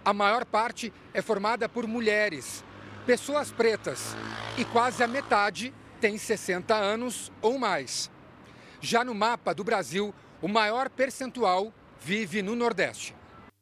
A 0.03 0.11
maior 0.11 0.43
parte 0.43 0.91
é 1.13 1.21
formada 1.21 1.69
por 1.69 1.85
mulheres, 1.85 2.63
pessoas 3.05 3.51
pretas, 3.51 4.15
e 4.57 4.65
quase 4.65 5.03
a 5.03 5.07
metade 5.07 5.71
tem 6.01 6.17
60 6.17 6.73
anos 6.73 7.31
ou 7.41 7.59
mais. 7.59 8.09
Já 8.81 9.03
no 9.03 9.13
mapa 9.13 9.53
do 9.53 9.63
Brasil, 9.63 10.13
o 10.41 10.47
maior 10.47 10.89
percentual 10.89 11.71
vive 11.99 12.41
no 12.41 12.55
Nordeste. 12.55 13.15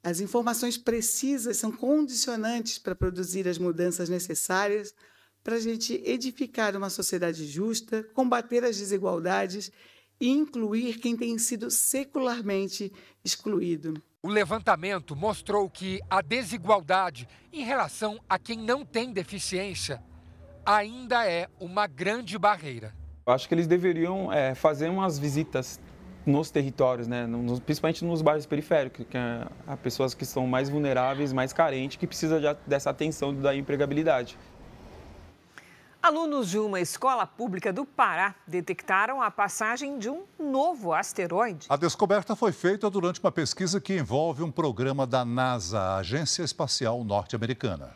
As 0.04 0.20
informações 0.20 0.78
precisas 0.78 1.58
são 1.58 1.72
condicionantes 1.72 2.78
para 2.78 2.96
produzir 2.96 3.48
as 3.48 3.58
mudanças 3.58 4.08
necessárias 4.08 4.94
para 5.46 5.58
a 5.58 5.60
gente 5.60 6.02
edificar 6.04 6.76
uma 6.76 6.90
sociedade 6.90 7.46
justa, 7.46 8.04
combater 8.16 8.64
as 8.64 8.78
desigualdades 8.78 9.72
e 10.20 10.28
incluir 10.28 10.98
quem 10.98 11.16
tem 11.16 11.38
sido 11.38 11.70
secularmente 11.70 12.92
excluído. 13.24 13.94
O 14.24 14.28
levantamento 14.28 15.16
mostrou 15.16 15.70
que 15.70 16.02
a 16.10 16.20
desigualdade 16.24 17.28
em 17.54 17.64
relação 17.64 18.20
a 18.28 18.40
quem 18.40 18.58
não 18.58 18.84
tem 18.84 19.14
deficiência 19.14 20.02
ainda 20.66 21.30
é 21.30 21.48
uma 21.60 21.86
grande 21.86 22.40
barreira. 22.40 22.96
Eu 23.28 23.32
acho 23.32 23.48
que 23.48 23.54
eles 23.54 23.68
deveriam 23.68 24.34
é, 24.34 24.56
fazer 24.56 24.90
umas 24.90 25.20
visitas 25.20 25.80
nos 26.26 26.50
territórios, 26.50 27.08
né? 27.08 27.28
Nos, 27.28 27.60
principalmente 27.60 28.04
nos 28.04 28.24
bairros 28.24 28.48
periféricos, 28.48 29.06
que 29.08 29.16
é, 29.16 29.48
há 29.68 29.78
pessoas 29.78 30.16
que 30.16 30.26
são 30.26 30.48
mais 30.48 30.70
vulneráveis, 30.70 31.32
mais 31.32 31.54
carentes, 31.54 31.98
que 31.98 32.08
precisam 32.08 32.40
de, 32.40 32.48
dessa 32.66 32.90
atenção 32.90 33.32
da 33.32 33.56
empregabilidade. 33.56 34.36
Alunos 36.06 36.52
de 36.52 36.60
uma 36.60 36.80
escola 36.80 37.26
pública 37.26 37.74
do 37.74 37.84
Pará 37.84 38.36
detectaram 38.46 39.24
a 39.24 39.32
passagem 39.32 39.98
de 39.98 40.08
um 40.08 40.24
novo 40.38 40.94
asteroide. 40.94 41.66
A 41.68 41.76
descoberta 41.76 42.36
foi 42.36 42.52
feita 42.52 42.88
durante 42.92 43.20
uma 43.20 43.32
pesquisa 43.32 43.82
que 43.82 43.98
envolve 43.98 44.44
um 44.44 44.52
programa 44.52 45.08
da 45.08 45.26
NASA, 45.26 45.80
a 45.80 45.98
Agência 45.98 46.44
Espacial 46.44 47.04
Norte-Americana. 47.04 47.96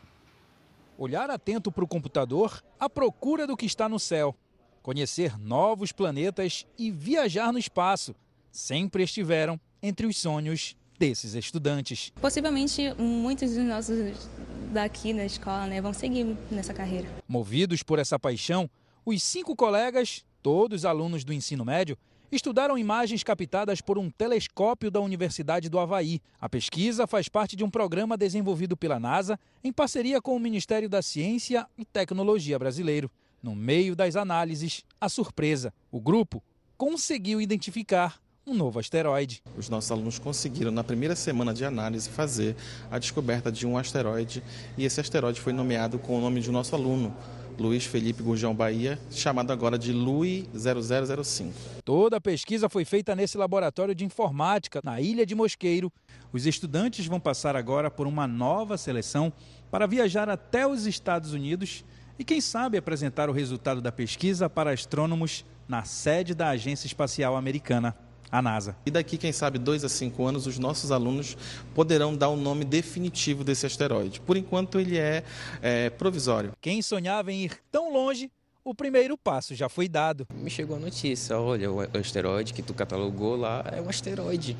Olhar 0.97 1.29
atento 1.29 1.71
para 1.71 1.83
o 1.83 1.87
computador 1.87 2.63
à 2.79 2.89
procura 2.89 3.45
do 3.45 3.55
que 3.55 3.67
está 3.67 3.87
no 3.87 3.99
céu, 3.99 4.35
conhecer 4.81 5.37
novos 5.37 5.91
planetas 5.91 6.65
e 6.79 6.89
viajar 6.89 7.53
no 7.53 7.59
espaço 7.59 8.15
sempre 8.51 9.03
estiveram 9.03 9.59
entre 9.83 10.07
os 10.07 10.17
sonhos 10.17 10.75
desses 10.97 11.35
estudantes. 11.35 12.11
Possivelmente 12.19 12.91
muitos 12.97 13.53
dos 13.53 13.65
nossos 13.65 14.27
daqui 14.69 15.13
na 15.13 15.25
escola 15.25 15.67
né, 15.67 15.81
vão 15.81 15.93
seguir 15.93 16.37
nessa 16.49 16.73
carreira. 16.73 17.09
Movidos 17.27 17.83
por 17.83 17.99
essa 17.99 18.19
paixão, 18.19 18.69
os 19.05 19.21
cinco 19.23 19.55
colegas, 19.55 20.23
todos 20.41 20.85
alunos 20.85 21.23
do 21.23 21.33
ensino 21.33 21.65
médio, 21.65 21.97
estudaram 22.31 22.77
imagens 22.77 23.23
captadas 23.23 23.81
por 23.81 23.97
um 23.97 24.09
telescópio 24.09 24.91
da 24.91 24.99
Universidade 24.99 25.69
do 25.69 25.79
Havaí. 25.79 26.21
A 26.39 26.47
pesquisa 26.47 27.07
faz 27.07 27.27
parte 27.27 27.55
de 27.55 27.63
um 27.63 27.69
programa 27.69 28.15
desenvolvido 28.15 28.77
pela 28.77 28.99
NASA 28.99 29.39
em 29.63 29.73
parceria 29.73 30.21
com 30.21 30.35
o 30.35 30.39
Ministério 30.39 30.87
da 30.87 31.01
Ciência 31.01 31.67
e 31.77 31.83
Tecnologia 31.83 32.59
brasileiro. 32.59 33.09
No 33.41 33.55
meio 33.55 33.95
das 33.95 34.15
análises, 34.15 34.83
a 34.99 35.09
surpresa: 35.09 35.73
o 35.91 35.99
grupo 35.99 36.43
conseguiu 36.77 37.41
identificar 37.41 38.19
um 38.49 38.55
novo 38.55 38.79
asteroide. 38.79 39.43
Os 39.55 39.69
nossos 39.69 39.91
alunos 39.91 40.17
conseguiram, 40.17 40.71
na 40.71 40.83
primeira 40.83 41.15
semana 41.15 41.53
de 41.53 41.63
análise, 41.63 42.09
fazer 42.09 42.55
a 42.89 42.97
descoberta 42.97 43.51
de 43.51 43.67
um 43.67 43.77
asteroide 43.77 44.43
e 44.75 44.85
esse 44.85 44.99
asteroide 44.99 45.39
foi 45.39 45.53
nomeado 45.53 45.99
com 45.99 46.17
o 46.17 46.21
nome 46.21 46.41
de 46.41 46.49
um 46.49 46.53
nosso 46.53 46.75
aluno, 46.75 47.15
Luiz 47.59 47.85
Felipe 47.85 48.23
Gurjão 48.23 48.55
Bahia, 48.55 48.97
chamado 49.11 49.51
agora 49.51 49.77
de 49.77 49.93
LUI 49.93 50.49
0005. 50.55 51.53
Toda 51.85 52.17
a 52.17 52.21
pesquisa 52.21 52.67
foi 52.67 52.85
feita 52.85 53.15
nesse 53.15 53.37
laboratório 53.37 53.93
de 53.93 54.03
informática, 54.03 54.81
na 54.83 54.99
Ilha 54.99 55.25
de 55.25 55.35
Mosqueiro. 55.35 55.91
Os 56.33 56.47
estudantes 56.47 57.05
vão 57.05 57.19
passar 57.19 57.55
agora 57.55 57.91
por 57.91 58.07
uma 58.07 58.25
nova 58.25 58.77
seleção 58.77 59.31
para 59.69 59.85
viajar 59.85 60.27
até 60.27 60.65
os 60.65 60.87
Estados 60.87 61.33
Unidos 61.33 61.83
e, 62.17 62.23
quem 62.23 62.41
sabe, 62.41 62.77
apresentar 62.77 63.29
o 63.29 63.33
resultado 63.33 63.81
da 63.81 63.91
pesquisa 63.91 64.49
para 64.49 64.71
astrônomos 64.71 65.45
na 65.67 65.83
sede 65.83 66.33
da 66.33 66.49
Agência 66.49 66.87
Espacial 66.87 67.35
Americana. 67.35 67.95
A 68.31 68.41
NASA. 68.41 68.75
E 68.85 68.91
daqui, 68.91 69.17
quem 69.17 69.31
sabe, 69.31 69.57
dois 69.57 69.83
a 69.83 69.89
cinco 69.89 70.25
anos, 70.25 70.47
os 70.47 70.57
nossos 70.59 70.91
alunos 70.91 71.37
poderão 71.73 72.15
dar 72.15 72.29
o 72.29 72.35
nome 72.35 72.65
definitivo 72.65 73.43
desse 73.43 73.65
asteroide. 73.65 74.19
Por 74.21 74.37
enquanto, 74.37 74.79
ele 74.79 74.97
é, 74.97 75.23
é 75.61 75.89
provisório. 75.89 76.53
Quem 76.61 76.81
sonhava 76.81 77.31
em 77.31 77.45
ir 77.45 77.59
tão 77.71 77.91
longe 77.91 78.31
o 78.63 78.75
primeiro 78.75 79.17
passo 79.17 79.55
já 79.55 79.67
foi 79.67 79.87
dado. 79.87 80.27
Me 80.31 80.49
chegou 80.49 80.75
a 80.75 80.79
notícia, 80.79 81.39
olha, 81.39 81.71
o 81.71 81.81
asteroide 81.97 82.53
que 82.53 82.61
tu 82.61 82.73
catalogou 82.73 83.35
lá 83.35 83.63
é 83.71 83.81
um 83.81 83.89
asteroide. 83.89 84.55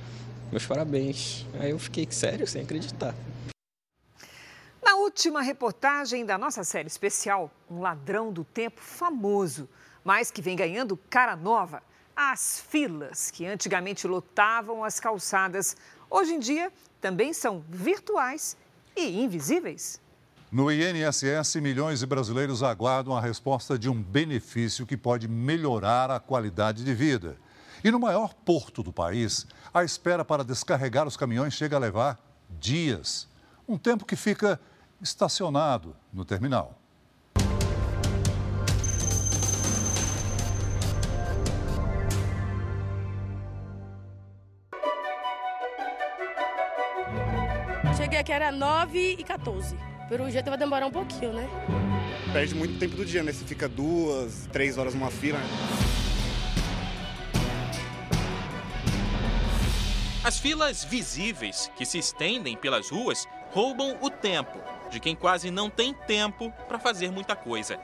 Meus 0.49 0.65
parabéns. 0.65 1.45
Aí 1.59 1.69
eu 1.69 1.77
fiquei 1.77 2.07
sério, 2.09 2.47
sem 2.47 2.63
acreditar. 2.63 3.13
Na 4.81 4.95
última 4.95 5.41
reportagem 5.41 6.25
da 6.25 6.37
nossa 6.37 6.63
série 6.63 6.87
especial, 6.87 7.51
um 7.69 7.81
ladrão 7.81 8.33
do 8.33 8.43
tempo 8.43 8.81
famoso, 8.81 9.69
mas 10.03 10.31
que 10.31 10.41
vem 10.41 10.55
ganhando 10.55 10.97
cara 11.09 11.35
nova. 11.35 11.83
As 12.21 12.59
filas 12.59 13.31
que 13.31 13.45
antigamente 13.45 14.05
lotavam 14.05 14.83
as 14.83 14.99
calçadas, 14.99 15.77
hoje 16.09 16.33
em 16.33 16.39
dia 16.39 16.69
também 16.99 17.31
são 17.31 17.63
virtuais 17.69 18.57
e 18.93 19.23
invisíveis. 19.23 20.01
No 20.51 20.69
INSS, 20.69 21.55
milhões 21.61 22.01
de 22.01 22.05
brasileiros 22.05 22.61
aguardam 22.61 23.15
a 23.15 23.21
resposta 23.21 23.79
de 23.79 23.87
um 23.87 24.03
benefício 24.03 24.85
que 24.85 24.97
pode 24.97 25.29
melhorar 25.29 26.11
a 26.11 26.19
qualidade 26.19 26.83
de 26.83 26.93
vida. 26.93 27.37
E 27.81 27.89
no 27.89 28.01
maior 28.01 28.33
porto 28.33 28.83
do 28.83 28.91
país, 28.91 29.47
a 29.73 29.85
espera 29.85 30.25
para 30.25 30.43
descarregar 30.43 31.07
os 31.07 31.15
caminhões 31.15 31.53
chega 31.53 31.77
a 31.77 31.79
levar 31.79 32.19
dias. 32.59 33.29
Um 33.65 33.77
tempo 33.77 34.05
que 34.05 34.17
fica 34.17 34.59
estacionado 35.01 35.95
no 36.11 36.25
terminal. 36.25 36.78
Aqui, 48.19 48.33
era 48.33 48.51
9 48.51 49.15
e 49.17 49.23
14. 49.23 49.77
Pelo 50.09 50.29
jeito 50.29 50.49
vai 50.49 50.59
demorar 50.59 50.85
um 50.85 50.91
pouquinho, 50.91 51.31
né? 51.31 51.49
Perde 52.33 52.53
muito 52.53 52.77
tempo 52.77 52.97
do 52.97 53.05
dia, 53.05 53.23
né? 53.23 53.31
Você 53.31 53.45
fica 53.45 53.69
duas, 53.69 54.45
três 54.51 54.77
horas 54.77 54.93
numa 54.93 55.09
fila. 55.09 55.39
Né? 55.39 55.47
As 60.21 60.37
filas 60.37 60.83
visíveis 60.83 61.71
que 61.77 61.85
se 61.85 61.97
estendem 61.97 62.57
pelas 62.57 62.89
ruas 62.89 63.25
roubam 63.51 63.97
o 64.01 64.09
tempo 64.09 64.59
de 64.91 64.99
quem 64.99 65.15
quase 65.15 65.49
não 65.49 65.69
tem 65.69 65.93
tempo 65.93 66.51
para 66.67 66.77
fazer 66.77 67.09
muita 67.11 67.37
coisa. 67.37 67.77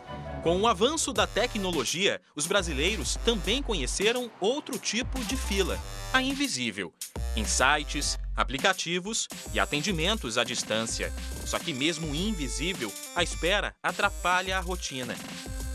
Com 0.43 0.59
o 0.59 0.67
avanço 0.67 1.13
da 1.13 1.25
tecnologia, 1.25 2.19
os 2.35 2.45
brasileiros 2.45 3.15
também 3.23 3.63
conheceram 3.63 4.29
outro 4.41 4.77
tipo 4.77 5.17
de 5.23 5.37
fila, 5.37 5.79
a 6.11 6.21
invisível. 6.21 6.93
Em 7.37 7.45
sites, 7.45 8.17
aplicativos 8.35 9.27
e 9.53 9.59
atendimentos 9.59 10.37
à 10.37 10.43
distância. 10.43 11.11
Só 11.45 11.59
que, 11.59 11.73
mesmo 11.73 12.13
invisível, 12.13 12.91
a 13.15 13.23
espera 13.23 13.75
atrapalha 13.81 14.57
a 14.57 14.61
rotina, 14.61 15.15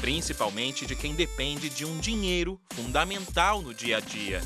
principalmente 0.00 0.86
de 0.86 0.94
quem 0.94 1.14
depende 1.14 1.68
de 1.68 1.84
um 1.84 1.98
dinheiro 1.98 2.61
fundamental 2.72 3.62
no 3.62 3.72
dia 3.72 3.98
a 3.98 4.00
dia. 4.00 4.40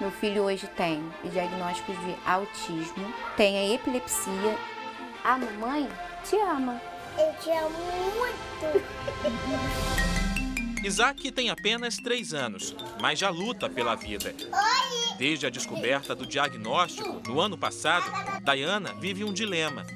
Meu 0.00 0.10
filho 0.10 0.42
hoje 0.42 0.66
tem 0.76 1.00
diagnósticos 1.30 1.96
de 2.00 2.16
autismo, 2.26 3.14
tem 3.36 3.56
a 3.56 3.74
epilepsia. 3.74 4.58
A 5.22 5.38
mamãe 5.38 5.88
te 6.24 6.36
ama. 6.36 6.80
Eu 7.16 7.32
te 7.40 7.50
amo 7.50 7.78
muito. 8.16 8.82
Isaac 10.84 11.30
tem 11.30 11.48
apenas 11.48 11.96
3 11.96 12.34
anos, 12.34 12.74
mas 13.00 13.18
já 13.18 13.30
luta 13.30 13.70
pela 13.70 13.94
vida. 13.94 14.34
Desde 15.16 15.46
a 15.46 15.50
descoberta 15.50 16.14
do 16.14 16.26
diagnóstico 16.26 17.22
no 17.28 17.40
ano 17.40 17.56
passado, 17.56 18.04
Diana 18.42 18.92
vive 18.94 19.22
um 19.22 19.32
dilema. 19.32 19.86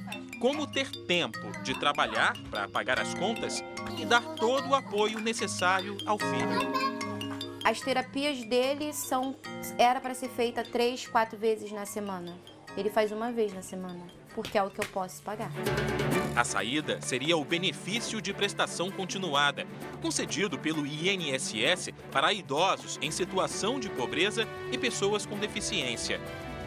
Como 0.40 0.66
ter 0.66 0.90
tempo 1.06 1.50
de 1.64 1.74
trabalhar 1.78 2.36
para 2.50 2.68
pagar 2.68 3.00
as 3.00 3.14
contas 3.14 3.64
e 3.98 4.04
dar 4.04 4.22
todo 4.36 4.68
o 4.68 4.74
apoio 4.74 5.18
necessário 5.18 5.96
ao 6.06 6.18
filho. 6.18 6.96
As 7.64 7.80
terapias 7.80 8.44
dele 8.44 8.92
são 8.92 9.34
era 9.76 10.00
para 10.00 10.14
ser 10.14 10.28
feita 10.28 10.62
três, 10.62 11.04
quatro 11.08 11.36
vezes 11.36 11.72
na 11.72 11.84
semana. 11.84 12.38
Ele 12.76 12.90
faz 12.90 13.10
uma 13.10 13.32
vez 13.32 13.52
na 13.52 13.62
semana, 13.62 14.06
porque 14.36 14.56
é 14.56 14.62
o 14.62 14.70
que 14.70 14.80
eu 14.80 14.86
posso 14.92 15.20
pagar. 15.22 15.50
A 16.36 16.44
saída 16.44 17.00
seria 17.00 17.36
o 17.36 17.44
benefício 17.44 18.22
de 18.22 18.32
prestação 18.32 18.88
continuada, 18.88 19.66
concedido 20.00 20.56
pelo 20.56 20.86
INSS 20.86 21.90
para 22.12 22.32
idosos 22.32 22.96
em 23.02 23.10
situação 23.10 23.80
de 23.80 23.88
pobreza 23.88 24.46
e 24.70 24.78
pessoas 24.78 25.26
com 25.26 25.36
deficiência. 25.36 26.20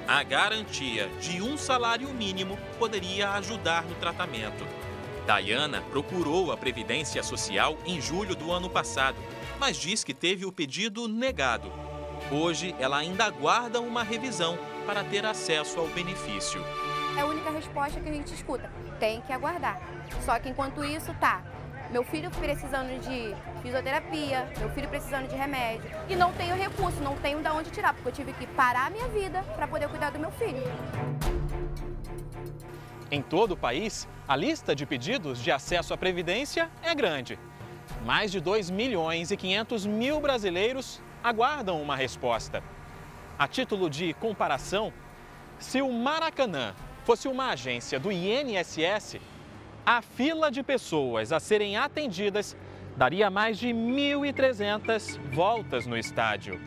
A 0.06 0.22
garantia 0.24 1.08
de 1.22 1.42
um 1.42 1.56
salário 1.56 2.10
mínimo 2.10 2.58
poderia 2.78 3.30
ajudar 3.34 3.86
no 3.86 3.96
tratamento. 3.96 4.68
Diana 5.26 5.82
procurou 5.92 6.52
a 6.52 6.58
Previdência 6.58 7.24
Social 7.24 7.78
em 7.86 8.02
julho 8.02 8.36
do 8.36 8.52
ano 8.52 8.70
passado 8.70 9.18
mas 9.60 9.78
diz 9.78 10.04
que 10.04 10.14
teve 10.14 10.46
o 10.46 10.52
pedido 10.52 11.08
negado. 11.08 11.72
Hoje, 12.32 12.74
ela 12.80 12.98
ainda 12.98 13.26
aguarda 13.26 13.82
uma 13.82 14.04
revisão 14.04 14.58
para 14.86 15.04
ter 15.04 15.26
acesso 15.26 15.80
ao 15.80 15.88
benefício. 15.88 16.64
É 17.18 17.22
a 17.22 17.26
única 17.26 17.50
resposta 17.52 18.00
que 18.00 18.10
a 18.10 18.14
gente 18.14 18.34
escuta. 18.34 18.70
Tem 19.00 19.22
que 19.22 19.34
aguardar. 19.34 19.80
Só 20.26 20.40
que 20.40 20.50
enquanto 20.50 20.84
isso, 20.84 21.14
tá. 21.20 21.42
Meu 21.92 22.04
filho 22.04 22.30
precisando 22.30 23.00
de 23.02 23.36
fisioterapia, 23.62 24.48
meu 24.58 24.70
filho 24.70 24.88
precisando 24.88 25.28
de 25.28 25.36
remédio. 25.36 25.90
E 26.08 26.16
não 26.16 26.32
tenho 26.34 26.56
recurso, 26.56 27.02
não 27.02 27.16
tenho 27.18 27.42
de 27.42 27.50
onde 27.50 27.72
tirar, 27.72 27.94
porque 27.94 28.10
eu 28.10 28.14
tive 28.14 28.34
que 28.34 28.46
parar 28.48 28.88
a 28.88 28.90
minha 28.90 29.08
vida 29.08 29.42
para 29.56 29.68
poder 29.68 29.90
cuidar 29.90 30.12
do 30.12 30.20
meu 30.20 30.32
filho. 30.32 30.62
Em 33.12 33.24
todo 33.24 33.54
o 33.54 33.58
país, 33.58 34.08
a 34.28 34.36
lista 34.36 34.76
de 34.76 34.86
pedidos 34.86 35.40
de 35.40 35.52
acesso 35.52 35.94
à 35.94 35.98
Previdência 35.98 36.70
é 36.84 36.94
grande. 36.94 37.40
Mais 38.06 38.32
de 38.32 38.40
2 38.40 38.70
milhões 38.70 39.32
e 39.32 39.38
500 39.38 39.88
mil 39.88 40.22
brasileiros 40.22 41.02
aguardam 41.24 41.82
uma 41.82 41.96
resposta. 41.96 42.64
A 43.38 43.48
título 43.48 43.90
de 43.90 44.14
comparação, 44.14 44.94
se 45.58 45.82
o 45.82 45.92
Maracanã 45.92 46.76
fosse 47.10 47.28
uma 47.28 47.50
agência 47.50 48.00
do 48.00 48.12
INSS, 48.12 49.20
a 49.84 50.00
fila 50.00 50.52
de 50.52 50.62
pessoas 50.62 51.32
a 51.32 51.40
serem 51.40 51.76
atendidas 51.76 52.56
daria 52.96 53.32
mais 53.32 53.58
de 53.58 53.70
1.300 53.70 55.20
voltas 55.34 55.88
no 55.88 55.98
estádio. 55.98 56.62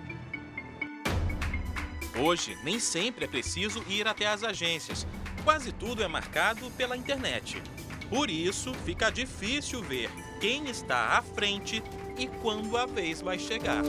Hoje, 2.20 2.58
nem 2.64 2.80
sempre 2.80 3.24
é 3.24 3.28
preciso 3.28 3.84
ir 3.88 4.08
até 4.08 4.26
as 4.26 4.42
agências. 4.42 5.06
Quase 5.44 5.70
tudo 5.70 6.02
é 6.02 6.08
marcado 6.08 6.68
pela 6.72 6.96
internet. 6.96 7.62
Por 8.10 8.28
isso, 8.28 8.74
fica 8.84 9.10
difícil 9.10 9.80
ver 9.80 10.10
quem 10.40 10.68
está 10.68 11.18
à 11.18 11.22
frente 11.22 11.80
e 12.18 12.26
quando 12.26 12.76
a 12.76 12.84
vez 12.84 13.22
vai 13.22 13.38
chegar. 13.38 13.84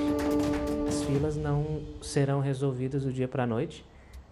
As 0.88 1.02
filas 1.02 1.36
não 1.36 1.82
serão 2.00 2.42
resolvidas 2.42 3.06
do 3.06 3.12
dia 3.12 3.28
para 3.28 3.42
a 3.42 3.48
noite, 3.48 3.84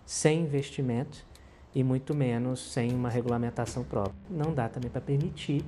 sem 0.06 0.42
investimento 0.42 1.31
e 1.74 1.84
muito 1.84 2.14
menos 2.14 2.72
sem 2.72 2.92
uma 2.94 3.10
regulamentação 3.10 3.84
própria. 3.84 4.16
Não 4.30 4.54
dá 4.54 4.68
também 4.68 4.90
para 4.90 5.02
permitir 5.02 5.64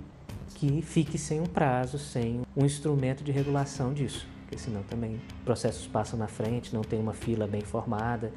que 0.55 0.81
fique 0.81 1.17
sem 1.17 1.39
um 1.39 1.45
prazo, 1.45 1.97
sem 1.97 2.41
um 2.55 2.65
instrumento 2.65 3.23
de 3.23 3.31
regulação 3.31 3.93
disso, 3.93 4.27
porque 4.41 4.57
senão 4.57 4.83
também 4.83 5.19
processos 5.43 5.87
passam 5.87 6.17
na 6.17 6.27
frente, 6.27 6.73
não 6.73 6.81
tem 6.81 6.99
uma 6.99 7.13
fila 7.13 7.47
bem 7.47 7.61
formada 7.61 8.31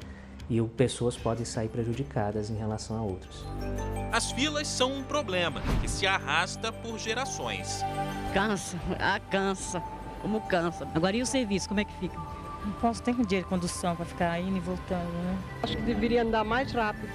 e 0.49 0.61
pessoas 0.61 1.17
podem 1.17 1.43
sair 1.43 1.67
prejudicadas 1.67 2.49
em 2.49 2.55
relação 2.55 2.97
a 2.97 3.01
outros. 3.01 3.45
As 4.11 4.31
filas 4.31 4.67
são 4.67 4.93
um 4.93 5.03
problema 5.03 5.61
que 5.81 5.89
se 5.89 6.07
arrasta 6.07 6.71
por 6.71 6.97
gerações. 6.97 7.81
Cansa, 8.33 8.79
ah, 8.99 9.19
cansa, 9.29 9.81
como 10.21 10.39
cansa. 10.41 10.87
Agora 10.95 11.15
e 11.17 11.21
o 11.21 11.25
serviço, 11.25 11.67
como 11.67 11.81
é 11.81 11.85
que 11.85 11.93
fica? 11.99 12.17
Não 12.65 12.71
posso 12.81 13.03
ter 13.03 13.13
dinheiro 13.13 13.43
de 13.43 13.43
condução 13.43 13.95
para 13.95 14.05
ficar 14.05 14.39
indo 14.39 14.57
e 14.57 14.59
voltando, 14.59 15.11
né? 15.23 15.37
Acho 15.63 15.75
que 15.75 15.83
deveria 15.83 16.23
andar 16.23 16.43
mais 16.43 16.71
rápido. 16.71 17.07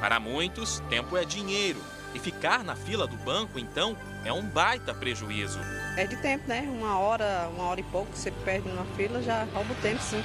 Para 0.00 0.18
muitos, 0.18 0.80
tempo 0.88 1.14
é 1.14 1.26
dinheiro. 1.26 1.78
E 2.14 2.18
ficar 2.18 2.64
na 2.64 2.74
fila 2.74 3.06
do 3.06 3.16
banco, 3.18 3.58
então, 3.58 3.94
é 4.24 4.32
um 4.32 4.42
baita 4.42 4.94
prejuízo. 4.94 5.60
É 5.96 6.06
de 6.06 6.16
tempo, 6.16 6.48
né? 6.48 6.62
Uma 6.62 6.98
hora, 6.98 7.48
uma 7.54 7.64
hora 7.64 7.80
e 7.80 7.84
pouco 7.84 8.10
que 8.10 8.18
você 8.18 8.30
perde 8.30 8.68
numa 8.68 8.86
fila 8.96 9.22
já 9.22 9.44
rouba 9.52 9.72
o 9.72 9.76
tempo, 9.82 10.00
sim. 10.02 10.24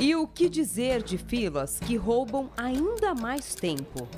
E 0.00 0.16
o 0.16 0.26
que 0.26 0.48
dizer 0.48 1.02
de 1.02 1.18
filas 1.18 1.78
que 1.78 1.96
roubam 1.96 2.50
ainda 2.56 3.14
mais 3.14 3.54
tempo? 3.54 4.08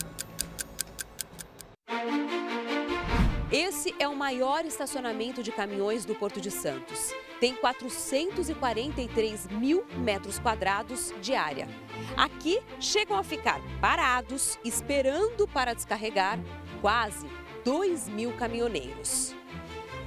Esse 3.76 3.94
é 3.98 4.08
o 4.08 4.16
maior 4.16 4.64
estacionamento 4.64 5.42
de 5.42 5.52
caminhões 5.52 6.06
do 6.06 6.14
Porto 6.14 6.40
de 6.40 6.50
Santos. 6.50 7.12
Tem 7.38 7.54
443 7.54 9.48
mil 9.48 9.84
metros 9.98 10.38
quadrados 10.38 11.12
de 11.20 11.34
área. 11.34 11.68
Aqui 12.16 12.58
chegam 12.80 13.18
a 13.18 13.22
ficar 13.22 13.60
parados, 13.78 14.58
esperando 14.64 15.46
para 15.46 15.74
descarregar, 15.74 16.38
quase 16.80 17.28
2 17.66 18.08
mil 18.08 18.32
caminhoneiros. 18.32 19.36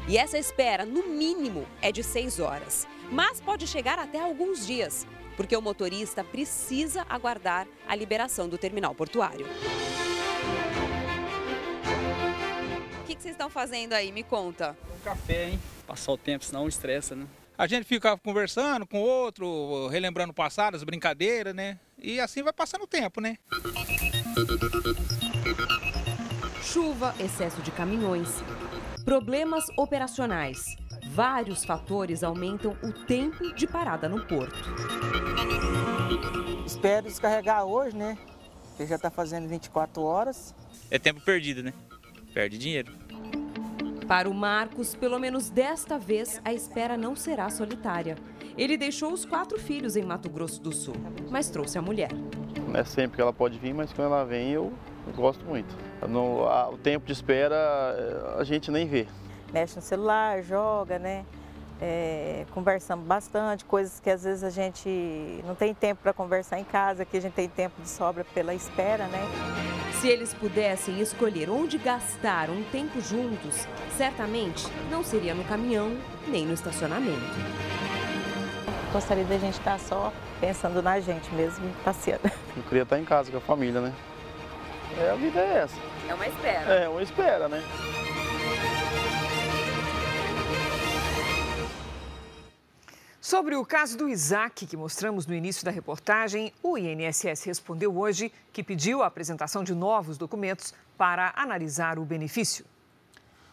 E 0.08 0.18
essa 0.18 0.40
espera, 0.40 0.84
no 0.84 1.08
mínimo, 1.08 1.68
é 1.80 1.92
de 1.92 2.04
seis 2.04 2.40
horas. 2.40 2.88
Mas 3.12 3.40
pode 3.40 3.68
chegar 3.68 4.00
até 4.00 4.20
alguns 4.20 4.66
dias, 4.66 5.06
porque 5.38 5.56
o 5.56 5.62
motorista 5.62 6.24
precisa 6.24 7.06
aguardar 7.08 7.68
a 7.88 7.96
liberação 7.96 8.50
do 8.50 8.58
terminal 8.58 8.96
portuário. 8.96 9.46
Que, 13.10 13.16
que 13.16 13.24
vocês 13.24 13.34
estão 13.34 13.50
fazendo 13.50 13.94
aí? 13.94 14.12
Me 14.12 14.22
conta. 14.24 14.78
Um 14.96 15.00
café, 15.00 15.50
hein? 15.50 15.60
Passar 15.88 16.12
o 16.12 16.18
tempo, 16.18 16.46
senão 16.46 16.68
estressa, 16.68 17.16
né? 17.16 17.26
A 17.58 17.66
gente 17.66 17.86
fica 17.86 18.16
conversando 18.18 18.86
com 18.86 19.02
o 19.02 19.04
outro, 19.06 19.88
relembrando 19.88 20.32
o 20.32 20.36
passado, 20.36 20.76
as 20.76 20.84
brincadeiras, 20.84 21.56
né? 21.56 21.80
E 21.98 22.20
assim 22.20 22.44
vai 22.44 22.54
passando 22.54 22.84
o 22.84 22.88
tempo, 22.88 23.20
né? 23.20 23.38
Chuva, 26.62 27.16
excesso 27.20 27.62
de 27.64 27.72
caminhões, 27.72 28.30
problemas 29.04 29.66
operacionais. 29.76 30.64
Vários 31.08 31.66
fatores 31.66 32.24
aumentam 32.24 32.78
o 32.84 32.94
tempo 32.94 33.54
de 33.56 33.66
parada 33.66 34.08
no 34.08 34.24
porto. 34.28 34.56
Espero 36.66 37.08
descarregar 37.08 37.66
hoje, 37.66 37.98
né? 37.98 38.18
Porque 38.70 38.86
já 38.86 38.98
está 38.98 39.10
fazendo 39.10 39.50
24 39.50 40.02
horas. 40.04 40.54
É 40.92 41.00
tempo 41.00 41.20
perdido, 41.22 41.64
né? 41.64 41.74
Perde 42.34 42.58
dinheiro. 42.58 42.94
Para 44.08 44.30
o 44.30 44.34
Marcos, 44.34 44.96
pelo 44.96 45.20
menos 45.20 45.50
desta 45.50 46.00
vez, 46.00 46.42
a 46.44 46.52
espera 46.52 46.98
não 46.98 47.16
será 47.16 47.50
solitária. 47.50 48.18
Ele 48.58 48.76
deixou 48.76 49.14
os 49.14 49.24
quatro 49.24 49.60
filhos 49.60 49.96
em 49.96 50.04
Mato 50.04 50.30
Grosso 50.30 50.62
do 50.62 50.72
Sul, 50.72 50.96
mas 51.30 51.50
trouxe 51.50 51.78
a 51.78 51.82
mulher. 51.82 52.10
Não 52.68 52.80
é 52.80 52.84
sempre 52.84 53.16
que 53.16 53.22
ela 53.22 53.32
pode 53.32 53.60
vir, 53.60 53.74
mas 53.74 53.94
quando 53.94 54.08
ela 54.08 54.26
vem 54.26 54.52
eu 54.52 54.74
gosto 55.16 55.46
muito. 55.46 55.76
No, 56.08 56.46
a, 56.46 56.70
o 56.70 56.78
tempo 56.78 57.06
de 57.06 57.14
espera 57.14 58.36
a 58.38 58.44
gente 58.44 58.72
nem 58.72 58.88
vê. 58.88 59.08
Mexe 59.54 59.76
no 59.76 59.82
celular, 59.82 60.42
joga, 60.44 61.00
né? 61.00 61.26
É, 61.82 62.46
conversamos 62.52 63.06
bastante, 63.06 63.64
coisas 63.64 64.00
que 64.00 64.10
às 64.10 64.24
vezes 64.24 64.44
a 64.44 64.50
gente 64.50 64.90
não 65.46 65.56
tem 65.56 65.74
tempo 65.74 66.02
para 66.04 66.14
conversar 66.14 66.60
em 66.60 66.66
casa, 66.66 67.06
que 67.06 67.16
a 67.16 67.22
gente 67.22 67.34
tem 67.34 67.48
tempo 67.48 67.82
de 67.82 67.88
sobra 67.88 68.26
pela 68.34 68.54
espera, 68.54 69.08
né? 69.08 69.69
Se 70.00 70.08
eles 70.08 70.34
pudessem 70.34 71.02
escolher 71.02 71.50
onde 71.50 71.78
gastar 71.78 72.50
um 72.50 72.64
tempo 72.72 73.02
juntos, 73.02 73.68
certamente 73.98 74.66
não 74.90 75.04
seria 75.04 75.36
no 75.36 75.44
caminhão 75.44 75.98
nem 76.26 76.46
no 76.46 76.54
estacionamento. 76.54 77.20
Gostaria 78.94 79.26
da 79.26 79.38
gente 79.38 79.60
estar 79.60 79.78
só 79.78 80.14
pensando 80.40 80.82
na 80.82 81.02
gente 81.02 81.30
mesmo, 81.34 81.70
passeando. 81.84 82.32
Eu 82.56 82.64
queria 82.64 82.84
estar 82.84 82.98
em 82.98 83.04
casa 83.04 83.30
com 83.30 83.40
a 83.40 83.42
família, 83.42 83.82
né? 83.82 83.94
É, 84.98 85.10
a 85.10 85.16
vida 85.16 85.38
é 85.38 85.58
essa. 85.64 85.76
É 86.08 86.14
uma 86.14 86.28
espera. 86.28 86.74
É, 86.74 86.88
uma 86.88 87.04
espera, 87.04 87.50
né? 87.50 87.62
Sobre 93.30 93.56
o 93.56 93.64
caso 93.64 93.96
do 93.96 94.10
Isaac, 94.10 94.66
que 94.66 94.76
mostramos 94.76 95.28
no 95.28 95.36
início 95.36 95.64
da 95.64 95.70
reportagem, 95.70 96.52
o 96.64 96.76
INSS 96.76 97.44
respondeu 97.44 97.96
hoje 97.96 98.32
que 98.52 98.64
pediu 98.64 99.04
a 99.04 99.06
apresentação 99.06 99.64
de 99.64 99.76
novos 99.76 100.18
documentos 100.18 100.74
para 100.98 101.32
analisar 101.36 102.00
o 102.00 102.04
benefício. 102.04 102.66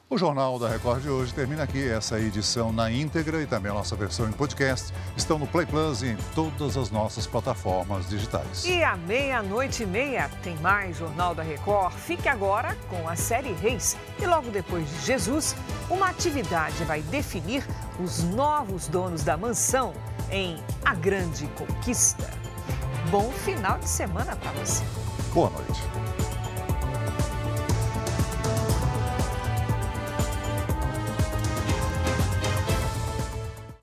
O 0.09 0.17
Jornal 0.17 0.57
da 0.57 0.69
Record 0.69 1.03
de 1.03 1.09
hoje 1.09 1.35
termina 1.35 1.65
aqui. 1.65 1.85
Essa 1.89 2.21
edição 2.21 2.73
na 2.73 2.89
íntegra 2.89 3.43
e 3.43 3.47
também 3.47 3.73
a 3.73 3.75
nossa 3.75 3.97
versão 3.97 4.29
em 4.29 4.33
podcast 4.33 4.95
estão 5.17 5.37
no 5.37 5.49
Play 5.49 5.67
Plus 5.67 6.01
e 6.03 6.11
em 6.11 6.17
todas 6.33 6.77
as 6.77 6.93
nossas 6.93 7.27
plataformas 7.27 8.09
digitais. 8.09 8.65
E 8.65 8.85
à 8.85 8.97
meia-noite 8.97 9.83
e 9.83 9.87
meia 9.87 10.31
tem 10.45 10.57
mais 10.59 10.97
Jornal 10.97 11.35
da 11.35 11.43
Record. 11.43 11.93
Fique 11.93 12.29
agora 12.29 12.77
com 12.89 13.09
a 13.09 13.17
série 13.17 13.53
Reis. 13.55 13.97
E 14.21 14.27
logo 14.27 14.49
depois 14.53 14.89
de 14.89 15.07
Jesus, 15.07 15.57
uma 15.91 16.09
atividade 16.11 16.85
vai 16.85 17.03
definir 17.03 17.67
os 17.99 18.23
novos 18.23 18.87
donos 18.87 19.25
da 19.25 19.37
mansão 19.37 19.93
em 20.31 20.57
A 20.85 20.95
Grande 20.95 21.49
Conquista. 21.59 22.31
Bom 23.11 23.29
final 23.33 23.77
de 23.81 23.89
semana 23.89 24.37
para 24.37 24.53
você. 24.53 24.85
Boa 25.35 25.51
noite. 25.51 26.16